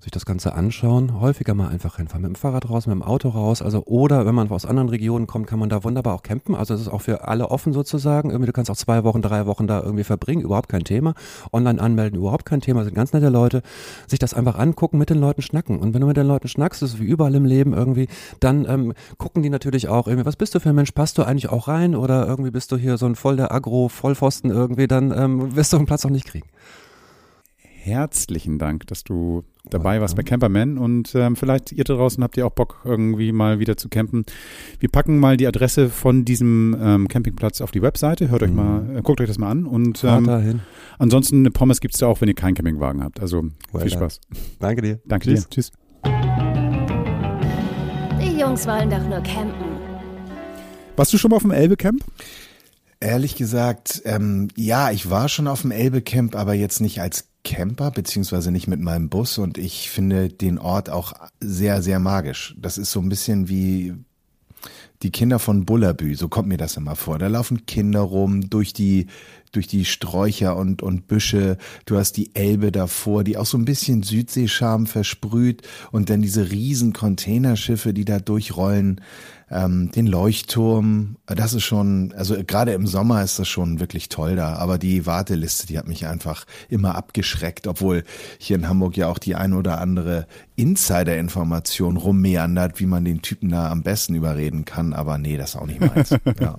sich 0.00 0.10
das 0.10 0.24
Ganze 0.24 0.54
anschauen, 0.54 1.20
häufiger 1.20 1.54
mal 1.54 1.68
einfach 1.68 1.96
hinfahren, 1.96 2.22
mit 2.22 2.30
dem 2.30 2.34
Fahrrad 2.34 2.68
raus, 2.70 2.86
mit 2.86 2.94
dem 2.94 3.02
Auto 3.02 3.28
raus, 3.28 3.62
also 3.62 3.84
oder 3.84 4.26
wenn 4.26 4.34
man 4.34 4.50
aus 4.50 4.64
anderen 4.64 4.88
Regionen 4.88 5.26
kommt, 5.26 5.46
kann 5.46 5.58
man 5.58 5.68
da 5.68 5.84
wunderbar 5.84 6.14
auch 6.14 6.22
campen, 6.22 6.54
also 6.54 6.74
es 6.74 6.80
ist 6.80 6.88
auch 6.88 7.02
für 7.02 7.28
alle 7.28 7.50
offen 7.50 7.72
sozusagen, 7.72 8.30
irgendwie 8.30 8.46
du 8.46 8.52
kannst 8.52 8.70
auch 8.70 8.76
zwei 8.76 9.04
Wochen, 9.04 9.22
drei 9.22 9.46
Wochen 9.46 9.66
da 9.66 9.82
irgendwie 9.82 10.04
verbringen, 10.04 10.42
überhaupt 10.42 10.68
kein 10.68 10.84
Thema, 10.84 11.14
online 11.52 11.80
anmelden, 11.80 12.18
überhaupt 12.18 12.46
kein 12.46 12.60
Thema, 12.60 12.84
sind 12.84 12.94
ganz 12.94 13.12
nette 13.12 13.28
Leute, 13.28 13.62
sich 14.06 14.18
das 14.18 14.34
einfach 14.34 14.58
angucken, 14.58 14.98
mit 14.98 15.10
den 15.10 15.18
Leuten 15.18 15.42
schnacken. 15.42 15.78
Und 15.78 15.94
wenn 15.94 16.00
du 16.00 16.06
mit 16.06 16.16
den 16.16 16.26
Leuten 16.26 16.48
schnackst, 16.48 16.82
ist 16.82 17.00
wie 17.00 17.04
überall 17.04 17.34
im 17.34 17.44
Leben 17.44 17.72
irgendwie, 17.72 18.08
dann 18.40 18.66
ähm, 18.68 18.94
gucken 19.18 19.42
die 19.42 19.50
natürlich 19.50 19.88
auch 19.88 20.06
irgendwie, 20.06 20.26
was 20.26 20.36
bist 20.36 20.54
du 20.54 20.60
für 20.60 20.70
ein 20.70 20.74
Mensch, 20.74 20.92
passt 20.92 21.18
du 21.18 21.22
eigentlich 21.22 21.48
auch 21.48 21.68
rein? 21.68 21.94
Oder 21.94 22.26
irgendwie 22.26 22.50
bist 22.50 22.72
du 22.72 22.76
hier 22.76 22.96
so 22.96 23.06
ein 23.06 23.14
voll 23.14 23.36
der 23.36 23.52
Agro-Vollpfosten 23.52 24.50
irgendwie, 24.50 24.86
dann 24.86 25.12
ähm, 25.16 25.56
wirst 25.56 25.72
du 25.72 25.76
den 25.76 25.86
Platz 25.86 26.04
auch 26.04 26.10
nicht 26.10 26.26
kriegen. 26.26 26.48
Herzlichen 27.82 28.58
Dank, 28.58 28.86
dass 28.88 29.04
du 29.04 29.42
dabei 29.68 30.00
warst 30.00 30.16
bei 30.16 30.22
Camperman 30.22 30.78
und 30.78 31.14
ähm, 31.14 31.36
vielleicht 31.36 31.72
ihr 31.72 31.84
da 31.84 31.94
draußen 31.94 32.22
habt 32.22 32.36
ihr 32.36 32.46
auch 32.46 32.52
Bock 32.52 32.80
irgendwie 32.84 33.32
mal 33.32 33.58
wieder 33.58 33.76
zu 33.76 33.88
campen. 33.88 34.24
Wir 34.78 34.88
packen 34.88 35.18
mal 35.18 35.36
die 35.36 35.46
Adresse 35.46 35.90
von 35.90 36.24
diesem 36.24 36.76
ähm, 36.80 37.08
Campingplatz 37.08 37.60
auf 37.60 37.70
die 37.70 37.82
Webseite. 37.82 38.30
Hört 38.30 38.42
euch 38.42 38.52
mal, 38.52 38.82
mhm. 38.82 38.96
äh, 38.96 39.02
guckt 39.02 39.20
euch 39.20 39.28
das 39.28 39.38
mal 39.38 39.50
an 39.50 39.66
und 39.66 40.02
ähm, 40.04 40.60
ansonsten 40.98 41.40
eine 41.40 41.50
Pommes 41.50 41.80
gibt 41.80 41.94
es 41.94 42.00
da 42.00 42.06
auch, 42.06 42.20
wenn 42.20 42.28
ihr 42.28 42.34
keinen 42.34 42.54
Campingwagen 42.54 43.02
habt. 43.02 43.20
Also 43.20 43.42
well 43.72 43.82
viel 43.82 43.90
Spaß. 43.90 44.20
Danke 44.58 44.82
dir. 44.82 45.00
Danke 45.04 45.26
Tschüss. 45.26 45.48
dir. 45.48 45.50
Tschüss. 45.50 45.72
Die 48.20 48.38
Jungs 48.38 48.66
wollen 48.66 48.90
doch 48.90 49.06
nur 49.08 49.20
campen. 49.20 49.70
Warst 50.96 51.12
du 51.12 51.18
schon 51.18 51.30
mal 51.30 51.36
auf 51.36 51.42
dem 51.42 51.50
Elbe-Camp? 51.50 52.04
Ehrlich 53.00 53.36
gesagt, 53.36 54.02
ähm, 54.04 54.48
ja, 54.56 54.90
ich 54.90 55.08
war 55.08 55.30
schon 55.30 55.46
auf 55.46 55.62
dem 55.62 55.70
Elbe-Camp, 55.70 56.36
aber 56.36 56.52
jetzt 56.52 56.80
nicht 56.80 57.00
als 57.00 57.29
Camper, 57.44 57.90
beziehungsweise 57.90 58.50
nicht 58.50 58.66
mit 58.66 58.80
meinem 58.80 59.08
Bus 59.08 59.38
und 59.38 59.58
ich 59.58 59.90
finde 59.90 60.28
den 60.28 60.58
Ort 60.58 60.90
auch 60.90 61.14
sehr, 61.40 61.82
sehr 61.82 61.98
magisch. 61.98 62.54
Das 62.58 62.78
ist 62.78 62.92
so 62.92 63.00
ein 63.00 63.08
bisschen 63.08 63.48
wie 63.48 63.94
die 65.02 65.10
Kinder 65.10 65.38
von 65.38 65.64
Bullabü, 65.64 66.14
so 66.14 66.28
kommt 66.28 66.48
mir 66.48 66.58
das 66.58 66.76
immer 66.76 66.96
vor. 66.96 67.18
Da 67.18 67.28
laufen 67.28 67.64
Kinder 67.64 68.00
rum 68.00 68.50
durch 68.50 68.74
die, 68.74 69.06
durch 69.52 69.66
die 69.66 69.84
Sträucher 69.84 70.56
und, 70.56 70.82
und 70.82 71.06
Büsche. 71.06 71.56
Du 71.84 71.96
hast 71.96 72.16
die 72.16 72.34
Elbe 72.34 72.72
davor, 72.72 73.24
die 73.24 73.36
auch 73.36 73.46
so 73.46 73.58
ein 73.58 73.64
bisschen 73.64 74.02
Südseescham 74.02 74.86
versprüht 74.86 75.62
und 75.90 76.10
dann 76.10 76.22
diese 76.22 76.50
riesen 76.50 76.92
Containerschiffe, 76.92 77.92
die 77.92 78.04
da 78.04 78.18
durchrollen, 78.18 79.00
ähm, 79.50 79.90
den 79.90 80.06
Leuchtturm. 80.06 81.16
Das 81.26 81.52
ist 81.52 81.64
schon, 81.64 82.14
also 82.16 82.36
gerade 82.46 82.72
im 82.72 82.86
Sommer 82.86 83.22
ist 83.22 83.38
das 83.38 83.48
schon 83.48 83.80
wirklich 83.80 84.08
toll 84.08 84.36
da. 84.36 84.54
Aber 84.54 84.78
die 84.78 85.06
Warteliste, 85.06 85.66
die 85.66 85.78
hat 85.78 85.88
mich 85.88 86.06
einfach 86.06 86.44
immer 86.68 86.94
abgeschreckt, 86.94 87.66
obwohl 87.66 88.04
hier 88.38 88.56
in 88.56 88.68
Hamburg 88.68 88.96
ja 88.96 89.08
auch 89.08 89.18
die 89.18 89.34
ein 89.34 89.52
oder 89.52 89.80
andere 89.80 90.26
Insider-Information 90.56 91.96
rummeandert, 91.96 92.78
wie 92.80 92.86
man 92.86 93.04
den 93.04 93.22
Typen 93.22 93.50
da 93.50 93.70
am 93.70 93.82
besten 93.82 94.14
überreden 94.14 94.64
kann. 94.64 94.92
Aber 94.92 95.18
nee, 95.18 95.36
das 95.36 95.50
ist 95.50 95.56
auch 95.56 95.66
nicht 95.66 95.80
meins. 95.80 96.10
ja. 96.40 96.58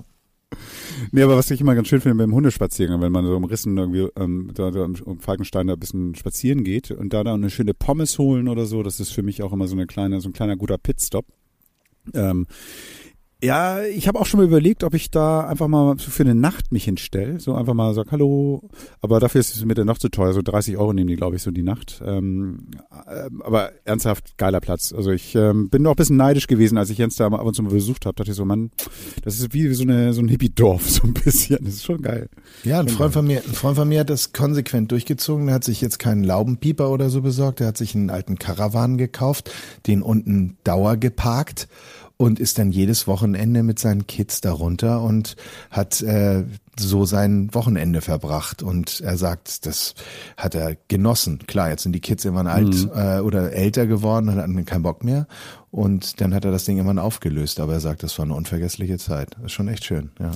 Nee, 1.10 1.22
aber 1.22 1.36
was 1.36 1.50
ich 1.50 1.60
immer 1.60 1.74
ganz 1.74 1.88
schön 1.88 2.00
finde 2.00 2.18
beim 2.18 2.34
Hundespaziergang, 2.34 3.00
wenn 3.00 3.12
man 3.12 3.24
so 3.24 3.36
im 3.36 3.44
Rissen 3.44 3.76
irgendwie 3.76 4.08
ähm, 4.16 4.50
da, 4.54 4.70
da 4.70 4.84
um 4.84 5.20
Falkenstein 5.20 5.66
da 5.66 5.74
ein 5.74 5.80
bisschen 5.80 6.14
spazieren 6.14 6.64
geht 6.64 6.90
und 6.90 7.12
da 7.12 7.24
dann 7.24 7.40
eine 7.40 7.50
schöne 7.50 7.74
Pommes 7.74 8.18
holen 8.18 8.48
oder 8.48 8.66
so, 8.66 8.82
das 8.82 9.00
ist 9.00 9.10
für 9.10 9.22
mich 9.22 9.42
auch 9.42 9.52
immer 9.52 9.66
so 9.66 9.74
eine 9.74 9.86
kleine, 9.86 10.20
so 10.20 10.28
ein 10.28 10.32
kleiner 10.32 10.56
guter 10.56 10.78
Pitstop. 10.78 11.26
Ähm, 12.14 12.46
ja, 13.42 13.82
ich 13.82 14.06
habe 14.06 14.20
auch 14.20 14.26
schon 14.26 14.38
mal 14.38 14.46
überlegt, 14.46 14.84
ob 14.84 14.94
ich 14.94 15.10
da 15.10 15.46
einfach 15.46 15.66
mal 15.66 15.98
für 15.98 16.22
eine 16.22 16.34
Nacht 16.34 16.70
mich 16.70 16.84
hinstelle. 16.84 17.40
So 17.40 17.54
einfach 17.54 17.74
mal 17.74 17.92
sag 17.92 18.12
Hallo. 18.12 18.68
Aber 19.00 19.18
dafür 19.18 19.40
ist 19.40 19.56
es 19.56 19.64
mir 19.64 19.74
dann 19.74 19.88
noch 19.88 19.98
zu 19.98 20.10
teuer. 20.10 20.32
So 20.32 20.42
30 20.42 20.76
Euro 20.76 20.92
nehmen 20.92 21.08
die, 21.08 21.16
glaube 21.16 21.34
ich, 21.34 21.42
so 21.42 21.50
die 21.50 21.64
Nacht. 21.64 22.00
Ähm, 22.06 22.68
äh, 23.06 23.28
aber 23.42 23.72
ernsthaft 23.84 24.38
geiler 24.38 24.60
Platz. 24.60 24.92
Also 24.92 25.10
ich 25.10 25.34
ähm, 25.34 25.70
bin 25.70 25.84
auch 25.88 25.92
ein 25.92 25.96
bisschen 25.96 26.16
neidisch 26.16 26.46
gewesen, 26.46 26.78
als 26.78 26.90
ich 26.90 26.98
Jens 26.98 27.16
da 27.16 27.26
ab 27.26 27.44
und 27.44 27.54
zu 27.54 27.64
mal 27.64 27.72
besucht 27.72 28.06
habe. 28.06 28.14
Dachte 28.14 28.30
ich 28.30 28.36
so, 28.36 28.44
Mann, 28.44 28.70
das 29.24 29.40
ist 29.40 29.52
wie 29.52 29.74
so, 29.74 29.82
eine, 29.82 30.12
so 30.12 30.22
ein 30.22 30.28
Hippie-Dorf, 30.28 30.88
so 30.88 31.02
ein 31.02 31.14
bisschen. 31.14 31.58
Das 31.64 31.74
ist 31.74 31.84
schon 31.84 32.00
geil. 32.00 32.28
Ja, 32.62 32.78
ein 32.78 32.88
Freund 32.88 33.12
von 33.12 33.26
mir, 33.26 33.42
ein 33.44 33.54
Freund 33.54 33.76
von 33.76 33.88
mir 33.88 34.00
hat 34.00 34.10
das 34.10 34.32
konsequent 34.32 34.92
durchgezogen. 34.92 35.46
Der 35.46 35.56
hat 35.56 35.64
sich 35.64 35.80
jetzt 35.80 35.98
keinen 35.98 36.22
Laubenpieper 36.22 36.90
oder 36.90 37.10
so 37.10 37.22
besorgt. 37.22 37.58
Der 37.58 37.66
hat 37.66 37.76
sich 37.76 37.96
einen 37.96 38.10
alten 38.10 38.38
Karawan 38.38 38.98
gekauft, 38.98 39.50
den 39.88 40.02
unten 40.02 40.58
Dauer 40.62 40.96
geparkt 40.96 41.66
und 42.22 42.38
ist 42.38 42.58
dann 42.58 42.70
jedes 42.70 43.08
Wochenende 43.08 43.64
mit 43.64 43.80
seinen 43.80 44.06
Kids 44.06 44.40
darunter 44.40 45.02
und 45.02 45.34
hat 45.72 46.00
äh, 46.02 46.44
so 46.78 47.04
sein 47.04 47.52
Wochenende 47.52 48.00
verbracht. 48.00 48.62
Und 48.62 49.00
er 49.00 49.16
sagt, 49.16 49.66
das 49.66 49.96
hat 50.36 50.54
er 50.54 50.76
genossen. 50.86 51.40
Klar, 51.48 51.70
jetzt 51.70 51.82
sind 51.82 51.94
die 51.94 52.00
Kids 52.00 52.24
irgendwann 52.24 52.46
alt 52.46 52.74
mhm. 52.74 52.90
äh, 52.94 53.18
oder 53.18 53.52
älter 53.52 53.88
geworden, 53.88 54.28
und 54.28 54.36
hatten 54.36 54.64
keinen 54.64 54.84
Bock 54.84 55.02
mehr. 55.02 55.26
Und 55.72 56.20
dann 56.20 56.32
hat 56.32 56.44
er 56.44 56.52
das 56.52 56.64
Ding 56.64 56.76
irgendwann 56.76 57.00
aufgelöst. 57.00 57.58
Aber 57.58 57.72
er 57.72 57.80
sagt, 57.80 58.04
das 58.04 58.16
war 58.18 58.24
eine 58.24 58.34
unvergessliche 58.34 58.98
Zeit. 58.98 59.34
Das 59.34 59.46
ist 59.46 59.52
schon 59.52 59.66
echt 59.66 59.84
schön, 59.84 60.12
ja. 60.20 60.30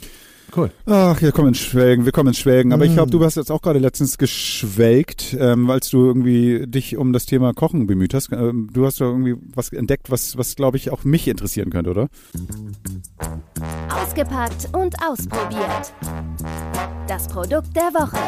Cool. 0.55 0.71
Ach, 0.87 1.21
wir 1.21 1.33
kommen 1.33 1.49
ins 1.49 1.59
Schwelgen, 1.59 2.05
wir 2.05 2.12
kommen 2.12 2.29
ins 2.29 2.38
Schwelgen. 2.38 2.73
Aber 2.73 2.85
mm. 2.85 2.88
ich 2.88 2.95
glaube, 2.95 3.11
du 3.11 3.25
hast 3.25 3.37
jetzt 3.37 3.50
auch 3.50 3.62
gerade 3.62 3.79
letztens 3.79 4.17
geschwelgt, 4.17 5.37
ähm, 5.38 5.67
weil 5.69 5.81
du 5.81 6.07
irgendwie 6.07 6.67
dich 6.67 6.97
um 6.97 7.12
das 7.12 7.26
Thema 7.26 7.53
Kochen 7.53 7.87
bemüht 7.87 8.15
hast. 8.15 8.33
Ähm, 8.33 8.71
du 8.73 8.87
hast 8.87 9.00
da 9.00 9.07
irgendwie 9.07 9.37
was 9.55 9.73
entdeckt, 9.73 10.11
was, 10.11 10.37
was 10.38 10.55
glaube 10.55 10.76
ich 10.76 10.91
auch 10.91 11.05
mich 11.05 11.26
interessieren 11.29 11.71
könnte, 11.71 11.91
oder? 11.91 12.09
Ausgepackt 13.88 14.69
und 14.73 14.95
ausprobiert. 15.03 15.93
Das 17.09 17.29
Produkt 17.29 17.75
der 17.75 17.93
Woche. 17.95 18.19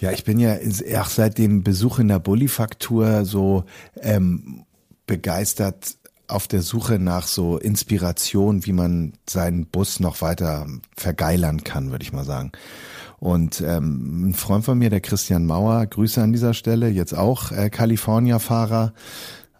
Ja, 0.00 0.12
ich 0.12 0.24
bin 0.24 0.38
ja 0.38 0.56
auch 1.00 1.08
seit 1.08 1.38
dem 1.38 1.64
Besuch 1.64 1.98
in 1.98 2.08
der 2.08 2.20
Bullifaktur 2.20 3.24
so 3.24 3.64
ähm, 4.00 4.64
begeistert 5.06 5.97
auf 6.28 6.46
der 6.46 6.62
Suche 6.62 6.98
nach 6.98 7.26
so 7.26 7.58
Inspiration, 7.58 8.66
wie 8.66 8.72
man 8.72 9.14
seinen 9.28 9.66
Bus 9.66 9.98
noch 9.98 10.20
weiter 10.20 10.66
vergeilern 10.96 11.64
kann, 11.64 11.90
würde 11.90 12.02
ich 12.02 12.12
mal 12.12 12.24
sagen. 12.24 12.52
Und 13.18 13.60
ähm, 13.60 14.28
ein 14.28 14.34
Freund 14.34 14.64
von 14.64 14.78
mir, 14.78 14.90
der 14.90 15.00
Christian 15.00 15.46
Mauer, 15.46 15.84
Grüße 15.86 16.22
an 16.22 16.32
dieser 16.32 16.54
Stelle, 16.54 16.88
jetzt 16.88 17.16
auch 17.16 17.50
äh, 17.50 17.68
California-Fahrer, 17.68 18.92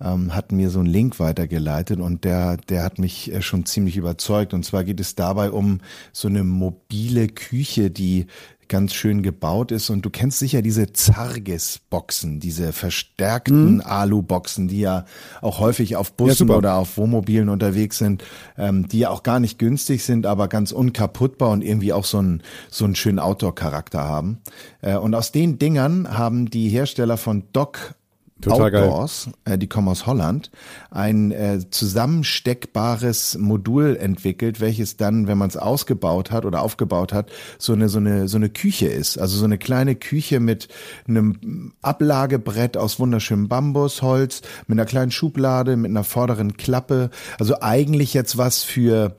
ähm, 0.01 0.35
hat 0.35 0.53
mir 0.53 0.71
so 0.71 0.79
einen 0.79 0.89
Link 0.89 1.19
weitergeleitet 1.19 1.99
und 1.99 2.23
der, 2.25 2.57
der 2.57 2.85
hat 2.85 2.99
mich 2.99 3.33
äh, 3.33 3.43
schon 3.43 3.67
ziemlich 3.67 3.97
überzeugt. 3.97 4.55
Und 4.55 4.65
zwar 4.65 4.85
geht 4.85 5.01
es 5.01 5.17
dabei 5.17 5.51
um 5.51 5.81
so 6.13 6.29
eine 6.29 6.45
mobile 6.45 7.27
Küche, 7.29 7.91
die 7.91 8.27
ganz 8.69 8.95
schön 8.95 9.23
gebaut 9.23 9.73
ist. 9.73 9.91
Und 9.91 10.03
du 10.03 10.11
kennst 10.11 10.39
sicher 10.39 10.63
diese 10.63 10.93
Zargis-Boxen, 10.93 12.41
diese 12.41 12.73
verstärkten 12.73 13.77
mhm. 13.77 13.83
Alu-Boxen, 13.85 14.69
die 14.69 14.81
ja 14.81 15.05
auch 15.41 15.59
häufig 15.59 15.97
auf 15.97 16.13
Bussen 16.13 16.49
ja, 16.49 16.57
oder 16.57 16.75
auf 16.75 16.97
Wohnmobilen 16.97 17.49
unterwegs 17.49 17.99
sind, 17.99 18.25
ähm, 18.57 18.89
die 18.89 19.01
ja 19.01 19.11
auch 19.11 19.23
gar 19.23 19.41
nicht 19.41 19.59
günstig 19.59 20.05
sind, 20.05 20.27
aber 20.27 20.49
ganz 20.49 20.73
unkaputtbar 20.73 21.51
und 21.51 21.63
irgendwie 21.63 21.93
auch 21.93 22.05
so 22.05 22.19
einen, 22.19 22.43
so 22.71 22.85
einen 22.85 22.95
schönen 22.95 23.19
Outdoor-Charakter 23.19 24.01
haben. 24.01 24.39
Äh, 24.83 24.97
und 24.97 25.15
aus 25.15 25.33
den 25.33 25.59
Dingern 25.59 26.17
haben 26.17 26.51
die 26.51 26.69
Hersteller 26.69 27.17
von 27.17 27.45
Doc 27.53 27.95
Total 28.41 28.75
Outdoors. 28.75 29.31
Äh, 29.45 29.59
die 29.59 29.67
kommen 29.67 29.89
aus 29.89 30.07
Holland, 30.07 30.51
ein 30.91 31.33
äh, 31.33 31.59
zusammensteckbares 31.71 33.37
Modul 33.39 33.97
entwickelt, 33.97 34.61
welches 34.61 34.97
dann, 34.97 35.27
wenn 35.27 35.39
man 35.39 35.49
es 35.49 35.57
ausgebaut 35.57 36.31
hat 36.31 36.45
oder 36.45 36.63
aufgebaut 36.63 37.13
hat, 37.13 37.31
so 37.59 37.73
eine 37.73 37.89
so 37.89 37.99
eine 37.99 38.29
so 38.29 38.37
eine 38.37 38.49
Küche 38.49 38.87
ist, 38.87 39.19
also 39.19 39.37
so 39.37 39.45
eine 39.45 39.59
kleine 39.59 39.97
Küche 39.97 40.41
mit 40.41 40.69
einem 41.09 41.73
Ablagebrett 41.83 42.77
aus 42.77 43.01
wunderschönem 43.01 43.49
Bambusholz, 43.49 44.43
mit 44.67 44.79
einer 44.79 44.87
kleinen 44.87 45.11
Schublade, 45.11 45.77
mit 45.77 45.91
einer 45.91 46.05
vorderen 46.05 46.57
Klappe, 46.57 47.11
also 47.39 47.61
eigentlich 47.61 48.15
jetzt 48.15 48.39
was 48.39 48.63
für 48.63 49.17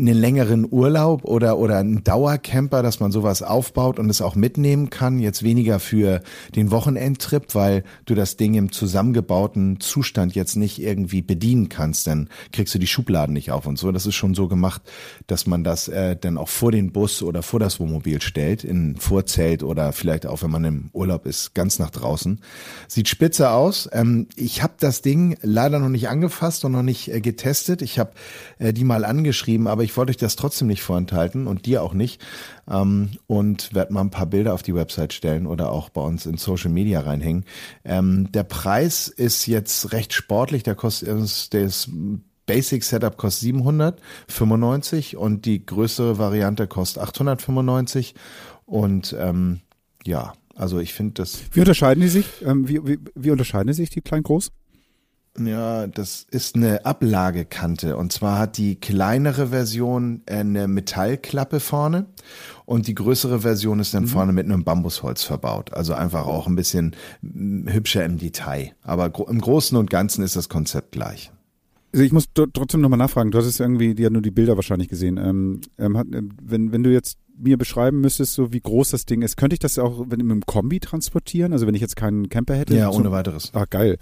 einen 0.00 0.18
längeren 0.18 0.66
Urlaub 0.70 1.24
oder, 1.24 1.58
oder 1.58 1.78
einen 1.78 2.02
Dauercamper, 2.02 2.82
dass 2.82 3.00
man 3.00 3.12
sowas 3.12 3.42
aufbaut 3.42 3.98
und 3.98 4.10
es 4.10 4.22
auch 4.22 4.34
mitnehmen 4.34 4.90
kann. 4.90 5.18
Jetzt 5.18 5.42
weniger 5.42 5.78
für 5.78 6.22
den 6.56 6.70
Wochenendtrip, 6.70 7.54
weil 7.54 7.84
du 8.06 8.14
das 8.14 8.36
Ding 8.36 8.54
im 8.54 8.72
zusammengebauten 8.72 9.80
Zustand 9.80 10.34
jetzt 10.34 10.56
nicht 10.56 10.80
irgendwie 10.80 11.22
bedienen 11.22 11.68
kannst, 11.68 12.06
dann 12.06 12.28
kriegst 12.52 12.74
du 12.74 12.78
die 12.78 12.86
Schubladen 12.86 13.32
nicht 13.32 13.52
auf 13.52 13.66
und 13.66 13.78
so. 13.78 13.92
Das 13.92 14.06
ist 14.06 14.14
schon 14.14 14.34
so 14.34 14.48
gemacht, 14.48 14.82
dass 15.26 15.46
man 15.46 15.64
das 15.64 15.88
äh, 15.88 16.16
dann 16.16 16.38
auch 16.38 16.48
vor 16.48 16.72
den 16.72 16.92
Bus 16.92 17.22
oder 17.22 17.42
vor 17.42 17.60
das 17.60 17.78
Wohnmobil 17.80 18.22
stellt, 18.22 18.64
in 18.64 18.96
Vorzelt 18.96 19.62
oder 19.62 19.92
vielleicht 19.92 20.26
auch, 20.26 20.42
wenn 20.42 20.50
man 20.50 20.64
im 20.64 20.90
Urlaub 20.92 21.26
ist, 21.26 21.54
ganz 21.54 21.78
nach 21.78 21.90
draußen. 21.90 22.40
Sieht 22.88 23.08
spitze 23.08 23.50
aus. 23.50 23.88
Ähm, 23.92 24.26
ich 24.36 24.62
habe 24.62 24.74
das 24.78 25.02
Ding 25.02 25.36
leider 25.42 25.78
noch 25.78 25.88
nicht 25.88 26.08
angefasst 26.08 26.64
und 26.64 26.72
noch 26.72 26.82
nicht 26.82 27.08
äh, 27.08 27.20
getestet. 27.20 27.82
Ich 27.82 27.98
habe 27.98 28.12
äh, 28.58 28.72
die 28.72 28.84
mal 28.84 29.04
angeschrieben, 29.04 29.66
aber 29.66 29.82
ich 29.82 29.89
ich 29.90 29.96
wollte 29.96 30.10
euch 30.10 30.16
das 30.16 30.36
trotzdem 30.36 30.68
nicht 30.68 30.82
vorenthalten 30.82 31.46
und 31.46 31.66
dir 31.66 31.82
auch 31.82 31.94
nicht. 31.94 32.22
Ähm, 32.70 33.10
und 33.26 33.74
werde 33.74 33.92
mal 33.92 34.02
ein 34.02 34.10
paar 34.10 34.26
Bilder 34.26 34.54
auf 34.54 34.62
die 34.62 34.74
Website 34.74 35.12
stellen 35.12 35.46
oder 35.46 35.72
auch 35.72 35.88
bei 35.88 36.00
uns 36.00 36.26
in 36.26 36.36
Social 36.36 36.70
Media 36.70 37.00
reinhängen. 37.00 37.44
Ähm, 37.84 38.30
der 38.32 38.44
Preis 38.44 39.08
ist 39.08 39.46
jetzt 39.46 39.92
recht 39.92 40.12
sportlich, 40.12 40.62
der 40.62 40.76
kostet, 40.76 41.08
der 41.52 41.62
ist 41.62 41.90
Basic 42.46 42.82
Setup 42.82 43.16
kostet 43.16 43.42
795 43.42 45.16
und 45.16 45.44
die 45.44 45.64
größere 45.64 46.18
Variante 46.18 46.66
kostet 46.66 47.02
895 47.02 48.14
und 48.66 49.14
ähm, 49.18 49.60
ja, 50.04 50.32
also 50.54 50.78
ich 50.78 50.94
finde 50.94 51.14
das. 51.14 51.40
Wie 51.52 51.60
unterscheiden 51.60 52.00
die 52.00 52.08
sich? 52.08 52.26
Ähm, 52.44 52.68
wie, 52.68 52.86
wie, 52.86 52.98
wie 53.14 53.30
unterscheiden 53.30 53.72
sich 53.72 53.90
die 53.90 54.00
klein 54.00 54.22
groß? 54.22 54.50
Ja, 55.38 55.86
das 55.86 56.26
ist 56.30 56.56
eine 56.56 56.84
Ablagekante. 56.84 57.96
Und 57.96 58.12
zwar 58.12 58.38
hat 58.38 58.58
die 58.58 58.76
kleinere 58.76 59.48
Version 59.48 60.22
eine 60.26 60.66
Metallklappe 60.66 61.60
vorne 61.60 62.06
und 62.66 62.88
die 62.88 62.94
größere 62.94 63.40
Version 63.40 63.78
ist 63.78 63.94
dann 63.94 64.04
mhm. 64.04 64.08
vorne 64.08 64.32
mit 64.32 64.46
einem 64.46 64.64
Bambusholz 64.64 65.22
verbaut. 65.22 65.72
Also 65.72 65.94
einfach 65.94 66.26
auch 66.26 66.46
ein 66.46 66.56
bisschen 66.56 66.96
hübscher 67.22 68.04
im 68.04 68.18
Detail. 68.18 68.72
Aber 68.82 69.12
im 69.28 69.40
Großen 69.40 69.78
und 69.78 69.88
Ganzen 69.88 70.24
ist 70.24 70.36
das 70.36 70.48
Konzept 70.48 70.92
gleich. 70.92 71.30
Also 71.92 72.04
ich 72.04 72.12
muss 72.12 72.26
trotzdem 72.34 72.80
nochmal 72.80 72.98
nachfragen. 72.98 73.30
Du 73.30 73.38
hast 73.38 73.46
es 73.46 73.60
irgendwie, 73.60 73.94
die 73.94 74.06
hat 74.06 74.12
nur 74.12 74.22
die 74.22 74.30
Bilder 74.30 74.56
wahrscheinlich 74.56 74.88
gesehen. 74.88 75.16
Ähm, 75.16 75.60
ähm, 75.78 75.96
hat, 75.96 76.06
wenn, 76.10 76.72
wenn 76.72 76.82
du 76.82 76.92
jetzt 76.92 77.18
mir 77.42 77.56
beschreiben 77.56 78.00
müsstest, 78.00 78.34
so 78.34 78.52
wie 78.52 78.60
groß 78.60 78.90
das 78.90 79.06
Ding 79.06 79.22
ist, 79.22 79.36
könnte 79.36 79.54
ich 79.54 79.60
das 79.60 79.78
auch 79.78 80.00
wenn, 80.08 80.20
mit 80.20 80.30
einem 80.30 80.42
Kombi 80.46 80.80
transportieren? 80.80 81.52
Also 81.52 81.66
wenn 81.66 81.74
ich 81.74 81.80
jetzt 81.80 81.96
keinen 81.96 82.28
Camper 82.28 82.54
hätte? 82.54 82.76
Ja, 82.76 82.90
ohne 82.90 83.10
weiteres. 83.10 83.50
Ah, 83.54 83.64
geil. 83.68 83.98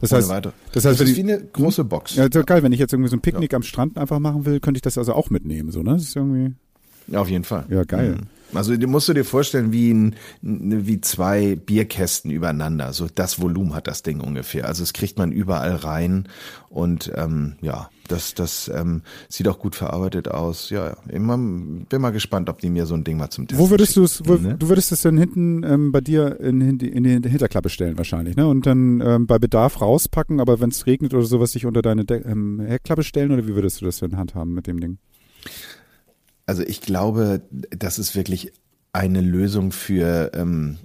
Das 0.00 0.12
ohne 0.12 0.18
heißt, 0.18 0.28
weiter. 0.28 0.52
das 0.72 0.84
heißt, 0.84 1.00
das 1.00 1.08
ist 1.08 1.16
wie 1.16 1.20
eine 1.20 1.42
große 1.42 1.84
Box. 1.84 2.16
Ja, 2.16 2.28
geil. 2.28 2.62
Wenn 2.62 2.72
ich 2.72 2.78
jetzt 2.78 2.92
irgendwie 2.92 3.10
so 3.10 3.16
ein 3.16 3.20
Picknick 3.20 3.52
ja. 3.52 3.56
am 3.56 3.62
Strand 3.62 3.96
einfach 3.96 4.18
machen 4.18 4.44
will, 4.46 4.60
könnte 4.60 4.78
ich 4.78 4.82
das 4.82 4.98
also 4.98 5.14
auch 5.14 5.30
mitnehmen, 5.30 5.70
so, 5.70 5.82
ne? 5.82 5.92
Das 5.94 6.02
ist 6.02 6.16
irgendwie. 6.16 6.54
Ja, 7.08 7.20
auf 7.20 7.28
jeden 7.28 7.44
Fall. 7.44 7.66
Ja, 7.68 7.84
geil. 7.84 8.16
Mhm. 8.20 8.41
Also 8.54 8.76
die 8.76 8.86
musst 8.86 9.08
du 9.08 9.14
dir 9.14 9.24
vorstellen 9.24 9.72
wie 9.72 9.92
ein, 9.92 10.16
wie 10.40 11.00
zwei 11.00 11.56
Bierkästen 11.56 12.30
übereinander. 12.30 12.92
So 12.92 13.06
das 13.12 13.40
Volumen 13.40 13.74
hat 13.74 13.86
das 13.86 14.02
Ding 14.02 14.20
ungefähr. 14.20 14.66
Also 14.66 14.82
es 14.82 14.92
kriegt 14.92 15.18
man 15.18 15.32
überall 15.32 15.76
rein 15.76 16.28
und 16.68 17.12
ähm, 17.16 17.56
ja, 17.60 17.90
das 18.08 18.34
das 18.34 18.70
ähm, 18.74 19.02
sieht 19.28 19.48
auch 19.48 19.58
gut 19.58 19.74
verarbeitet 19.74 20.28
aus. 20.28 20.70
Ja, 20.70 20.96
immer 21.08 21.36
bin 21.36 22.00
mal 22.00 22.10
gespannt, 22.10 22.48
ob 22.48 22.60
die 22.60 22.70
mir 22.70 22.86
so 22.86 22.94
ein 22.94 23.04
Ding 23.04 23.16
mal 23.16 23.30
zum 23.30 23.46
Testen. 23.46 23.64
Wo 23.64 23.70
würdest 23.70 23.96
du 23.96 24.04
es? 24.04 24.22
Ne? 24.22 24.56
Du 24.58 24.68
würdest 24.68 24.92
es 24.92 25.02
dann 25.02 25.16
hinten 25.16 25.62
ähm, 25.64 25.92
bei 25.92 26.00
dir 26.00 26.40
in, 26.40 26.60
in, 26.60 26.78
die, 26.78 26.88
in 26.88 27.04
die 27.04 27.28
Hinterklappe 27.28 27.68
stellen 27.68 27.96
wahrscheinlich, 27.96 28.36
ne? 28.36 28.46
Und 28.46 28.66
dann 28.66 29.00
ähm, 29.00 29.26
bei 29.26 29.38
Bedarf 29.38 29.80
rauspacken, 29.80 30.40
aber 30.40 30.60
wenn 30.60 30.70
es 30.70 30.86
regnet 30.86 31.14
oder 31.14 31.24
sowas, 31.24 31.52
sich 31.52 31.66
unter 31.66 31.82
deine 31.82 32.04
De 32.04 32.22
ähm, 32.24 32.60
Heckklappe 32.60 33.02
stellen 33.02 33.32
oder 33.32 33.46
wie 33.46 33.54
würdest 33.54 33.80
du 33.80 33.84
das 33.84 33.98
denn 33.98 34.16
handhaben 34.16 34.52
mit 34.52 34.66
dem 34.66 34.80
Ding? 34.80 34.98
Also 36.46 36.62
ich 36.62 36.80
glaube, 36.80 37.42
das 37.70 37.98
ist 37.98 38.14
wirklich 38.14 38.52
eine 38.92 39.20
Lösung 39.20 39.72
für 39.72 40.32
ähm, 40.34 40.78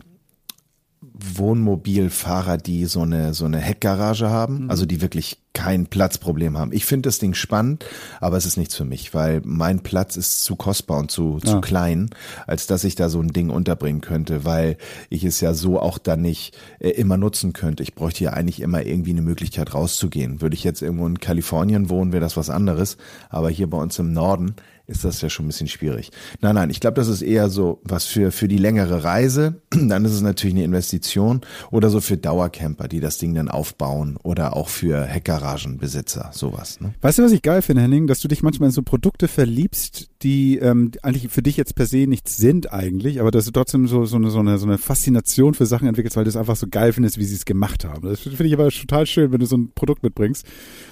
Wohnmobilfahrer, 1.02 2.58
die 2.58 2.86
so 2.86 3.02
eine 3.02 3.34
so 3.34 3.46
eine 3.46 3.60
Heckgarage 3.60 4.30
haben, 4.30 4.64
mhm. 4.64 4.70
also 4.70 4.86
die 4.86 5.02
wirklich 5.02 5.42
kein 5.58 5.88
Platzproblem 5.88 6.56
haben. 6.56 6.72
Ich 6.72 6.86
finde 6.86 7.08
das 7.08 7.18
Ding 7.18 7.34
spannend, 7.34 7.84
aber 8.22 8.38
es 8.38 8.46
ist 8.46 8.58
nichts 8.58 8.76
für 8.76 8.86
mich, 8.86 9.16
weil 9.16 9.42
mein 9.44 9.80
Platz 9.80 10.16
ist 10.16 10.44
zu 10.44 10.56
kostbar 10.56 11.00
und 11.00 11.10
zu, 11.10 11.40
ja. 11.44 11.50
zu 11.50 11.62
klein, 11.62 12.12
als 12.46 12.68
dass 12.68 12.84
ich 12.84 12.94
da 12.94 13.10
so 13.10 13.20
ein 13.20 13.30
Ding 13.30 13.50
unterbringen 13.50 14.02
könnte, 14.02 14.46
weil 14.46 14.78
ich 15.10 15.24
es 15.24 15.42
ja 15.42 15.56
so 15.56 15.80
auch 15.80 15.98
dann 15.98 16.22
nicht 16.22 16.56
äh, 16.78 16.90
immer 16.90 17.18
nutzen 17.18 17.54
könnte. 17.54 17.82
Ich 17.82 17.96
bräuchte 17.96 18.24
ja 18.24 18.34
eigentlich 18.34 18.60
immer 18.60 18.86
irgendwie 18.86 19.10
eine 19.10 19.24
Möglichkeit 19.24 19.74
rauszugehen. 19.74 20.42
Würde 20.42 20.54
ich 20.54 20.64
jetzt 20.64 20.84
irgendwo 20.84 21.08
in 21.08 21.20
Kalifornien 21.20 21.90
wohnen, 21.90 22.12
wäre 22.12 22.22
das 22.22 22.38
was 22.38 22.52
anderes, 22.52 22.98
aber 23.32 23.50
hier 23.50 23.68
bei 23.68 23.80
uns 23.80 23.98
im 23.98 24.14
Norden 24.14 24.58
ist 24.88 25.04
das 25.04 25.22
ja 25.22 25.30
schon 25.30 25.46
ein 25.46 25.50
bisschen 25.50 25.68
schwierig. 25.68 26.12
Nein, 26.42 26.56
nein, 26.56 26.70
ich 26.70 26.80
glaube, 26.80 26.96
das 26.96 27.10
ist 27.10 27.22
eher 27.22 27.50
so 27.50 27.82
was 27.84 28.06
für, 28.06 28.32
für 28.32 28.48
die 28.48 28.58
längere 28.58 29.04
Reise. 29.04 29.62
Dann 29.72 30.06
ist 30.06 30.14
es 30.14 30.22
natürlich 30.22 30.56
eine 30.56 30.64
Investition 30.64 31.42
oder 31.72 31.90
so 31.90 32.00
für 32.00 32.18
Dauercamper, 32.18 32.88
die 32.88 33.02
das 33.02 33.18
Ding 33.18 33.36
dann 33.36 33.50
aufbauen 33.50 34.18
oder 34.24 34.56
auch 34.56 34.70
für 34.70 35.04
Heckgaragenbesitzer, 35.48 36.32
sowas. 36.34 36.80
Ne? 36.80 36.94
Weißt 37.02 37.20
du, 37.20 37.24
was 37.24 37.32
ich 37.32 37.42
geil 37.42 37.62
finde, 37.62 37.82
Henning? 37.82 38.08
Dass 38.08 38.20
du 38.20 38.28
dich 38.28 38.44
manchmal 38.44 38.68
in 38.68 38.74
so 38.74 38.82
Produkte 38.82 39.28
verliebst, 39.28 40.10
die 40.22 40.58
ähm, 40.58 40.92
eigentlich 41.02 41.32
für 41.32 41.42
dich 41.42 41.58
jetzt 41.58 41.76
per 41.76 41.86
se 41.86 42.08
nichts 42.08 42.38
sind 42.38 42.72
eigentlich, 42.74 43.20
aber 43.20 43.32
dass 43.32 43.46
du 43.46 43.52
trotzdem 43.52 43.88
so, 43.88 44.06
so, 44.06 44.18
eine, 44.18 44.30
so, 44.30 44.40
eine, 44.40 44.58
so 44.58 44.66
eine 44.66 44.78
Faszination 44.78 45.54
für 45.54 45.66
Sachen 45.66 45.88
entwickelst, 45.88 46.18
weil 46.18 46.24
du 46.24 46.30
es 46.30 46.38
einfach 46.38 46.56
so 46.56 46.68
geil 46.70 46.94
findest, 46.94 47.18
wie 47.18 47.26
sie 47.26 47.36
es 47.36 47.46
gemacht 47.46 47.86
haben. 47.86 48.08
Das 48.08 48.22
finde 48.22 48.46
ich 48.46 48.54
aber 48.54 48.70
total 48.70 49.06
schön, 49.06 49.32
wenn 49.32 49.40
du 49.40 49.46
so 49.46 49.58
ein 49.58 49.72
Produkt 49.74 50.04
mitbringst, 50.04 50.46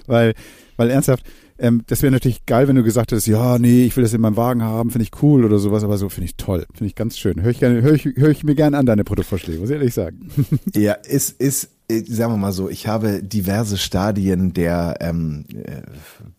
weil, 0.07 0.33
weil 0.77 0.89
ernsthaft, 0.89 1.25
ähm, 1.57 1.83
das 1.87 2.01
wäre 2.01 2.11
natürlich 2.11 2.45
geil, 2.45 2.67
wenn 2.67 2.75
du 2.75 2.83
gesagt 2.83 3.11
hättest, 3.11 3.27
ja, 3.27 3.57
nee, 3.59 3.85
ich 3.85 3.95
will 3.95 4.03
das 4.03 4.13
in 4.13 4.21
meinem 4.21 4.35
Wagen 4.35 4.61
haben, 4.61 4.91
finde 4.91 5.03
ich 5.03 5.23
cool 5.23 5.45
oder 5.45 5.57
sowas, 5.57 5.83
aber 5.83 5.97
so 5.97 6.09
finde 6.09 6.25
ich 6.25 6.35
toll, 6.35 6.65
finde 6.73 6.87
ich 6.87 6.95
ganz 6.95 7.17
schön. 7.17 7.41
Höre 7.41 7.51
ich, 7.51 7.59
gerne, 7.59 7.81
hör 7.81 7.93
ich, 7.93 8.05
hör 8.15 8.29
ich 8.29 8.43
mir 8.43 8.55
gerne 8.55 8.77
an, 8.77 8.85
deine 8.85 9.03
Produktvorschläge, 9.03 9.59
muss 9.59 9.69
ich 9.69 9.75
ehrlich 9.75 9.93
sagen. 9.93 10.29
Ja, 10.73 10.93
ist, 10.93 11.39
ist, 11.39 11.74
sagen 11.89 12.33
wir 12.33 12.37
mal 12.37 12.51
so, 12.51 12.69
ich 12.69 12.87
habe 12.87 13.21
diverse 13.21 13.77
Stadien 13.77 14.53
der 14.53 14.95
ähm, 15.01 15.45
äh, 15.53 15.81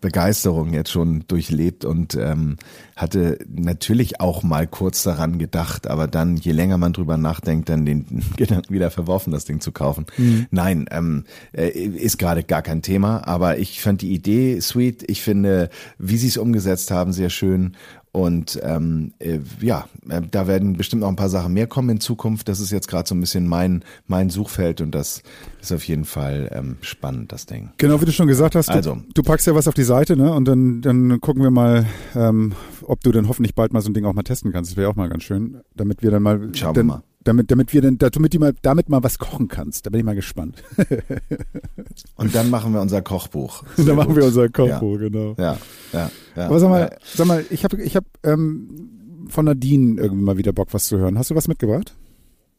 Begeisterung 0.01 0.73
jetzt 0.73 0.91
schon 0.91 1.25
durchlebt 1.29 1.85
und 1.85 2.17
ähm, 2.17 2.57
hatte 2.97 3.39
natürlich 3.49 4.21
auch 4.21 4.43
mal 4.43 4.67
kurz 4.67 5.05
daran 5.05 5.39
gedacht, 5.39 5.87
aber 5.87 6.09
dann, 6.09 6.37
je 6.37 6.53
länger 6.53 6.79
man 6.79 6.93
drüber 6.93 7.17
nachdenkt, 7.17 7.69
dann 7.69 7.87
den 7.87 8.25
Gedanken 8.37 8.75
wieder 8.75 8.91
verworfen, 8.91 9.31
das 9.31 9.45
Ding 9.45 9.61
zu 9.61 9.71
kaufen. 9.71 10.07
Mhm. 10.17 10.47
Nein, 10.51 10.87
ähm, 10.91 11.25
äh, 11.53 11.69
ist 11.69 12.19
gerade 12.19 12.43
gar 12.43 12.63
kein 12.63 12.83
Thema, 12.83 13.27
aber 13.27 13.59
ich 13.59 13.81
fand 13.81 14.03
die 14.03 14.13
Idee 14.13 14.61
sweet. 14.61 15.05
Ich 15.07 15.23
finde, 15.23 15.71
wie 15.99 16.17
sie 16.17 16.29
es 16.29 16.39
umgesetzt 16.39 16.91
haben, 16.91 17.13
sehr 17.13 17.31
schön 17.31 17.77
und 18.17 18.59
ähm, 18.63 19.13
äh, 19.19 19.41
ja, 19.61 19.85
äh, 20.09 20.23
da 20.31 20.47
werden 20.47 20.79
bestimmt 20.79 21.03
noch 21.03 21.09
ein 21.11 21.17
paar 21.17 21.29
Sachen 21.29 21.53
mehr 21.53 21.67
kommen 21.67 21.91
in 21.91 22.01
Zukunft. 22.01 22.49
Das 22.49 22.61
ist 22.61 22.71
jetzt 22.71 22.89
gerade 22.89 23.07
so 23.07 23.15
ein 23.15 23.21
bisschen 23.21 23.47
mein, 23.47 23.85
mein 24.07 24.31
Suchfeld 24.31 24.81
und 24.81 24.93
das 24.93 25.23
ist 25.61 25.71
auf 25.71 25.85
jeden 25.85 26.07
Fall 26.07 26.49
ähm, 26.55 26.79
spannend, 26.81 27.31
das 27.31 27.45
Ding. 27.45 27.73
Genau, 27.77 28.01
wie 28.01 28.07
du 28.07 28.13
schon 28.13 28.27
gesagt 28.27 28.55
hast, 28.55 28.71
du, 28.71 28.73
also, 28.73 28.97
du 29.13 29.23
packst 29.23 29.47
ja 29.47 29.55
was 29.55 29.69
auf 29.69 29.75
die 29.75 29.83
Seite, 29.83 30.17
ne? 30.17 30.33
Und 30.33 30.47
dann, 30.47 30.81
dann 30.81 31.21
gucken 31.21 31.43
wir 31.43 31.51
mal, 31.51 31.85
ähm, 32.15 32.55
ob 32.81 33.03
du 33.03 33.13
dann 33.13 33.29
hoffentlich 33.29 33.55
bald 33.55 33.75
mal 33.75 33.83
so 33.83 33.91
ein 33.91 33.93
Ding 33.93 34.07
auch 34.07 34.15
mal 34.15 34.23
testen 34.23 34.51
kannst. 34.51 34.71
Das 34.71 34.79
wäre 34.79 34.89
auch 34.89 34.97
mal 34.97 35.11
ganz 35.11 35.23
schön, 35.23 35.61
damit 35.75 36.03
wir 36.03 36.11
dann 36.11 36.23
mal. 36.23 36.41
Schauen 36.55 36.73
dann, 36.73 36.87
wir 36.87 36.95
mal 36.95 37.03
damit, 37.27 37.51
damit 37.51 37.73
wir 37.73 37.83
dann, 37.83 37.99
damit 37.99 38.33
die 38.33 38.39
mal, 38.39 38.55
damit 38.63 38.89
mal 38.89 39.03
was 39.03 39.19
kochen 39.19 39.49
kannst. 39.49 39.87
Da 39.87 39.91
bin 39.91 40.01
ich 40.01 40.07
mal 40.07 40.15
gespannt. 40.15 40.63
Und 42.17 42.35
dann 42.35 42.51
machen 42.51 42.73
wir 42.73 42.81
unser 42.81 43.03
Kochbuch. 43.03 43.63
Und 43.77 43.89
dann 43.89 43.97
machen 43.97 44.15
wir 44.17 44.25
unser 44.25 44.49
Kochbuch, 44.49 45.01
ja. 45.01 45.09
genau. 45.09 45.35
Ja, 45.39 45.57
ja, 45.93 46.11
ja. 46.37 46.47
Aber 46.47 46.61
sag 46.61 46.71
mal, 46.71 46.97
sag 47.15 47.27
mal, 47.27 47.45
ich 47.51 47.65
habe, 47.65 47.83
ich 47.83 47.97
habe 47.97 48.07
ähm, 48.23 49.27
von 49.29 49.45
Nadine 49.45 50.01
irgendwie 50.01 50.25
mal 50.25 50.39
wieder 50.39 50.53
Bock, 50.53 50.69
was 50.73 50.87
zu 50.87 50.99
hören. 50.99 51.19
Hast 51.19 51.31
du 51.31 51.35
was 51.35 51.49
mitgebracht? 51.49 51.95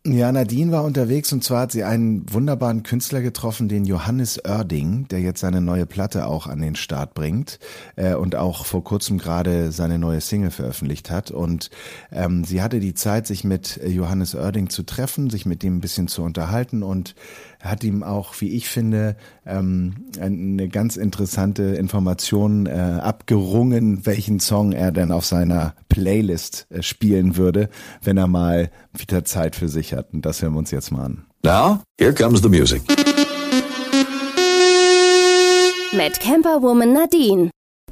Ja, 0.10 0.32
Nadine 0.32 0.72
war 0.72 0.86
unterwegs 0.86 1.34
und 1.34 1.44
zwar 1.44 1.64
hat 1.64 1.74
sie 1.74 1.84
einen 1.84 2.32
wunderbaren 2.32 2.84
Künstler 2.84 3.22
getroffen, 3.22 3.68
den 3.68 3.84
Johannes 3.84 4.40
Oerding, 4.46 5.06
der 5.10 5.20
jetzt 5.20 5.42
seine 5.42 5.60
neue 5.60 5.86
Platte 5.86 6.28
auch 6.28 6.48
an 6.48 6.62
den 6.62 6.76
Start 6.76 7.14
bringt 7.14 7.60
äh, 7.98 8.14
und 8.14 8.38
auch 8.38 8.66
vor 8.66 8.86
kurzem 8.86 9.18
gerade 9.18 9.74
seine 9.74 10.00
neue 10.00 10.22
Single 10.22 10.52
veröffentlicht 10.52 11.12
hat. 11.12 11.30
Und 11.30 11.72
ähm, 12.10 12.46
sie 12.46 12.62
hatte 12.62 12.80
die 12.80 12.94
Zeit, 12.94 13.28
sich 13.28 13.44
mit 13.44 13.82
Johannes 13.86 14.34
Oerding 14.34 14.70
zu 14.70 14.84
treffen, 14.84 15.30
sich 15.30 15.46
mit 15.46 15.62
dem 15.62 15.78
ein 15.78 15.82
bisschen 15.82 16.08
zu 16.08 16.22
unterhalten 16.22 16.84
und 16.84 17.14
hat 17.70 17.84
ihm 17.84 18.04
auch, 18.04 18.34
wie 18.40 18.50
ich 18.56 18.68
finde, 18.68 19.16
ähm, 19.46 20.06
eine 20.20 20.68
ganz 20.68 20.98
interessante 20.98 21.64
Information 21.64 22.66
äh, 22.66 22.72
abgerungen, 22.72 24.06
welchen 24.06 24.40
Song 24.40 24.72
er 24.72 24.92
denn 24.92 25.12
auf 25.12 25.26
seiner 25.26 25.76
Playlist 25.90 26.68
äh, 26.70 26.82
spielen 26.82 27.38
würde, 27.38 27.70
wenn 28.02 28.18
er 28.18 28.28
mal 28.28 28.72
wieder 28.94 29.24
Zeit 29.26 29.56
für 29.56 29.70
sich 29.70 29.94
hat. 29.94 30.14
Und 30.14 30.26
das 30.26 30.42
hören 30.42 30.54
wir 30.54 30.60
uns 30.60 30.72
jetzt 30.72 30.92
mal 30.92 31.06
an. 31.06 31.26
Now, 31.44 31.82
here 32.00 32.14
comes 32.14 32.42
the 32.42 32.50
music. 32.50 32.82
Mit 35.94 36.20
Camperwoman 36.20 36.94
Nadine. 36.94 37.50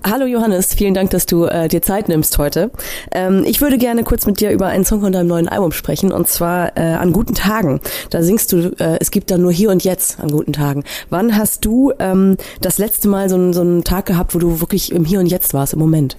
Hallo 0.08 0.28
Johannes, 0.28 0.76
vielen 0.76 0.94
Dank, 0.94 1.10
dass 1.10 1.26
du 1.26 1.46
äh, 1.46 1.68
dir 1.68 1.82
Zeit 1.82 2.10
nimmst 2.10 2.38
heute. 2.38 2.70
Ähm, 3.10 3.44
ich 3.44 3.60
würde 3.60 3.80
gerne 3.80 4.04
kurz 4.04 4.28
mit 4.28 4.40
dir 4.40 4.52
über 4.52 4.68
einen 4.68 4.86
Song 4.86 5.02
von 5.02 5.12
deinem 5.12 5.26
neuen 5.26 5.48
Album 5.48 5.72
sprechen 5.72 6.12
und 6.12 6.28
zwar 6.28 6.78
äh, 6.78 6.82
an 6.82 7.12
guten 7.12 7.34
Tagen. 7.34 7.82
Da 8.12 8.22
singst 8.22 8.52
du, 8.52 8.76
äh, 8.78 9.00
es 9.02 9.10
gibt 9.10 9.32
da 9.32 9.40
nur 9.40 9.52
hier 9.52 9.72
und 9.72 9.84
jetzt 9.84 10.20
an 10.20 10.30
guten 10.30 10.54
Tagen. 10.54 10.84
Wann 11.10 11.36
hast 11.36 11.66
du 11.66 11.92
ähm, 11.98 12.38
das 12.62 12.78
letzte 12.78 13.08
Mal 13.08 13.30
so, 13.30 13.52
so 13.52 13.62
einen 13.62 13.84
Tag 13.84 14.06
gehabt, 14.06 14.36
wo 14.36 14.38
du 14.38 14.60
wirklich 14.60 14.92
im 14.92 15.06
Hier 15.06 15.20
und 15.20 15.26
Jetzt 15.26 15.56
warst, 15.56 15.74
im 15.74 15.80
Moment? 15.80 16.18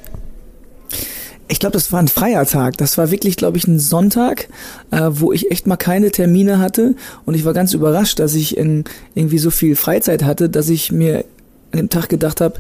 Ich 1.47 1.61
glaube, 1.61 1.75
das 1.75 1.93
war 1.93 2.01
ein 2.01 2.09
freier 2.09 2.45
Tag. 2.45 2.79
Das 2.79 2.99
war 2.99 3.13
wirklich, 3.13 3.37
glaube 3.37 3.57
ich, 3.57 3.69
ein 3.69 3.79
Sonntag, 3.79 4.49
äh, 4.91 5.11
wo 5.11 5.33
ich 5.33 5.53
echt 5.53 5.69
mal 5.69 5.77
keine 5.77 6.11
Termine 6.11 6.59
hatte. 6.59 6.97
Und 7.25 7.35
ich 7.35 7.45
war 7.45 7.53
ganz 7.53 7.73
überrascht, 7.73 8.19
dass 8.19 8.35
ich 8.35 8.57
in, 8.57 8.83
irgendwie 9.15 9.39
so 9.39 9.53
viel 9.53 9.77
Freizeit 9.77 10.25
hatte, 10.25 10.49
dass 10.49 10.71
ich 10.71 10.91
mir 10.91 11.25
an 11.71 11.79
dem 11.79 11.89
Tag 11.89 12.09
gedacht 12.09 12.41
habe, 12.41 12.59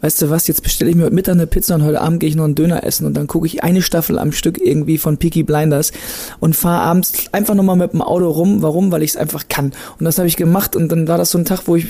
weißt 0.00 0.22
du 0.22 0.30
was, 0.30 0.46
jetzt 0.46 0.62
bestelle 0.62 0.90
ich 0.90 0.96
mir 0.96 1.04
heute 1.04 1.14
Mittag 1.14 1.32
eine 1.32 1.46
Pizza 1.46 1.74
und 1.74 1.82
heute 1.82 2.00
Abend 2.00 2.20
gehe 2.20 2.28
ich 2.28 2.36
noch 2.36 2.44
einen 2.44 2.54
Döner 2.54 2.84
essen 2.84 3.06
und 3.06 3.14
dann 3.14 3.26
gucke 3.26 3.46
ich 3.46 3.62
eine 3.62 3.82
Staffel 3.82 4.18
am 4.18 4.32
Stück 4.32 4.60
irgendwie 4.60 4.98
von 4.98 5.16
Peaky 5.16 5.42
Blinders 5.42 5.92
und 6.40 6.54
fahre 6.54 6.82
abends 6.82 7.12
einfach 7.32 7.54
nochmal 7.54 7.76
mit 7.76 7.92
dem 7.92 8.02
Auto 8.02 8.28
rum. 8.28 8.62
Warum? 8.62 8.92
Weil 8.92 9.02
ich 9.02 9.10
es 9.10 9.16
einfach 9.16 9.48
kann. 9.48 9.72
Und 9.98 10.04
das 10.04 10.18
habe 10.18 10.28
ich 10.28 10.36
gemacht 10.36 10.76
und 10.76 10.90
dann 10.90 11.08
war 11.08 11.18
das 11.18 11.30
so 11.30 11.38
ein 11.38 11.44
Tag, 11.44 11.62
wo 11.66 11.76
ich, 11.76 11.86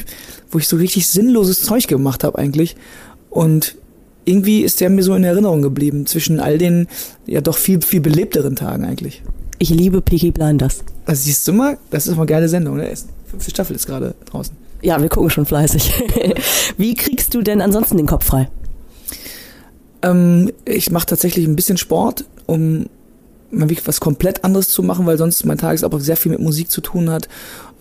wo 0.51 0.59
ich 0.59 0.69
so 0.69 0.77
richtig 0.77 1.09
sinnloses 1.09 1.63
Zeug 1.63 1.87
gemacht 1.87 2.25
habe 2.25 2.39
eigentlich. 2.39 2.77
Und 3.31 3.77
irgendwie 4.25 4.61
ist 4.61 4.81
der 4.81 4.91
mir 4.91 5.03
so 5.03 5.15
in 5.15 5.25
Erinnerung 5.25 5.63
geblieben 5.63 6.07
zwischen 6.07 6.41
all 6.41 6.59
den 6.59 6.87
ja 7.27 7.41
doch 7.41 7.57
viel, 7.57 7.81
viel 7.83 8.01
belebteren 8.01 8.57
Tagen 8.57 8.85
eigentlich. 8.85 9.23
Ich 9.59 9.71
liebe 9.71 10.01
Peaky 10.01 10.31
Blinders. 10.31 10.85
Das 11.07 11.25
siehst 11.25 11.49
du 11.49 11.53
mal, 11.53 11.79
das 11.91 12.07
ist 12.07 12.15
mal 12.15 12.23
eine 12.23 12.27
geile 12.27 12.49
Sendung, 12.49 12.77
ne? 12.77 12.93
Fünfte 13.27 13.51
Staffel 13.51 13.77
ist 13.77 13.87
gerade 13.87 14.15
draußen. 14.27 14.68
Ja, 14.81 15.01
wir 15.01 15.09
gucken 15.09 15.31
schon 15.31 15.47
fleißig. 15.47 15.93
Wie 16.77 16.95
kriegst 16.95 17.35
du 17.35 17.43
denn 17.43 17.61
ansonsten 17.61 17.97
den 17.97 18.07
Kopf 18.07 18.25
frei? 18.25 18.49
Ähm, 20.03 20.53
ich 20.65 20.91
mache 20.91 21.07
tatsächlich 21.07 21.47
ein 21.47 21.57
bisschen 21.57 21.77
Sport, 21.77 22.25
um 22.47 22.87
mal 23.51 23.69
wirklich 23.69 23.89
was 23.89 24.01
komplett 24.01 24.45
anderes 24.45 24.69
zu 24.69 24.83
machen, 24.83 25.07
weil 25.07 25.17
sonst 25.17 25.45
mein 25.47 25.59
Tagesablauf 25.59 26.03
sehr 26.03 26.17
viel 26.17 26.33
mit 26.33 26.41
Musik 26.41 26.71
zu 26.71 26.81
tun 26.81 27.11
hat 27.11 27.29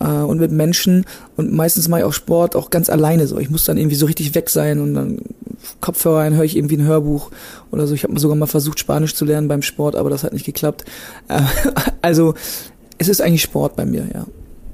äh, 0.00 0.06
und 0.06 0.40
mit 0.40 0.50
Menschen 0.50 1.04
und 1.36 1.52
meistens 1.52 1.88
mache 1.88 2.00
ich 2.00 2.06
auch 2.06 2.12
Sport 2.12 2.56
auch 2.56 2.70
ganz 2.70 2.88
alleine 2.88 3.26
so. 3.26 3.38
Ich 3.38 3.50
muss 3.50 3.64
dann 3.64 3.76
irgendwie 3.76 3.96
so 3.96 4.06
richtig 4.06 4.34
weg 4.34 4.48
sein 4.48 4.80
und 4.80 4.94
dann 4.94 5.20
Kopfhörer 5.80 6.20
ein, 6.20 6.34
höre 6.34 6.44
ich 6.44 6.56
irgendwie 6.56 6.78
ein 6.78 6.84
Hörbuch 6.84 7.30
oder 7.70 7.86
so. 7.86 7.94
Ich 7.94 8.04
habe 8.04 8.18
sogar 8.18 8.36
mal 8.36 8.46
versucht 8.46 8.78
Spanisch 8.78 9.14
zu 9.14 9.24
lernen 9.24 9.48
beim 9.48 9.62
Sport, 9.62 9.94
aber 9.94 10.08
das 10.10 10.24
hat 10.24 10.32
nicht 10.32 10.46
geklappt. 10.46 10.84
Äh, 11.28 11.42
also 12.02 12.34
es 12.96 13.08
ist 13.08 13.20
eigentlich 13.20 13.42
Sport 13.42 13.76
bei 13.76 13.84
mir, 13.84 14.06
ja. 14.12 14.26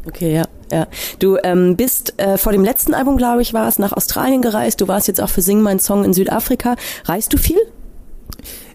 Okay, 0.07 0.35
ja, 0.35 0.45
ja. 0.75 0.89
Du 1.21 1.39
ähm, 1.43 1.77
bist 1.77 2.19
äh, 2.19 2.37
vor 2.37 2.53
dem 2.53 2.65
letzten 2.65 2.95
Album, 2.95 3.17
glaube 3.17 3.43
ich, 3.43 3.55
war 3.55 3.69
es 3.69 3.79
nach 3.79 3.93
Australien 3.93 4.43
gereist. 4.43 4.81
Du 4.81 4.89
warst 4.89 5.07
jetzt 5.07 5.21
auch 5.21 5.29
für 5.29 5.41
Sing 5.41 5.61
mein 5.63 5.79
Song 5.79 6.05
in 6.05 6.13
Südafrika. 6.13 6.75
Reist 7.05 7.33
du 7.33 7.39
viel? 7.39 7.61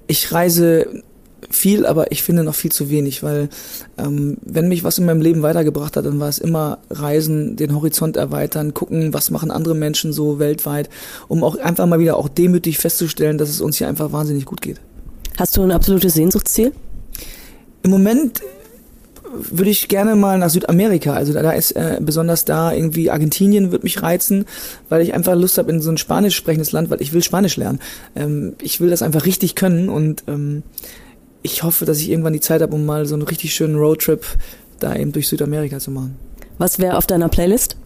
Ich 0.08 0.32
reise 0.32 1.04
viel, 1.50 1.86
aber 1.86 2.12
ich 2.12 2.24
finde 2.24 2.44
noch 2.44 2.56
viel 2.56 2.72
zu 2.72 2.90
wenig, 2.90 3.22
weil 3.22 3.50
ähm, 3.98 4.38
wenn 4.42 4.70
mich 4.70 4.84
was 4.84 4.98
in 4.98 5.06
meinem 5.06 5.22
Leben 5.22 5.42
weitergebracht 5.42 5.98
hat, 5.98 6.06
dann 6.06 6.20
war 6.20 6.30
es 6.30 6.38
immer 6.38 6.80
Reisen, 6.90 7.58
den 7.58 7.76
Horizont 7.76 8.16
erweitern, 8.18 8.74
gucken, 8.74 9.14
was 9.14 9.30
machen 9.30 9.52
andere 9.52 9.76
Menschen 9.76 10.14
so 10.14 10.40
weltweit, 10.40 10.90
um 11.28 11.44
auch 11.44 11.58
einfach 11.58 11.86
mal 11.86 12.00
wieder 12.00 12.18
auch 12.18 12.30
demütig 12.30 12.78
festzustellen, 12.78 13.38
dass 13.38 13.50
es 13.50 13.62
uns 13.62 13.78
hier 13.78 13.88
einfach 13.88 14.12
wahnsinnig 14.12 14.46
gut 14.46 14.62
geht. 14.62 14.80
Hast 15.38 15.58
du 15.58 15.64
ein 15.64 15.72
absolutes 15.72 16.14
Sehnsuchtsziel? 16.14 16.72
Im 17.84 17.92
Moment 17.92 18.42
würde 19.32 19.70
ich 19.70 19.88
gerne 19.88 20.16
mal 20.16 20.38
nach 20.38 20.50
Südamerika. 20.50 21.14
Also 21.14 21.34
da 21.34 21.52
ist 21.52 21.72
äh, 21.72 21.98
besonders 22.02 22.46
da 22.46 22.72
irgendwie 22.74 23.12
Argentinien 23.12 23.72
wird 23.72 23.84
mich 23.84 24.02
reizen, 24.02 24.46
weil 24.90 25.02
ich 25.02 25.14
einfach 25.14 25.36
Lust 25.36 25.58
habe 25.58 25.72
in 25.72 25.82
so 25.82 25.92
ein 25.92 25.98
spanisch 25.98 26.36
sprechendes 26.36 26.72
Land, 26.72 26.90
weil 26.90 27.02
ich 27.02 27.14
will 27.14 27.24
Spanisch 27.24 27.58
lernen. 27.58 27.80
Ähm, 28.16 28.56
ich 28.62 28.82
will 28.82 28.90
das 28.90 29.02
einfach 29.02 29.26
richtig 29.26 29.56
können 29.56 29.90
und 29.90 30.24
ähm, 30.28 30.64
ich 31.42 31.64
hoffe, 31.64 31.86
dass 31.86 32.00
ich 32.00 32.10
irgendwann 32.10 32.34
die 32.34 32.40
Zeit 32.40 32.62
habe, 32.62 32.74
um 32.74 32.86
mal 32.86 33.06
so 33.06 33.16
einen 33.16 33.24
richtig 33.24 33.54
schönen 33.54 33.76
Roadtrip 33.76 34.26
da 34.80 34.96
eben 34.96 35.12
durch 35.12 35.28
Südamerika 35.28 35.80
zu 35.80 35.92
machen. 35.92 36.18
Was 36.58 36.80
wäre 36.80 36.98
auf 36.98 37.08
deiner 37.08 37.30
Playlist? 37.30 37.78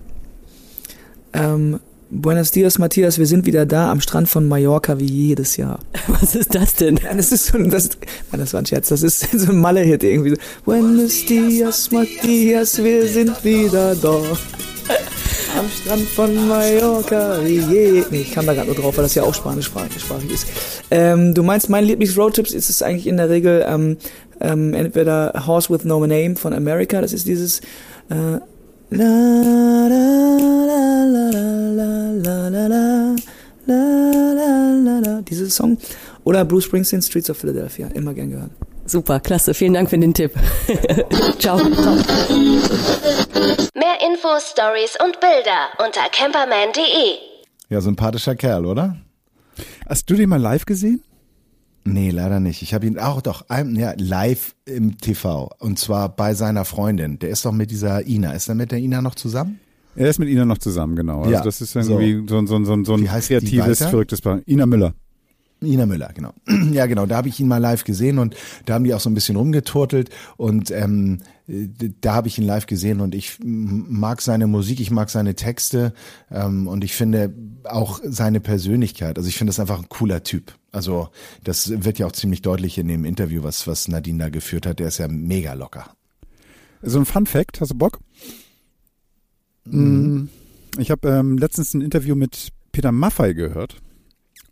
Ähm, 1.33 1.79
Buenos 2.15 2.51
dias, 2.51 2.77
Matthias, 2.77 3.17
wir 3.17 3.25
sind 3.25 3.47
wieder 3.47 3.65
da 3.65 3.91
am 3.91 3.99
Strand 3.99 4.29
von 4.29 4.47
Mallorca 4.47 4.99
wie 4.99 5.05
jedes 5.05 5.57
Jahr. 5.57 5.79
Was 6.07 6.35
ist 6.35 6.53
das 6.53 6.75
denn? 6.75 6.97
Ja, 6.97 7.11
das 7.11 7.31
ist 7.31 7.47
so 7.47 7.57
ein, 7.57 7.71
das, 7.71 7.89
Mann, 8.29 8.39
das 8.39 8.53
war 8.53 8.61
ein 8.61 8.67
Scherz, 8.67 8.89
das 8.89 9.01
ist 9.01 9.31
so 9.33 9.51
ein 9.51 9.57
Malle-Hit 9.57 10.03
irgendwie. 10.03 10.29
So, 10.29 10.35
Buenos 10.63 11.25
dias, 11.25 11.89
Matthias, 11.89 12.83
wir 12.83 13.07
sind 13.07 13.43
wieder 13.43 13.95
da. 13.95 14.21
Am 15.57 15.69
Strand 15.81 16.03
von 16.03 16.47
Mallorca, 16.47 17.39
wie 17.43 17.57
je. 17.57 18.03
Nee, 18.11 18.21
ich 18.21 18.31
kam 18.31 18.45
da 18.45 18.53
gerade 18.53 18.67
nur 18.67 18.75
drauf, 18.75 18.95
weil 18.95 19.05
das 19.05 19.15
ja 19.15 19.23
auch 19.23 19.33
spanischsprachig 19.33 20.31
ist. 20.31 20.45
Ähm, 20.91 21.33
du 21.33 21.41
meinst, 21.41 21.67
mein 21.71 21.83
Lieblings-Roadtrips 21.83 22.51
ist 22.51 22.69
es 22.69 22.83
eigentlich 22.83 23.07
in 23.07 23.17
der 23.17 23.31
Regel 23.31 23.65
ähm, 23.67 23.97
ähm, 24.39 24.75
entweder 24.75 25.45
Horse 25.47 25.73
with 25.73 25.83
No 25.83 25.99
Name 26.05 26.35
von 26.35 26.53
America, 26.53 27.01
das 27.01 27.11
ist 27.11 27.25
dieses 27.25 27.61
äh, 28.11 28.37
La 28.91 29.07
la 29.07 29.87
la 29.87 30.82
dieser 35.29 35.49
Song. 35.49 35.77
Oder 36.23 36.45
Bruce 36.45 36.65
Springsteen, 36.65 37.01
Streets 37.01 37.29
of 37.29 37.37
Philadelphia. 37.37 37.87
Immer 37.87 38.13
gern 38.13 38.29
gehört. 38.29 38.51
Super, 38.85 39.19
klasse. 39.19 39.53
Vielen 39.53 39.73
Dank 39.73 39.89
für 39.89 39.97
den 39.97 40.13
Tipp. 40.13 40.33
Ciao. 41.39 41.57
Mehr 41.57 41.73
Infos, 44.05 44.51
Stories 44.51 44.97
und 45.03 45.19
Bilder 45.19 45.69
unter 45.79 46.01
camperman.de. 46.11 47.17
Ja, 47.69 47.81
sympathischer 47.81 48.35
Kerl, 48.35 48.65
oder? 48.65 48.97
Hast 49.87 50.09
du 50.09 50.15
den 50.15 50.29
mal 50.29 50.41
live 50.41 50.65
gesehen? 50.65 51.01
Nee, 51.85 52.11
leider 52.11 52.39
nicht. 52.39 52.61
Ich 52.61 52.73
habe 52.73 52.85
ihn 52.85 52.97
auch 52.97 53.21
doch 53.21 53.45
ja, 53.49 53.93
live 53.97 54.55
im 54.65 54.97
TV 54.97 55.49
und 55.59 55.79
zwar 55.79 56.09
bei 56.09 56.33
seiner 56.33 56.65
Freundin. 56.65 57.19
Der 57.19 57.29
ist 57.29 57.45
doch 57.45 57.51
mit 57.51 57.71
dieser 57.71 58.05
Ina. 58.05 58.33
Ist 58.33 58.47
er 58.47 58.55
mit 58.55 58.71
der 58.71 58.79
Ina 58.79 59.01
noch 59.01 59.15
zusammen? 59.15 59.59
Er 59.95 60.09
ist 60.09 60.19
mit 60.19 60.29
Ina 60.29 60.45
noch 60.45 60.57
zusammen, 60.57 60.95
genau. 60.95 61.21
Also 61.21 61.31
Ja, 61.31 61.41
das 61.41 61.61
ist 61.61 61.75
irgendwie 61.75 62.27
so, 62.27 62.45
so, 62.45 62.63
so, 62.63 62.83
so 62.83 62.93
ein 62.95 63.11
heißt 63.11 63.29
die 63.29 63.35
kreatives, 63.35 63.79
verrücktes 63.79 64.21
Paar. 64.21 64.41
Ina 64.47 64.65
Müller. 64.65 64.93
Ina 65.61 65.85
Müller, 65.85 66.11
genau. 66.13 66.33
Ja, 66.71 66.85
genau. 66.85 67.05
Da 67.05 67.17
habe 67.17 67.29
ich 67.29 67.39
ihn 67.39 67.47
mal 67.47 67.57
live 67.57 67.83
gesehen 67.83 68.19
und 68.19 68.35
da 68.65 68.73
haben 68.73 68.83
die 68.83 68.93
auch 68.93 68.99
so 68.99 69.09
ein 69.09 69.13
bisschen 69.13 69.35
rumgeturtelt 69.35 70.09
und 70.37 70.71
ähm, 70.71 71.19
äh, 71.47 71.67
da 72.01 72.15
habe 72.15 72.27
ich 72.27 72.37
ihn 72.37 72.45
live 72.45 72.65
gesehen 72.65 72.99
und 72.99 73.15
ich 73.15 73.37
mag 73.43 74.21
seine 74.21 74.47
Musik, 74.47 74.79
ich 74.79 74.91
mag 74.91 75.09
seine 75.09 75.35
Texte 75.35 75.93
ähm, 76.31 76.67
und 76.67 76.83
ich 76.83 76.93
finde 76.95 77.33
auch 77.63 77.99
seine 78.03 78.39
Persönlichkeit. 78.39 79.17
Also 79.17 79.29
ich 79.29 79.37
finde 79.37 79.49
das 79.49 79.59
einfach 79.59 79.79
ein 79.79 79.89
cooler 79.89 80.23
Typ. 80.23 80.53
Also 80.71 81.09
das 81.43 81.83
wird 81.83 81.99
ja 81.99 82.07
auch 82.07 82.11
ziemlich 82.11 82.41
deutlich 82.41 82.77
in 82.77 82.87
dem 82.87 83.05
Interview, 83.05 83.43
was 83.43 83.67
was 83.67 83.87
Nadine 83.87 84.25
da 84.25 84.29
geführt 84.29 84.65
hat. 84.65 84.79
Der 84.79 84.87
ist 84.87 84.97
ja 84.97 85.07
mega 85.07 85.53
locker. 85.53 85.95
So 86.85 86.99
ein 86.99 87.05
Fun 87.05 87.25
Fact, 87.25 87.61
hast 87.61 87.71
du 87.71 87.75
Bock? 87.75 87.99
Mm, 89.65 90.25
Ich 90.77 90.91
habe 90.91 91.07
ähm, 91.09 91.37
letztens 91.37 91.73
ein 91.73 91.81
Interview 91.81 92.15
mit 92.15 92.49
Peter 92.71 92.91
Maffay 92.91 93.33
gehört 93.33 93.77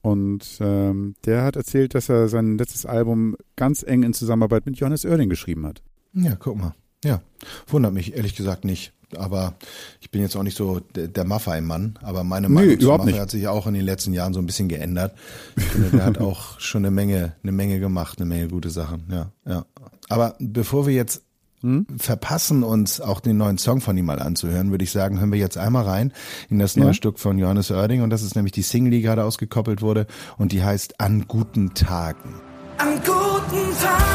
und 0.02 0.58
ähm, 0.62 1.16
der 1.26 1.44
hat 1.44 1.56
erzählt, 1.56 1.96
dass 1.96 2.10
er 2.10 2.28
sein 2.28 2.58
letztes 2.58 2.86
Album 2.86 3.36
ganz 3.56 3.84
eng 3.84 4.04
in 4.04 4.14
Zusammenarbeit 4.14 4.66
mit 4.66 4.78
Johannes 4.78 5.06
Oerding 5.06 5.30
geschrieben 5.30 5.66
hat. 5.66 5.82
Ja, 6.14 6.36
guck 6.36 6.58
mal. 6.58 6.74
Ja, 7.04 7.22
wundert 7.68 7.94
mich 7.94 8.16
ehrlich 8.16 8.36
gesagt 8.36 8.64
nicht. 8.66 8.94
Aber 9.18 9.56
ich 10.00 10.10
bin 10.10 10.22
jetzt 10.22 10.38
auch 10.38 10.44
nicht 10.44 10.56
so 10.56 10.80
der, 10.96 11.10
der 11.10 11.26
Maffei-Mann, 11.26 12.00
aber 12.02 12.24
meine 12.24 12.48
Nee, 12.48 12.54
Meinung 12.54 12.80
zu 12.80 12.86
überhaupt 12.86 13.06
Maffei 13.06 13.20
hat 13.20 13.30
sich 13.32 13.46
auch 13.48 13.68
in 13.68 13.74
den 13.74 13.84
letzten 13.84 14.14
Jahren 14.14 14.34
so 14.34 14.40
ein 14.40 14.46
bisschen 14.46 14.70
geändert. 14.70 15.14
Ich 15.58 15.64
finde, 15.64 15.90
der 15.90 16.06
hat 16.06 16.18
auch 16.22 16.58
schon 16.62 16.86
eine 16.86 16.92
Menge, 16.92 17.34
eine 17.44 17.52
Menge 17.52 17.80
gemacht, 17.82 18.20
eine 18.20 18.28
Menge 18.30 18.48
gute 18.48 18.70
Sachen. 18.70 19.04
Ja, 19.12 19.32
ja. 19.46 19.66
Aber 20.08 20.36
bevor 20.40 20.86
wir 20.88 20.94
jetzt 20.94 21.24
Hm? 21.62 21.86
verpassen, 21.98 22.64
uns 22.64 23.02
auch 23.02 23.20
den 23.20 23.38
neuen 23.38 23.58
Song 23.58 23.82
von 23.82 23.96
ihm 23.98 24.06
mal 24.06 24.20
anzuhören, 24.20 24.72
würde 24.72 24.84
ich 24.84 24.92
sagen, 24.92 25.20
hören 25.20 25.32
wir 25.32 25.40
jetzt 25.40 25.58
einmal 25.58 25.84
rein 25.84 26.12
in 26.50 26.60
das 26.60 26.76
neue 26.76 26.88
Ja. 26.88 26.94
Stück 26.94 27.20
von 27.20 27.38
Johannes 27.38 27.72
Oerding 27.72 28.02
und 28.02 28.10
das 28.10 28.24
ist 28.24 28.36
nämlich 28.36 28.52
die 28.52 28.64
Single, 28.64 28.92
die 28.92 29.02
gerade 29.02 29.24
ausgekoppelt 29.24 29.82
wurde 29.82 30.08
und 30.38 30.52
die 30.52 30.64
heißt 30.64 31.00
An 31.00 31.26
guten 31.28 31.74
Tagen. 31.74 32.36
An 32.78 32.96
guten 32.96 33.80
Tagen 33.80 34.11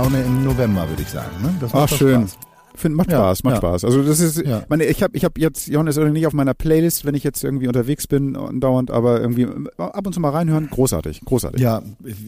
Laune 0.00 0.22
im 0.22 0.44
November, 0.44 0.88
würde 0.88 1.02
ich 1.02 1.08
sagen. 1.08 1.42
Ne? 1.42 1.54
Das 1.60 1.72
Ach, 1.74 1.80
macht 1.80 1.92
doch 1.92 1.98
schön. 1.98 2.22
Spaß. 2.22 2.38
Find, 2.74 2.94
macht 2.94 3.10
Ja, 3.12 3.18
Spaß, 3.18 3.44
macht 3.44 3.54
ja. 3.54 3.58
Spaß. 3.58 3.84
Also 3.84 4.02
das 4.02 4.20
ist, 4.20 4.38
Ja. 4.46 4.62
meine, 4.70 4.84
ich 4.86 5.02
habe 5.02 5.14
ich 5.14 5.26
hab 5.26 5.36
jetzt 5.36 5.66
Johannes 5.66 5.98
Oerding 5.98 6.14
nicht 6.14 6.26
auf 6.26 6.32
meiner 6.32 6.54
Playlist, 6.54 7.04
wenn 7.04 7.14
ich 7.14 7.22
jetzt 7.22 7.44
irgendwie 7.44 7.66
unterwegs 7.66 8.06
bin 8.06 8.32
dauernd, 8.60 8.90
aber 8.90 9.20
irgendwie 9.20 9.46
ab 9.76 10.06
und 10.06 10.14
zu 10.14 10.20
mal 10.20 10.30
reinhören, 10.30 10.70
großartig, 10.70 11.20
großartig. 11.26 11.60
Ja, 11.60 11.82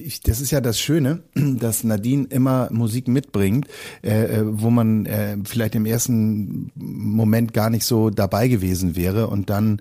ich, 0.04 0.20
das 0.20 0.42
ist 0.42 0.50
ja 0.50 0.60
das 0.60 0.78
Schöne, 0.78 1.22
dass 1.34 1.82
Nadine 1.82 2.26
immer 2.28 2.68
Musik 2.70 3.08
mitbringt, 3.08 3.68
äh, 4.02 4.24
äh, 4.24 4.42
wo 4.44 4.68
man 4.68 5.06
äh, 5.06 5.38
vielleicht 5.44 5.74
im 5.74 5.86
ersten 5.86 6.72
Moment 6.74 7.54
gar 7.54 7.70
nicht 7.70 7.86
so 7.86 8.10
dabei 8.10 8.48
gewesen 8.48 8.96
wäre 8.96 9.28
und 9.28 9.48
dann 9.48 9.80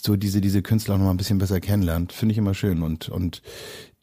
so 0.00 0.14
diese 0.14 0.40
diese 0.40 0.62
Künstler 0.62 0.96
noch 0.98 1.06
mal 1.06 1.10
ein 1.10 1.16
bisschen 1.16 1.38
besser 1.38 1.58
kennenlernt. 1.58 2.12
Finde 2.12 2.32
ich 2.32 2.38
immer 2.38 2.54
schön 2.54 2.82
und 2.82 3.08
und 3.08 3.42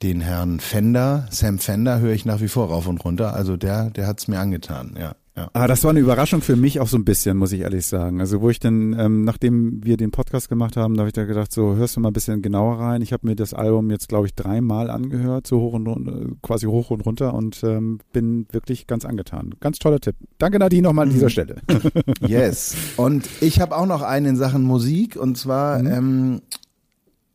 den 0.03 0.21
Herrn 0.21 0.59
Fender, 0.59 1.27
Sam 1.31 1.59
Fender, 1.59 1.99
höre 1.99 2.13
ich 2.13 2.25
nach 2.25 2.41
wie 2.41 2.47
vor 2.47 2.67
rauf 2.69 2.87
und 2.87 3.03
runter. 3.05 3.33
Also 3.33 3.57
der 3.57 3.89
der 3.91 4.07
hat's 4.07 4.27
mir 4.27 4.39
angetan. 4.39 4.95
Ja, 4.99 5.13
ja. 5.37 5.49
Ah, 5.53 5.67
das 5.67 5.83
war 5.83 5.91
eine 5.91 5.99
Überraschung 6.01 6.41
für 6.41 6.55
mich 6.57 6.79
auch 6.81 6.87
so 6.89 6.97
ein 6.97 7.05
bisschen, 7.05 7.37
muss 7.37 7.51
ich 7.53 7.61
ehrlich 7.61 7.85
sagen. 7.85 8.19
Also 8.19 8.41
wo 8.41 8.49
ich 8.49 8.59
dann, 8.59 8.93
ähm, 8.99 9.23
nachdem 9.23 9.79
wir 9.85 9.95
den 9.95 10.11
Podcast 10.11 10.49
gemacht 10.49 10.75
haben, 10.75 10.95
da 10.95 11.01
habe 11.01 11.07
ich 11.09 11.13
da 11.13 11.23
gedacht, 11.23 11.53
so 11.53 11.75
hörst 11.75 11.95
du 11.95 11.99
mal 12.01 12.09
ein 12.09 12.13
bisschen 12.13 12.41
genauer 12.41 12.79
rein. 12.79 13.01
Ich 13.01 13.13
habe 13.13 13.25
mir 13.27 13.35
das 13.35 13.53
Album 13.53 13.89
jetzt, 13.91 14.09
glaube 14.09 14.25
ich, 14.27 14.35
dreimal 14.35 14.89
angehört, 14.89 15.47
so 15.47 15.59
hoch 15.61 15.73
und 15.73 15.87
run- 15.87 16.37
quasi 16.41 16.65
hoch 16.65 16.89
und 16.91 17.05
runter 17.05 17.33
und 17.33 17.63
ähm, 17.63 17.99
bin 18.11 18.45
wirklich 18.51 18.87
ganz 18.87 19.05
angetan. 19.05 19.51
Ganz 19.61 19.79
toller 19.79 19.99
Tipp. 20.01 20.15
Danke 20.37 20.59
Nadine 20.59 20.81
nochmal 20.87 21.05
an 21.07 21.13
dieser 21.13 21.29
Stelle. 21.29 21.55
Yes. 22.27 22.75
Und 22.97 23.29
ich 23.39 23.61
habe 23.61 23.75
auch 23.77 23.85
noch 23.85 24.01
einen 24.01 24.25
in 24.25 24.35
Sachen 24.35 24.63
Musik 24.63 25.15
und 25.15 25.37
zwar 25.37 25.79
Mhm. 25.79 25.87
ähm, 25.91 26.41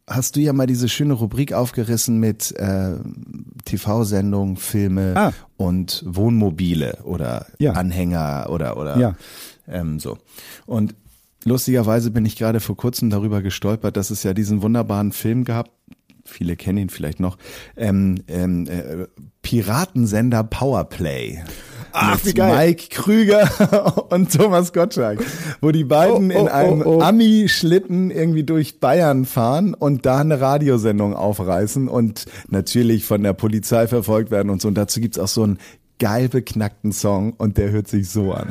hast 0.08 0.36
du 0.36 0.40
ja 0.40 0.52
mal 0.52 0.66
diese 0.66 0.88
schöne 0.88 1.14
Rubrik 1.14 1.52
aufgerissen 1.52 2.18
mit 2.18 2.52
äh, 2.56 2.92
TV-Sendungen, 3.64 4.56
Filme 4.56 5.14
Ah. 5.16 5.32
und 5.56 6.02
Wohnmobile 6.06 6.98
oder 7.04 7.46
Ja. 7.58 7.72
Anhänger 7.72 8.46
oder 8.50 8.76
oder 8.76 8.98
Ja. 8.98 9.16
ähm, 9.66 9.98
so. 9.98 10.18
Und 10.66 10.94
lustigerweise 11.44 12.10
bin 12.10 12.24
ich 12.24 12.36
gerade 12.36 12.60
vor 12.60 12.76
kurzem 12.76 13.10
darüber 13.10 13.42
gestolpert, 13.42 13.96
dass 13.96 14.10
es 14.10 14.22
ja 14.22 14.32
diesen 14.34 14.62
wunderbaren 14.62 15.12
Film 15.12 15.44
gab. 15.44 15.70
Viele 16.24 16.56
kennen 16.56 16.78
ihn 16.78 16.90
vielleicht 16.90 17.20
noch. 17.20 17.38
Ähm, 17.76 18.16
ähm, 18.28 18.66
äh, 18.66 19.06
Piratensender 19.42 20.42
Powerplay. 20.44 21.42
Ach, 21.98 22.22
mit. 22.24 22.36
Mike 22.36 22.88
Krüger 22.90 24.06
und 24.10 24.32
Thomas 24.32 24.72
Gottschalk, 24.72 25.24
wo 25.60 25.70
die 25.70 25.84
beiden 25.84 26.30
Oh, 26.30 26.34
oh, 26.34 26.40
in 26.40 26.48
einem 26.48 26.82
oh, 26.82 26.96
oh. 26.96 27.00
Ami-Schlitten 27.00 28.10
irgendwie 28.10 28.44
durch 28.44 28.80
Bayern 28.80 29.24
fahren 29.24 29.74
und 29.74 30.04
da 30.04 30.18
eine 30.18 30.40
Radiosendung 30.40 31.14
aufreißen 31.14 31.88
und 31.88 32.26
natürlich 32.48 33.04
von 33.04 33.22
der 33.22 33.32
Polizei 33.32 33.86
verfolgt 33.86 34.30
werden 34.30 34.50
und 34.50 34.60
so. 34.60 34.68
Und 34.68 34.74
dazu 34.74 35.00
gibt's 35.00 35.18
auch 35.18 35.28
so 35.28 35.42
einen 35.42 35.58
geil 35.98 36.28
beknackten 36.28 36.92
Song 36.92 37.32
und 37.32 37.56
der 37.56 37.70
hört 37.70 37.88
sich 37.88 38.10
so 38.10 38.32
an. 38.32 38.48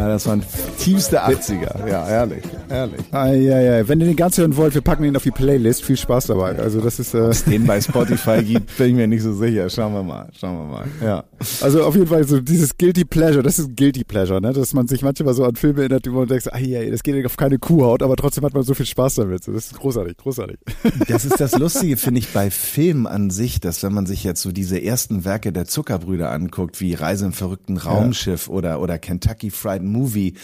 Ja, 0.00 0.08
das 0.08 0.26
waren 0.26 0.42
tiefste 0.78 1.22
80er. 1.22 1.86
Ja, 1.86 2.08
ehrlich, 2.08 2.42
ehrlich. 2.70 3.00
ah, 3.12 3.32
ja, 3.32 3.60
ja. 3.60 3.88
Wenn 3.88 4.00
ihr 4.00 4.06
den 4.06 4.16
ganz 4.16 4.38
hören 4.38 4.56
wollt, 4.56 4.74
wir 4.74 4.80
packen 4.80 5.04
ihn 5.04 5.16
auf 5.16 5.22
die 5.22 5.30
Playlist. 5.30 5.84
Viel 5.84 5.96
Spaß 5.96 6.26
dabei. 6.26 6.58
Also 6.58 6.80
das 6.80 6.98
ist, 6.98 7.14
äh, 7.14 7.32
Den 7.48 7.66
bei 7.66 7.80
Spotify 7.80 8.42
gibt, 8.44 8.76
bin 8.76 8.88
ich 8.88 8.94
mir 8.94 9.06
nicht 9.06 9.22
so 9.22 9.32
sicher. 9.32 9.68
Schauen 9.68 9.92
wir 9.92 10.02
mal, 10.02 10.28
schauen 10.38 10.56
wir 10.56 10.64
mal. 10.64 10.86
Ja. 11.02 11.24
also 11.60 11.84
auf 11.84 11.94
jeden 11.94 12.06
Fall 12.06 12.24
so 12.24 12.40
dieses 12.40 12.76
Guilty 12.76 13.04
Pleasure, 13.04 13.42
das 13.42 13.58
ist 13.58 13.76
Guilty 13.76 14.04
Pleasure, 14.04 14.40
ne? 14.40 14.52
Dass 14.52 14.72
man 14.72 14.88
sich 14.88 15.02
manchmal 15.02 15.34
so 15.34 15.44
an 15.44 15.56
Filme 15.56 15.80
erinnert, 15.80 16.06
wo 16.10 16.18
man 16.18 16.28
denkt, 16.28 16.52
ah, 16.52 16.58
ja, 16.58 16.88
das 16.90 17.02
geht 17.02 17.24
auf 17.26 17.36
keine 17.36 17.58
Kuhhaut, 17.58 18.02
aber 18.02 18.16
trotzdem 18.16 18.44
hat 18.44 18.54
man 18.54 18.62
so 18.62 18.74
viel 18.74 18.86
Spaß 18.86 19.16
damit. 19.16 19.46
Das 19.46 19.54
ist 19.54 19.74
großartig, 19.74 20.16
großartig. 20.16 20.58
Das 21.08 21.24
ist 21.24 21.40
das 21.40 21.58
Lustige, 21.58 21.96
finde 21.96 22.20
ich, 22.20 22.28
bei 22.28 22.50
Filmen 22.50 23.06
an 23.06 23.30
sich, 23.30 23.60
dass 23.60 23.82
wenn 23.82 23.92
man 23.92 24.06
sich 24.06 24.22
jetzt 24.22 24.42
so 24.42 24.52
diese 24.52 24.82
ersten 24.82 25.24
Werke 25.24 25.52
der 25.52 25.66
Zuckerbrüder 25.66 26.30
anguckt, 26.30 26.80
wie 26.80 26.94
Reise 26.94 27.26
im 27.26 27.32
verrückten 27.32 27.76
Raumschiff 27.76 28.48
oder, 28.48 28.80
oder 28.80 28.98
Kentucky 28.98 29.50
Fried 29.50 29.82
Movie, 29.82 30.34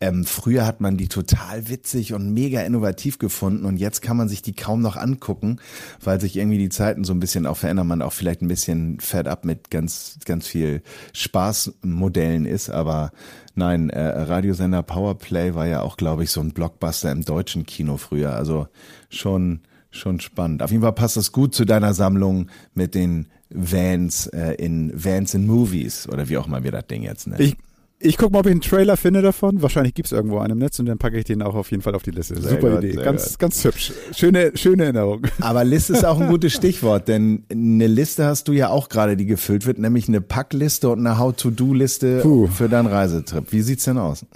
ähm, 0.00 0.24
früher 0.24 0.66
hat 0.66 0.80
man 0.80 0.96
die 0.96 1.08
total 1.08 1.68
witzig 1.74 2.14
und 2.14 2.32
mega 2.32 2.60
innovativ 2.60 3.18
gefunden 3.18 3.64
und 3.64 3.78
jetzt 3.78 4.00
kann 4.00 4.16
man 4.16 4.28
sich 4.28 4.42
die 4.42 4.54
kaum 4.54 4.80
noch 4.80 4.96
angucken, 4.96 5.58
weil 6.00 6.20
sich 6.20 6.36
irgendwie 6.36 6.58
die 6.58 6.68
Zeiten 6.68 7.02
so 7.02 7.12
ein 7.12 7.18
bisschen 7.18 7.46
auch 7.46 7.56
verändern, 7.56 7.88
man 7.88 8.00
auch 8.00 8.12
vielleicht 8.12 8.42
ein 8.42 8.48
bisschen 8.48 9.00
fed 9.00 9.26
up 9.26 9.44
mit 9.44 9.72
ganz, 9.72 10.18
ganz 10.24 10.46
viel 10.46 10.82
Spaßmodellen 11.12 12.46
ist, 12.46 12.70
aber 12.70 13.10
nein, 13.56 13.90
äh, 13.90 14.00
Radiosender 14.00 14.84
Powerplay 14.84 15.54
war 15.56 15.66
ja 15.66 15.82
auch, 15.82 15.96
glaube 15.96 16.22
ich, 16.22 16.30
so 16.30 16.40
ein 16.40 16.52
Blockbuster 16.52 17.10
im 17.10 17.24
deutschen 17.24 17.66
Kino 17.66 17.96
früher, 17.96 18.36
also 18.36 18.68
schon, 19.10 19.60
schon 19.90 20.20
spannend. 20.20 20.62
Auf 20.62 20.70
jeden 20.70 20.82
Fall 20.82 20.92
passt 20.92 21.16
das 21.16 21.32
gut 21.32 21.56
zu 21.56 21.64
deiner 21.64 21.92
Sammlung 21.92 22.50
mit 22.74 22.94
den 22.94 23.26
Vans 23.50 24.28
äh, 24.28 24.54
in 24.54 24.92
Vans 24.94 25.34
in 25.34 25.46
Movies 25.46 26.08
oder 26.08 26.28
wie 26.28 26.38
auch 26.38 26.46
immer 26.46 26.62
wir 26.62 26.72
das 26.72 26.86
Ding 26.86 27.02
jetzt 27.02 27.26
nennen. 27.26 27.42
Ich, 27.42 27.56
ich 27.98 28.18
guck 28.18 28.32
mal, 28.32 28.40
ob 28.40 28.46
ich 28.46 28.52
einen 28.52 28.60
Trailer 28.60 28.96
finde 28.96 29.22
davon. 29.22 29.62
Wahrscheinlich 29.62 29.94
gibt's 29.94 30.12
irgendwo 30.12 30.38
einen 30.38 30.52
im 30.52 30.58
Netz 30.58 30.78
und 30.78 30.86
dann 30.86 30.98
packe 30.98 31.18
ich 31.18 31.24
den 31.24 31.42
auch 31.42 31.54
auf 31.54 31.70
jeden 31.70 31.82
Fall 31.82 31.94
auf 31.94 32.02
die 32.02 32.10
Liste. 32.10 32.40
Sehr 32.40 32.50
Super 32.50 32.76
gut, 32.76 32.84
Idee. 32.84 33.02
Ganz, 33.02 33.30
gut. 33.30 33.38
ganz 33.38 33.64
hübsch. 33.64 33.92
Schöne, 34.14 34.52
schöne 34.56 34.84
Erinnerung. 34.84 35.22
Aber 35.40 35.64
Liste 35.64 35.94
ist 35.94 36.04
auch 36.04 36.20
ein 36.20 36.28
gutes 36.28 36.52
Stichwort, 36.52 37.08
denn 37.08 37.44
eine 37.50 37.86
Liste 37.86 38.26
hast 38.26 38.48
du 38.48 38.52
ja 38.52 38.68
auch 38.68 38.88
gerade, 38.88 39.16
die 39.16 39.26
gefüllt 39.26 39.66
wird, 39.66 39.78
nämlich 39.78 40.08
eine 40.08 40.20
Packliste 40.20 40.90
und 40.90 40.98
eine 40.98 41.18
How-to-Do-Liste 41.18 42.48
für 42.52 42.68
deinen 42.68 42.86
Reisetrip. 42.86 43.52
Wie 43.52 43.62
sieht's 43.62 43.84
denn 43.84 43.98
aus? 43.98 44.26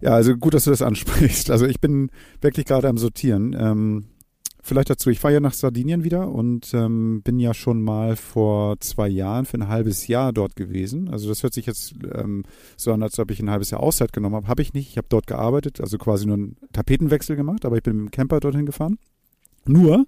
Ja, 0.00 0.10
also 0.10 0.36
gut, 0.36 0.54
dass 0.54 0.64
du 0.64 0.70
das 0.70 0.82
ansprichst. 0.82 1.50
Also 1.50 1.66
ich 1.66 1.80
bin 1.80 2.10
wirklich 2.40 2.66
gerade 2.66 2.88
am 2.88 2.98
Sortieren. 2.98 3.56
Ähm, 3.58 4.04
vielleicht 4.62 4.90
dazu, 4.90 5.10
ich 5.10 5.18
fahre 5.18 5.34
ja 5.34 5.40
nach 5.40 5.54
Sardinien 5.54 6.04
wieder 6.04 6.30
und 6.30 6.72
ähm, 6.72 7.20
bin 7.22 7.38
ja 7.38 7.52
schon 7.52 7.82
mal 7.82 8.16
vor 8.16 8.78
zwei 8.80 9.08
Jahren 9.08 9.44
für 9.44 9.58
ein 9.58 9.68
halbes 9.68 10.06
Jahr 10.06 10.32
dort 10.32 10.56
gewesen. 10.56 11.08
Also 11.08 11.28
das 11.28 11.42
hört 11.42 11.52
sich 11.52 11.66
jetzt 11.66 11.94
ähm, 12.14 12.44
so 12.76 12.92
an, 12.92 13.02
als 13.02 13.18
ob 13.18 13.30
ich 13.30 13.40
ein 13.40 13.50
halbes 13.50 13.70
Jahr 13.70 13.82
Auszeit 13.82 14.12
genommen 14.12 14.36
habe. 14.36 14.48
Habe 14.48 14.62
ich 14.62 14.72
nicht. 14.72 14.88
Ich 14.88 14.96
habe 14.96 15.08
dort 15.10 15.26
gearbeitet, 15.26 15.80
also 15.80 15.98
quasi 15.98 16.26
nur 16.26 16.36
einen 16.36 16.56
Tapetenwechsel 16.72 17.36
gemacht, 17.36 17.64
aber 17.64 17.76
ich 17.76 17.82
bin 17.82 17.96
mit 17.96 18.06
dem 18.06 18.10
Camper 18.12 18.40
dorthin 18.40 18.66
gefahren. 18.66 18.98
Nur, 19.64 20.04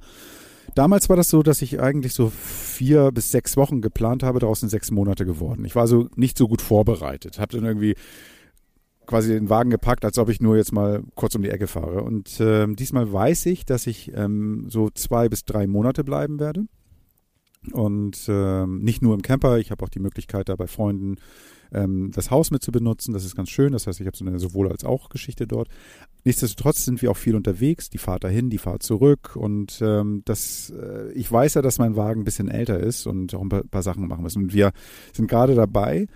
damals 0.74 1.08
war 1.08 1.16
das 1.16 1.30
so, 1.30 1.42
dass 1.42 1.60
ich 1.62 1.80
eigentlich 1.80 2.14
so 2.14 2.30
vier 2.30 3.10
bis 3.12 3.30
sechs 3.30 3.56
Wochen 3.56 3.80
geplant 3.80 4.22
habe, 4.22 4.38
daraus 4.38 4.60
sind 4.60 4.68
sechs 4.68 4.90
Monate 4.90 5.26
geworden. 5.26 5.64
Ich 5.64 5.74
war 5.74 5.86
so 5.86 6.08
nicht 6.16 6.38
so 6.38 6.48
gut 6.48 6.62
vorbereitet, 6.62 7.38
habe 7.38 7.56
dann 7.56 7.64
irgendwie 7.64 7.94
quasi 9.06 9.32
den 9.32 9.50
Wagen 9.50 9.70
gepackt, 9.70 10.04
als 10.04 10.18
ob 10.18 10.28
ich 10.28 10.40
nur 10.40 10.56
jetzt 10.56 10.72
mal 10.72 11.02
kurz 11.14 11.34
um 11.34 11.42
die 11.42 11.50
Ecke 11.50 11.66
fahre. 11.66 12.02
Und 12.02 12.38
ähm, 12.40 12.76
diesmal 12.76 13.12
weiß 13.12 13.46
ich, 13.46 13.64
dass 13.64 13.86
ich 13.86 14.12
ähm, 14.14 14.66
so 14.68 14.90
zwei 14.90 15.28
bis 15.28 15.44
drei 15.44 15.66
Monate 15.66 16.04
bleiben 16.04 16.40
werde. 16.40 16.66
Und 17.72 18.26
ähm, 18.28 18.82
nicht 18.82 19.02
nur 19.02 19.14
im 19.14 19.22
Camper, 19.22 19.58
ich 19.58 19.70
habe 19.70 19.84
auch 19.84 19.88
die 19.88 20.00
Möglichkeit, 20.00 20.48
da 20.48 20.56
bei 20.56 20.66
Freunden 20.66 21.16
ähm, 21.72 22.10
das 22.12 22.30
Haus 22.30 22.50
mit 22.50 22.62
zu 22.62 22.72
benutzen. 22.72 23.12
Das 23.12 23.24
ist 23.24 23.36
ganz 23.36 23.50
schön. 23.50 23.72
Das 23.72 23.86
heißt, 23.86 24.00
ich 24.00 24.06
habe 24.06 24.16
so 24.16 24.24
eine 24.24 24.38
sowohl 24.38 24.68
als 24.68 24.84
auch 24.84 25.08
Geschichte 25.08 25.46
dort. 25.46 25.68
Nichtsdestotrotz 26.24 26.84
sind 26.84 27.00
wir 27.02 27.10
auch 27.10 27.16
viel 27.16 27.34
unterwegs, 27.34 27.90
die 27.90 27.98
Fahrt 27.98 28.24
dahin, 28.24 28.50
die 28.50 28.58
Fahrt 28.58 28.82
zurück. 28.82 29.36
Und 29.36 29.80
ähm, 29.82 30.22
das, 30.24 30.70
äh, 30.70 31.12
ich 31.12 31.30
weiß 31.30 31.54
ja, 31.54 31.62
dass 31.62 31.78
mein 31.78 31.96
Wagen 31.96 32.22
ein 32.22 32.24
bisschen 32.24 32.48
älter 32.48 32.78
ist 32.78 33.06
und 33.06 33.34
auch 33.34 33.42
ein 33.42 33.48
paar, 33.48 33.64
paar 33.64 33.82
Sachen 33.82 34.06
machen 34.06 34.22
müssen. 34.22 34.44
Und 34.44 34.54
wir 34.54 34.72
sind 35.12 35.28
gerade 35.28 35.54
dabei, 35.54 36.06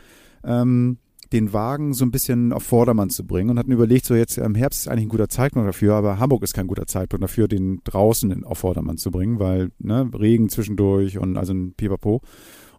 ähm, 0.44 0.98
den 1.32 1.52
Wagen 1.52 1.94
so 1.94 2.04
ein 2.04 2.10
bisschen 2.10 2.52
auf 2.52 2.62
Vordermann 2.62 3.10
zu 3.10 3.26
bringen 3.26 3.50
und 3.50 3.58
hatten 3.58 3.72
überlegt, 3.72 4.06
so 4.06 4.14
jetzt 4.14 4.38
im 4.38 4.54
Herbst 4.54 4.80
ist 4.80 4.88
eigentlich 4.88 5.06
ein 5.06 5.10
guter 5.10 5.28
Zeitpunkt 5.28 5.68
dafür, 5.68 5.94
aber 5.94 6.18
Hamburg 6.18 6.42
ist 6.42 6.54
kein 6.54 6.66
guter 6.66 6.86
Zeitpunkt 6.86 7.22
dafür, 7.22 7.48
den 7.48 7.80
draußen 7.84 8.44
auf 8.44 8.58
Vordermann 8.58 8.96
zu 8.96 9.10
bringen, 9.10 9.38
weil 9.38 9.70
ne, 9.78 10.08
Regen 10.18 10.48
zwischendurch 10.48 11.18
und 11.18 11.36
also 11.36 11.52
ein 11.52 11.74
Pipapo. 11.74 12.22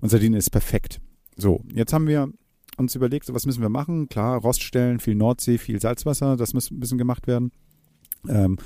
Und 0.01 0.09
Sardinien 0.09 0.39
ist 0.39 0.49
perfekt. 0.49 0.99
So, 1.35 1.61
jetzt 1.73 1.93
haben 1.93 2.07
wir 2.07 2.29
uns 2.77 2.95
überlegt, 2.95 3.25
so 3.25 3.33
was 3.33 3.45
müssen 3.45 3.61
wir 3.61 3.69
machen? 3.69 4.09
Klar, 4.09 4.39
Roststellen, 4.39 4.99
viel 4.99 5.15
Nordsee, 5.15 5.57
viel 5.57 5.79
Salzwasser, 5.79 6.37
das 6.37 6.53
muss 6.53 6.71
ein 6.71 6.79
bisschen 6.79 6.97
gemacht 6.97 7.27
werden. 7.27 7.51
Ähm, 8.27 8.57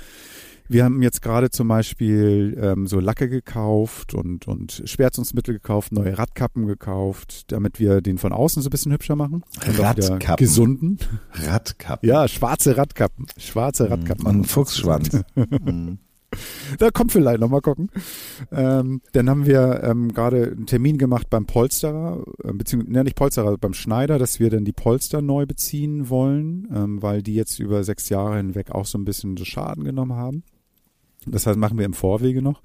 wir 0.68 0.84
haben 0.84 1.02
jetzt 1.02 1.22
gerade 1.22 1.50
zum 1.50 1.68
Beispiel 1.68 2.58
ähm, 2.60 2.86
so 2.86 3.00
Lacke 3.00 3.28
gekauft 3.28 4.14
und, 4.14 4.48
und 4.48 4.82
Schwärzungsmittel 4.84 5.54
gekauft, 5.54 5.92
neue 5.92 6.16
Radkappen 6.16 6.66
gekauft, 6.66 7.52
damit 7.52 7.78
wir 7.78 8.00
den 8.00 8.18
von 8.18 8.32
außen 8.32 8.62
so 8.62 8.68
ein 8.68 8.70
bisschen 8.70 8.92
hübscher 8.92 9.16
machen. 9.16 9.44
Radkappen? 9.60 10.36
Gesunden. 10.36 10.98
Radkappen. 11.32 12.08
Ja, 12.08 12.28
schwarze 12.28 12.76
Radkappen. 12.76 13.26
Schwarze 13.36 13.90
Radkappen. 13.90 14.26
Und 14.26 14.40
ein 14.40 14.44
Fuchsschwanz. 14.44 15.22
Mhm. 15.64 15.98
Da 16.78 16.90
kommt 16.90 17.12
vielleicht 17.12 17.40
noch 17.40 17.48
mal 17.48 17.60
gucken. 17.60 17.90
Ähm, 18.50 19.00
dann 19.12 19.30
haben 19.30 19.46
wir 19.46 19.82
ähm, 19.84 20.12
gerade 20.12 20.52
einen 20.52 20.66
Termin 20.66 20.98
gemacht 20.98 21.30
beim 21.30 21.46
Polsterer, 21.46 22.24
äh, 22.42 22.52
beziehungsweise 22.52 22.92
ne, 22.92 23.04
nicht 23.04 23.16
Polsterer, 23.16 23.56
beim 23.58 23.74
Schneider, 23.74 24.18
dass 24.18 24.40
wir 24.40 24.50
dann 24.50 24.64
die 24.64 24.72
Polster 24.72 25.22
neu 25.22 25.46
beziehen 25.46 26.08
wollen, 26.08 26.68
ähm, 26.74 27.02
weil 27.02 27.22
die 27.22 27.34
jetzt 27.34 27.58
über 27.58 27.84
sechs 27.84 28.08
Jahre 28.08 28.36
hinweg 28.36 28.70
auch 28.72 28.86
so 28.86 28.98
ein 28.98 29.04
bisschen 29.04 29.36
Schaden 29.36 29.84
genommen 29.84 30.14
haben. 30.14 30.42
Das 31.26 31.46
heißt, 31.46 31.58
machen 31.58 31.78
wir 31.78 31.86
im 31.86 31.94
Vorwege 31.94 32.42
noch. 32.42 32.62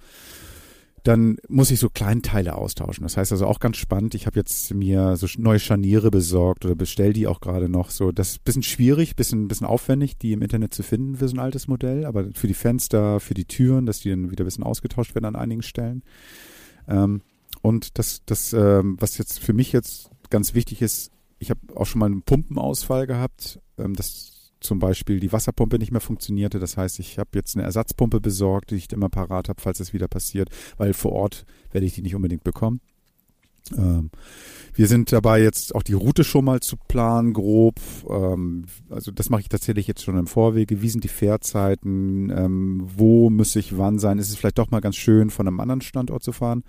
Dann 1.04 1.38
muss 1.48 1.72
ich 1.72 1.80
so 1.80 1.90
Kleinteile 1.90 2.56
austauschen. 2.56 3.04
Das 3.04 3.16
heißt 3.16 3.32
also 3.32 3.48
auch 3.48 3.60
ganz 3.60 3.78
spannend. 3.78 4.16
Ich 4.16 4.26
habe 4.26 4.38
jetzt 4.38 4.74
mir 4.74 5.16
so 5.16 5.28
neue 5.38 5.60
Scharniere 5.60 6.12
besorgt 6.12 6.66
oder 6.66 6.76
bestell 6.76 7.14
die 7.14 7.26
auch 7.26 7.40
gerade 7.40 7.70
noch. 7.70 7.90
So, 7.90 8.12
das 8.12 8.32
ist 8.32 8.40
ein 8.40 8.44
bisschen 8.44 8.64
schwierig, 8.64 9.16
bisschen, 9.16 9.48
bisschen 9.48 9.68
aufwendig, 9.68 10.18
die 10.18 10.34
im 10.34 10.42
Internet 10.42 10.74
zu 10.74 10.84
finden 10.84 11.16
für 11.16 11.28
so 11.30 11.36
ein 11.36 11.40
altes 11.40 11.68
Modell. 11.68 12.06
Aber 12.06 12.26
für 12.34 12.48
die 12.48 12.54
Fenster, 12.54 13.20
für 13.22 13.34
die 13.34 13.46
Türen, 13.46 13.86
dass 13.86 14.02
die 14.02 14.10
dann 14.10 14.30
wieder 14.30 14.44
ein 14.44 14.48
bisschen 14.48 14.66
ausgetauscht 14.66 15.16
werden 15.16 15.26
an 15.26 15.36
einigen 15.38 15.62
Stellen. 15.62 16.04
Ähm, 16.88 17.22
und 17.62 17.98
das, 17.98 18.22
das, 18.26 18.54
ähm, 18.54 18.98
was 19.00 19.18
jetzt 19.18 19.40
für 19.40 19.54
mich 19.54 19.72
jetzt 19.72 20.12
ganz 20.30 20.54
wichtig 20.54 20.82
ist, 20.82 21.12
ich 21.40 21.50
habe 21.50 21.62
auch 21.76 21.86
schon 21.86 22.00
mal 22.00 22.08
einen 22.08 22.22
Pumpenausfall 22.22 23.08
gehabt, 23.08 23.60
ähm, 23.78 23.94
dass 23.96 24.39
zum 24.60 24.80
Beispiel 24.80 25.20
die 25.20 25.32
Wasserpumpe 25.32 25.80
nicht 25.80 25.92
mehr 25.92 26.02
funktionierte. 26.02 26.60
Das 26.60 26.78
heißt, 26.78 27.00
ich 27.00 27.18
habe 27.18 27.30
jetzt 27.34 27.56
eine 27.56 27.66
Ersatzpumpe 27.66 28.20
besorgt, 28.20 28.72
die 28.72 28.76
ich 28.76 28.92
immer 28.92 29.10
parat 29.10 29.50
habe, 29.50 29.62
falls 29.62 29.80
es 29.80 29.94
wieder 29.94 30.08
passiert, 30.08 30.50
weil 30.78 30.94
vor 30.94 31.14
Ort 31.14 31.46
werde 31.72 31.86
ich 31.88 31.94
die 31.94 32.02
nicht 32.02 32.16
unbedingt 32.16 32.44
bekommen. 32.44 32.82
Ähm, 33.78 34.10
wir 34.74 34.88
sind 34.88 35.12
dabei, 35.12 35.42
jetzt 35.42 35.76
auch 35.76 35.84
die 35.84 35.94
Route 35.94 36.24
schon 36.24 36.46
mal 36.46 36.60
zu 36.60 36.78
planen, 36.88 37.34
grob. 37.34 37.76
Ähm, 38.10 38.66
also 38.90 39.12
das 39.12 39.30
mache 39.30 39.42
ich 39.42 39.50
tatsächlich 39.50 39.88
jetzt 39.88 40.04
schon 40.04 40.18
im 40.18 40.28
Vorwege. 40.28 40.82
Wie 40.82 40.90
sind 40.90 41.04
die 41.04 41.10
Fährzeiten? 41.10 42.30
Ähm, 42.30 42.82
wo 42.96 43.30
muss 43.30 43.56
ich 43.56 43.78
wann 43.78 44.00
sein? 44.00 44.18
Ist 44.18 44.30
es 44.30 44.38
vielleicht 44.38 44.58
doch 44.58 44.72
mal 44.72 44.82
ganz 44.82 44.96
schön, 44.96 45.30
von 45.30 45.48
einem 45.48 45.60
anderen 45.60 45.82
Standort 45.82 46.24
zu 46.24 46.32
fahren? 46.32 46.64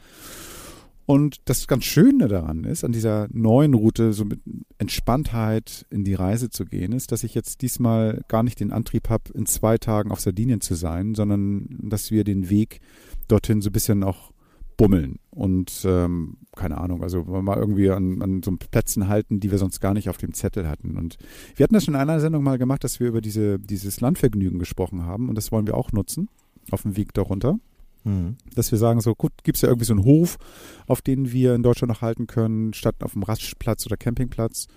Und 1.10 1.38
das 1.46 1.66
ganz 1.66 1.86
Schöne 1.86 2.28
daran 2.28 2.62
ist, 2.62 2.84
an 2.84 2.92
dieser 2.92 3.26
neuen 3.32 3.74
Route 3.74 4.12
so 4.12 4.24
mit 4.24 4.42
Entspanntheit 4.78 5.84
in 5.90 6.04
die 6.04 6.14
Reise 6.14 6.50
zu 6.50 6.64
gehen, 6.64 6.92
ist, 6.92 7.10
dass 7.10 7.24
ich 7.24 7.34
jetzt 7.34 7.62
diesmal 7.62 8.22
gar 8.28 8.44
nicht 8.44 8.60
den 8.60 8.70
Antrieb 8.70 9.08
habe, 9.08 9.24
in 9.34 9.44
zwei 9.44 9.76
Tagen 9.76 10.12
auf 10.12 10.20
Sardinien 10.20 10.60
zu 10.60 10.76
sein, 10.76 11.16
sondern 11.16 11.66
dass 11.82 12.12
wir 12.12 12.22
den 12.22 12.48
Weg 12.48 12.78
dorthin 13.26 13.60
so 13.60 13.70
ein 13.70 13.72
bisschen 13.72 14.04
auch 14.04 14.30
bummeln 14.76 15.18
und 15.30 15.84
ähm, 15.84 16.36
keine 16.54 16.78
Ahnung, 16.78 17.02
also 17.02 17.24
mal 17.24 17.58
irgendwie 17.58 17.90
an, 17.90 18.22
an 18.22 18.44
so 18.44 18.52
Plätzen 18.52 19.08
halten, 19.08 19.40
die 19.40 19.50
wir 19.50 19.58
sonst 19.58 19.80
gar 19.80 19.94
nicht 19.94 20.10
auf 20.10 20.16
dem 20.16 20.32
Zettel 20.32 20.68
hatten. 20.68 20.96
Und 20.96 21.18
wir 21.56 21.64
hatten 21.64 21.74
das 21.74 21.86
schon 21.86 21.94
in 21.94 22.00
einer 22.00 22.20
Sendung 22.20 22.44
mal 22.44 22.56
gemacht, 22.56 22.84
dass 22.84 23.00
wir 23.00 23.08
über 23.08 23.20
diese, 23.20 23.58
dieses 23.58 24.00
Landvergnügen 24.00 24.60
gesprochen 24.60 25.06
haben 25.06 25.28
und 25.28 25.34
das 25.34 25.50
wollen 25.50 25.66
wir 25.66 25.76
auch 25.76 25.90
nutzen 25.90 26.28
auf 26.70 26.82
dem 26.82 26.96
Weg 26.96 27.14
darunter 27.14 27.58
Mhm. 28.04 28.36
dass 28.54 28.70
wir 28.70 28.78
sagen, 28.78 29.00
so 29.00 29.14
gut, 29.14 29.32
gibt 29.42 29.56
es 29.56 29.62
ja 29.62 29.68
irgendwie 29.68 29.84
so 29.84 29.92
einen 29.92 30.04
Hof, 30.04 30.38
auf 30.86 31.02
den 31.02 31.32
wir 31.32 31.54
in 31.54 31.62
Deutschland 31.62 31.92
noch 31.92 32.02
halten 32.02 32.26
können, 32.26 32.72
statt 32.72 32.96
auf 33.00 33.12
dem 33.12 33.22
Rastplatz 33.22 33.84
oder 33.86 33.96
Campingplatz. 33.96 34.68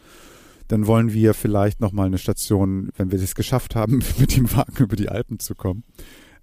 Dann 0.67 0.87
wollen 0.87 1.13
wir 1.13 1.33
vielleicht 1.33 1.79
nochmal 1.79 2.07
eine 2.07 2.17
Station, 2.17 2.89
wenn 2.97 3.11
wir 3.11 3.19
das 3.19 3.35
geschafft 3.35 3.75
haben, 3.75 4.03
mit 4.19 4.35
dem 4.35 4.51
Wagen 4.51 4.83
über 4.83 4.95
die 4.95 5.09
Alpen 5.09 5.39
zu 5.39 5.55
kommen, 5.55 5.83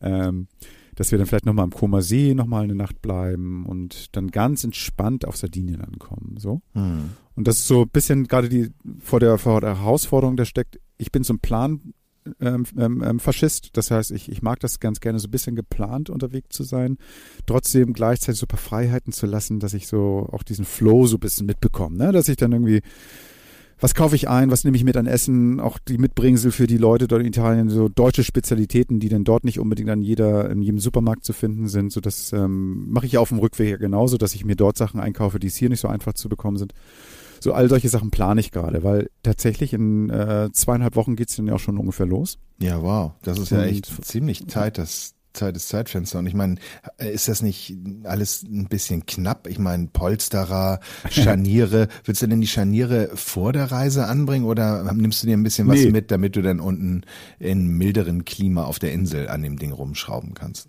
ähm, 0.01 0.49
dass 0.95 1.11
wir 1.11 1.19
dann 1.19 1.27
vielleicht 1.27 1.47
nochmal 1.47 1.65
am 1.65 1.71
Koma 1.71 2.03
See 2.03 2.35
nochmal 2.35 2.65
eine 2.65 2.75
Nacht 2.75 3.01
bleiben 3.03 3.67
und 3.67 4.15
dann 4.17 4.31
ganz 4.31 4.65
entspannt 4.65 5.27
auf 5.27 5.37
Sardinien 5.37 5.83
ankommen. 5.83 6.37
So. 6.39 6.63
Mhm. 6.75 7.11
Und 7.35 7.49
das 7.49 7.59
ist 7.59 7.69
so 7.69 7.83
ein 7.83 7.89
bisschen 7.89 8.27
gerade 8.27 8.49
die 8.49 8.71
vor 9.01 9.21
der, 9.21 9.39
vor 9.39 9.61
der 9.61 9.79
Herausforderung, 9.79 10.37
der 10.37 10.45
steckt, 10.45 10.79
ich 10.99 11.13
bin 11.13 11.25
zum 11.25 11.39
Plan 11.39 11.95
ähm, 12.41 12.65
ähm, 12.79 13.03
ähm, 13.05 13.21
Faschist. 13.21 13.71
Das 13.75 13.91
heißt, 13.91 14.11
ich, 14.11 14.31
ich 14.31 14.43
mag 14.43 14.61
das 14.61 14.81
ganz 14.81 15.01
gerne 15.01 15.19
so 15.19 15.29
ein 15.29 15.31
bisschen 15.31 15.57
geplant 15.57 16.11
unterwegs 16.11 16.57
zu 16.57 16.65
sein, 16.65 16.99
trotzdem 17.47 17.93
gleichzeitig 17.93 18.39
so 18.39 18.45
ein 18.45 18.49
paar 18.49 18.59
Freiheiten 18.59 19.13
zu 19.13 19.27
lassen, 19.27 19.61
dass 19.61 19.75
ich 19.75 19.87
so 19.87 20.29
auch 20.33 20.43
diesen 20.43 20.65
Flow 20.65 21.07
so 21.07 21.17
ein 21.17 21.21
bisschen 21.21 21.47
mitbekomme, 21.47 21.97
ne? 21.97 22.13
dass 22.13 22.29
ich 22.29 22.37
dann 22.37 22.53
irgendwie 22.53 22.83
was 23.81 23.95
kaufe 23.95 24.15
ich 24.15 24.29
ein, 24.29 24.51
was 24.51 24.65
nehme 24.65 24.77
ich 24.77 24.85
mit 24.85 24.97
an 24.97 25.07
Essen, 25.07 25.59
auch 25.59 25.79
die 25.79 25.97
Mitbringsel 25.97 26.53
für 26.53 26.67
die 26.67 26.77
Leute 26.77 27.09
dort 27.09 27.23
in 27.23 27.29
Italien, 27.29 27.71
so 27.71 27.89
deutsche 27.89 28.25
Spezialitäten, 28.25 29.01
die 29.01 29.09
dann 29.09 29.25
dort 29.25 29.45
nicht 29.45 29.59
unbedingt 29.59 29.89
an 29.89 30.03
jeder, 30.03 30.51
in 30.51 30.61
jedem 30.61 30.79
Supermarkt 30.79 31.25
zu 31.25 31.33
finden 31.33 31.67
sind. 31.67 31.91
So 31.91 32.01
das 32.01 32.33
ähm, 32.35 32.91
mache 32.91 33.07
ich 33.07 33.17
auf 33.17 33.31
dem 33.31 33.39
Rückweg 33.39 33.71
ja 33.71 33.77
genauso, 33.79 34.19
dass 34.19 34.35
ich 34.35 34.45
mir 34.45 34.57
dort 34.57 34.77
Sachen 34.77 35.01
einkaufe, 35.01 35.39
die 35.39 35.47
es 35.47 35.57
hier 35.57 35.71
nicht 35.71 35.81
so 35.81 35.89
einfach 35.89 36.13
zu 36.13 36.29
bekommen 36.29 36.59
sind. 36.59 36.75
So 37.41 37.53
all 37.53 37.69
solche 37.69 37.89
Sachen 37.89 38.11
plane 38.11 38.41
ich 38.41 38.53
gerade, 38.53 38.85
weil 38.85 39.11
tatsächlich 39.23 39.73
in 39.73 40.11
äh, 40.11 40.51
zweieinhalb 40.53 40.95
Wochen 40.97 41.17
geht's 41.17 41.37
dann 41.37 41.47
ja 41.47 41.55
auch 41.55 41.59
schon 41.61 41.79
ungefähr 41.79 42.07
los. 42.07 42.39
Ja, 42.61 42.83
wow. 42.83 43.13
Das 43.23 43.39
ist 43.39 43.51
ja 43.51 43.59
Und- 43.59 43.65
echt 43.65 44.05
ziemlich 44.05 44.45
tight, 44.47 44.79
das 44.79 45.15
zweites 45.33 45.69
Zeitfenster. 45.69 46.19
Und 46.19 46.27
ich 46.27 46.35
meine, 46.35 46.57
ist 46.99 47.29
das 47.29 47.41
nicht 47.41 47.77
alles 48.03 48.43
ein 48.43 48.67
bisschen 48.67 49.07
knapp? 49.07 49.47
Ich 49.47 49.61
meine, 49.61 49.87
Polsterer, 49.87 50.81
Scharniere. 51.11 51.87
Willst 52.05 52.21
du 52.21 52.27
denn 52.27 52.41
die 52.41 52.49
Scharniere 52.49 53.11
vor 53.15 53.53
der 53.53 53.71
Reise 53.71 54.07
anbringen 54.07 54.45
oder 54.45 54.93
nimmst 54.93 55.23
du 55.23 55.29
dir 55.29 55.37
ein 55.37 55.45
bisschen 55.45 55.69
was 55.69 55.79
Nee. 55.79 55.91
mit, 55.93 56.11
damit 56.11 56.35
du 56.35 56.43
dann 56.43 56.59
unten 56.59 57.03
in 57.39 57.69
milderen 57.69 58.25
Klima 58.25 58.65
auf 58.65 58.79
der 58.81 58.93
Insel 58.93 59.29
an 59.29 59.43
dem 59.43 59.57
Ding 59.57 59.71
rumschrauben 59.73 60.35
kannst? 60.35 60.69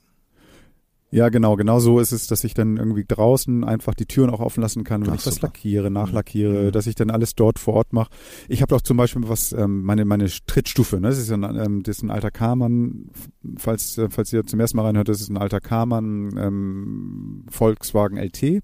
Ja, 1.13 1.27
genau, 1.27 1.57
genau 1.57 1.79
so 1.81 1.99
ist 1.99 2.13
es, 2.13 2.27
dass 2.27 2.45
ich 2.45 2.53
dann 2.53 2.77
irgendwie 2.77 3.03
draußen 3.05 3.65
einfach 3.65 3.93
die 3.93 4.05
Türen 4.05 4.29
auch 4.29 4.39
offen 4.39 4.61
lassen 4.61 4.85
kann, 4.85 5.01
wenn 5.01 5.09
Ach, 5.11 5.15
ich 5.19 5.25
was 5.25 5.35
super. 5.35 5.47
lackiere, 5.47 5.91
nachlackiere, 5.91 6.67
Mhm. 6.67 6.71
dass 6.71 6.87
ich 6.87 6.95
dann 6.95 7.09
alles 7.09 7.35
dort 7.35 7.59
vor 7.59 7.73
Ort 7.73 7.91
mache. 7.91 8.09
Ich 8.47 8.61
habe 8.61 8.73
auch 8.75 8.81
zum 8.81 8.95
Beispiel 8.95 9.27
was, 9.27 9.51
ähm, 9.51 9.81
meine, 9.83 10.05
meine 10.05 10.29
Trittstufe, 10.47 11.01
ne? 11.01 11.09
das, 11.09 11.17
ist 11.17 11.29
ein, 11.29 11.43
ähm, 11.43 11.83
das 11.83 11.97
ist 11.97 12.03
ein 12.03 12.11
alter 12.11 12.31
Karmann, 12.31 13.09
falls, 13.57 13.97
äh, 13.97 14.07
falls 14.09 14.31
ihr 14.31 14.45
zum 14.45 14.61
ersten 14.61 14.77
Mal 14.77 14.83
reinhört, 14.85 15.09
das 15.09 15.19
ist 15.19 15.29
ein 15.29 15.37
alter 15.37 15.59
Karmann 15.59 16.33
ähm, 16.37 17.45
Volkswagen 17.49 18.17
LT. 18.17 18.61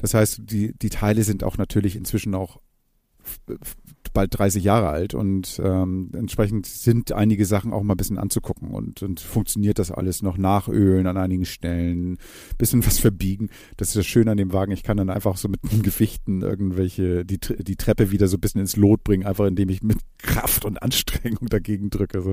Das 0.00 0.14
heißt, 0.14 0.42
die, 0.44 0.74
die 0.78 0.90
Teile 0.90 1.24
sind 1.24 1.42
auch 1.42 1.58
natürlich 1.58 1.96
inzwischen 1.96 2.36
auch 2.36 2.60
bald 4.12 4.38
30 4.38 4.62
Jahre 4.62 4.88
alt 4.88 5.14
und 5.14 5.60
ähm, 5.64 6.10
entsprechend 6.14 6.66
sind 6.66 7.12
einige 7.12 7.46
Sachen 7.46 7.72
auch 7.72 7.82
mal 7.82 7.94
ein 7.94 7.96
bisschen 7.96 8.18
anzugucken 8.18 8.70
und, 8.70 9.02
und 9.02 9.20
funktioniert 9.20 9.78
das 9.78 9.90
alles 9.90 10.22
noch 10.22 10.38
nachölen 10.38 11.06
an 11.06 11.16
einigen 11.16 11.44
Stellen, 11.44 12.18
bisschen 12.58 12.84
was 12.86 12.98
verbiegen. 12.98 13.48
Das 13.76 13.88
ist 13.88 13.96
das 13.96 14.06
Schöne 14.06 14.32
an 14.32 14.36
dem 14.36 14.52
Wagen. 14.52 14.72
Ich 14.72 14.82
kann 14.82 14.96
dann 14.96 15.10
einfach 15.10 15.36
so 15.36 15.48
mit 15.48 15.60
den 15.70 15.82
Gewichten 15.82 16.42
irgendwelche, 16.42 17.24
die, 17.24 17.38
die 17.38 17.76
Treppe 17.76 18.10
wieder 18.10 18.28
so 18.28 18.36
ein 18.36 18.40
bisschen 18.40 18.60
ins 18.60 18.76
Lot 18.76 19.04
bringen, 19.04 19.26
einfach 19.26 19.46
indem 19.46 19.68
ich 19.68 19.82
mit 19.82 19.98
Kraft 20.18 20.64
und 20.64 20.82
Anstrengung 20.82 21.48
dagegen 21.48 21.90
drücke. 21.90 22.22
So. 22.22 22.32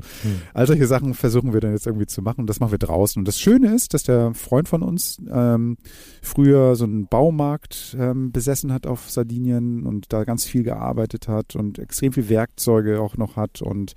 All 0.54 0.68
solche 0.68 0.88
Sachen 0.88 1.14
versuchen 1.14 1.54
wir 1.54 1.60
dann 1.60 1.72
jetzt 1.72 1.88
irgendwie 1.88 2.06
zu 2.06 2.22
machen. 2.22 2.48
Das 2.48 2.60
machen 2.60 2.72
wir 2.72 2.78
draußen. 2.78 3.20
Und 3.20 3.28
das 3.28 3.40
Schöne 3.40 3.74
ist, 3.74 3.94
dass 3.94 4.04
der 4.04 4.34
Freund 4.34 4.68
von 4.70 4.84
uns 4.84 5.22
ähm, 5.32 5.78
früher 6.22 6.76
so 6.76 6.86
einen 6.86 7.08
Baumarkt 7.08 7.96
ähm, 8.00 8.32
besessen 8.32 8.72
hat 8.72 8.88
auf 8.88 9.10
Sardinien 9.10 9.86
und 9.86 10.14
da 10.14 10.24
ganz 10.24 10.46
viel 10.46 10.64
gearbeitet 10.64 11.28
hat 11.28 11.56
und 11.56 11.69
extrem 11.78 12.14
viel 12.14 12.30
Werkzeuge 12.30 13.00
auch 13.02 13.18
noch 13.18 13.36
hat 13.36 13.62
und 13.62 13.94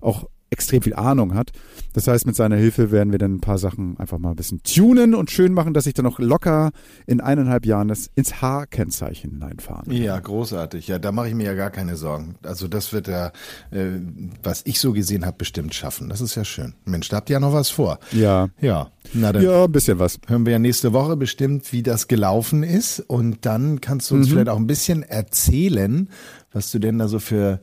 auch 0.00 0.26
extrem 0.50 0.80
viel 0.80 0.94
Ahnung 0.94 1.34
hat. 1.34 1.50
Das 1.92 2.06
heißt, 2.08 2.24
mit 2.24 2.34
seiner 2.34 2.56
Hilfe 2.56 2.90
werden 2.90 3.12
wir 3.12 3.18
dann 3.18 3.34
ein 3.34 3.40
paar 3.42 3.58
Sachen 3.58 3.98
einfach 4.00 4.16
mal 4.16 4.30
ein 4.30 4.36
bisschen 4.36 4.62
tunen 4.62 5.14
und 5.14 5.30
schön 5.30 5.52
machen, 5.52 5.74
dass 5.74 5.84
ich 5.86 5.92
dann 5.92 6.06
noch 6.06 6.18
locker 6.18 6.70
in 7.06 7.20
eineinhalb 7.20 7.66
Jahren 7.66 7.88
das 7.88 8.08
ins 8.14 8.40
H-Kennzeichen 8.40 9.32
hineinfahren 9.32 9.84
kann. 9.88 9.94
Ja, 10.02 10.18
großartig. 10.18 10.88
Ja, 10.88 10.98
da 10.98 11.12
mache 11.12 11.28
ich 11.28 11.34
mir 11.34 11.44
ja 11.44 11.52
gar 11.54 11.68
keine 11.68 11.96
Sorgen. 11.96 12.36
Also 12.42 12.66
das 12.66 12.94
wird 12.94 13.08
er, 13.08 13.32
äh, 13.72 13.98
was 14.42 14.62
ich 14.64 14.80
so 14.80 14.94
gesehen 14.94 15.26
habe, 15.26 15.36
bestimmt 15.36 15.74
schaffen. 15.74 16.08
Das 16.08 16.22
ist 16.22 16.34
ja 16.34 16.46
schön. 16.46 16.72
Mensch, 16.86 17.10
da 17.10 17.16
habt 17.18 17.28
ihr 17.28 17.34
ja 17.34 17.40
noch 17.40 17.52
was 17.52 17.68
vor. 17.68 17.98
Ja. 18.12 18.48
Ja, 18.58 18.90
na 19.12 19.32
dann 19.34 19.42
Ja, 19.42 19.64
ein 19.64 19.72
bisschen 19.72 19.98
was. 19.98 20.18
hören 20.28 20.46
wir 20.46 20.52
ja 20.54 20.58
nächste 20.58 20.94
Woche 20.94 21.18
bestimmt, 21.18 21.74
wie 21.74 21.82
das 21.82 22.08
gelaufen 22.08 22.62
ist. 22.62 23.00
Und 23.00 23.44
dann 23.44 23.82
kannst 23.82 24.10
du 24.10 24.14
uns 24.14 24.28
vielleicht 24.30 24.48
auch 24.48 24.56
ein 24.56 24.66
bisschen 24.66 25.02
erzählen, 25.02 26.08
was 26.52 26.70
du 26.70 26.78
denn 26.78 26.98
da 26.98 27.08
so 27.08 27.18
für 27.18 27.60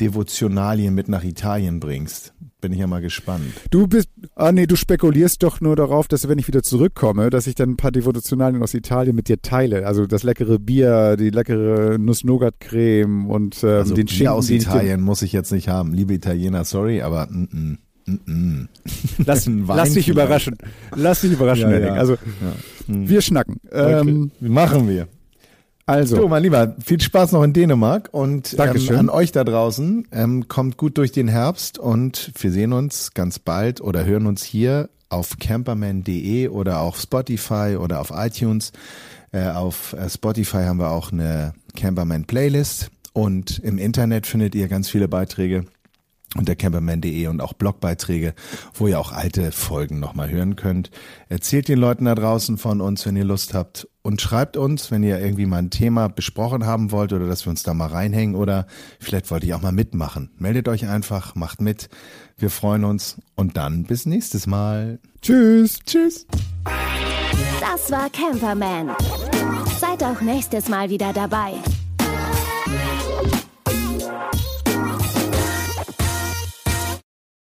Devotionalien 0.00 0.94
mit 0.94 1.08
nach 1.08 1.24
Italien 1.24 1.80
bringst. 1.80 2.34
Bin 2.60 2.72
ich 2.72 2.78
ja 2.78 2.86
mal 2.86 3.00
gespannt. 3.00 3.52
Du 3.70 3.86
bist, 3.86 4.08
ah 4.34 4.52
nee, 4.52 4.66
du 4.66 4.76
spekulierst 4.76 5.42
doch 5.42 5.60
nur 5.60 5.74
darauf, 5.74 6.06
dass 6.08 6.28
wenn 6.28 6.38
ich 6.38 6.48
wieder 6.48 6.62
zurückkomme, 6.62 7.30
dass 7.30 7.46
ich 7.46 7.54
dann 7.54 7.70
ein 7.70 7.76
paar 7.76 7.92
Devotionalien 7.92 8.62
aus 8.62 8.74
Italien 8.74 9.16
mit 9.16 9.28
dir 9.28 9.40
teile. 9.40 9.86
Also 9.86 10.06
das 10.06 10.22
leckere 10.22 10.58
Bier, 10.58 11.16
die 11.16 11.30
leckere 11.30 11.96
Nuss-Nougat-Creme 11.98 13.26
und 13.30 13.62
ähm, 13.62 13.70
Also 13.70 13.94
den 13.94 14.06
Bier 14.06 14.14
Schinken, 14.14 14.34
aus 14.34 14.50
Italien 14.50 15.00
muss 15.00 15.22
ich 15.22 15.32
jetzt 15.32 15.52
nicht 15.52 15.68
haben. 15.68 15.94
Liebe 15.94 16.12
Italiener, 16.12 16.64
sorry, 16.64 17.00
aber 17.00 17.28
mm, 17.30 17.78
mm. 18.06 18.68
Lass, 19.24 19.46
lass 19.46 19.94
dich 19.94 20.08
überraschen. 20.08 20.56
Lass 20.94 21.22
dich 21.22 21.32
überraschen, 21.32 21.70
Ja, 21.70 21.78
ja. 21.78 21.94
Also 21.94 22.14
Ja. 22.14 22.52
Hm. 22.86 23.08
wir 23.08 23.20
schnacken. 23.22 23.56
Ähm, 23.72 24.30
Okay. 24.38 24.48
Machen 24.48 24.88
wir. 24.88 25.08
Also, 25.86 26.16
So, 26.16 26.28
mein 26.28 26.42
Lieber, 26.42 26.74
viel 26.84 27.00
Spaß 27.00 27.32
noch 27.32 27.42
in 27.42 27.52
Dänemark 27.52 28.08
und 28.12 28.56
ähm, 28.58 28.98
an 28.98 29.08
euch 29.08 29.32
da 29.32 29.44
draußen. 29.44 30.08
Ähm, 30.10 30.48
kommt 30.48 30.76
gut 30.76 30.98
durch 30.98 31.12
den 31.12 31.28
Herbst 31.28 31.78
und 31.78 32.32
wir 32.38 32.50
sehen 32.50 32.72
uns 32.72 33.14
ganz 33.14 33.38
bald 33.38 33.80
oder 33.80 34.04
hören 34.04 34.26
uns 34.26 34.42
hier 34.42 34.88
auf 35.08 35.38
camperman.de 35.38 36.48
oder 36.48 36.80
auf 36.80 37.00
Spotify 37.00 37.76
oder 37.78 38.00
auf 38.00 38.12
iTunes. 38.12 38.72
Äh, 39.32 39.48
auf 39.48 39.92
äh, 39.92 40.10
Spotify 40.10 40.64
haben 40.64 40.78
wir 40.78 40.90
auch 40.90 41.12
eine 41.12 41.54
Camperman 41.76 42.24
Playlist 42.24 42.90
und 43.12 43.60
im 43.60 43.78
Internet 43.78 44.26
findet 44.26 44.54
ihr 44.54 44.68
ganz 44.68 44.90
viele 44.90 45.08
Beiträge 45.08 45.66
unter 46.38 46.56
camperman.de 46.56 47.26
und 47.28 47.40
auch 47.40 47.52
Blogbeiträge, 47.52 48.34
wo 48.74 48.86
ihr 48.86 48.98
auch 48.98 49.12
alte 49.12 49.52
Folgen 49.52 50.00
nochmal 50.00 50.30
hören 50.30 50.56
könnt. 50.56 50.90
Erzählt 51.28 51.68
den 51.68 51.78
Leuten 51.78 52.04
da 52.04 52.14
draußen 52.14 52.58
von 52.58 52.80
uns, 52.80 53.06
wenn 53.06 53.16
ihr 53.16 53.24
Lust 53.24 53.54
habt 53.54 53.88
und 54.02 54.20
schreibt 54.20 54.56
uns, 54.56 54.90
wenn 54.90 55.02
ihr 55.02 55.18
irgendwie 55.18 55.46
mal 55.46 55.58
ein 55.58 55.70
Thema 55.70 56.08
besprochen 56.08 56.64
haben 56.64 56.92
wollt 56.92 57.12
oder 57.12 57.26
dass 57.26 57.44
wir 57.46 57.50
uns 57.50 57.62
da 57.62 57.74
mal 57.74 57.88
reinhängen 57.88 58.36
oder 58.36 58.66
vielleicht 59.00 59.30
wollt 59.30 59.44
ihr 59.44 59.56
auch 59.56 59.62
mal 59.62 59.72
mitmachen. 59.72 60.30
Meldet 60.38 60.68
euch 60.68 60.86
einfach, 60.86 61.34
macht 61.34 61.60
mit. 61.60 61.88
Wir 62.36 62.50
freuen 62.50 62.84
uns 62.84 63.20
und 63.34 63.56
dann 63.56 63.84
bis 63.84 64.06
nächstes 64.06 64.46
Mal. 64.46 65.00
tschüss. 65.22 65.80
Tschüss. 65.84 66.26
Das 67.60 67.90
war 67.90 68.08
Camperman. 68.10 68.90
Seid 69.80 70.02
auch 70.02 70.20
nächstes 70.20 70.68
Mal 70.68 70.90
wieder 70.90 71.12
dabei. 71.12 71.54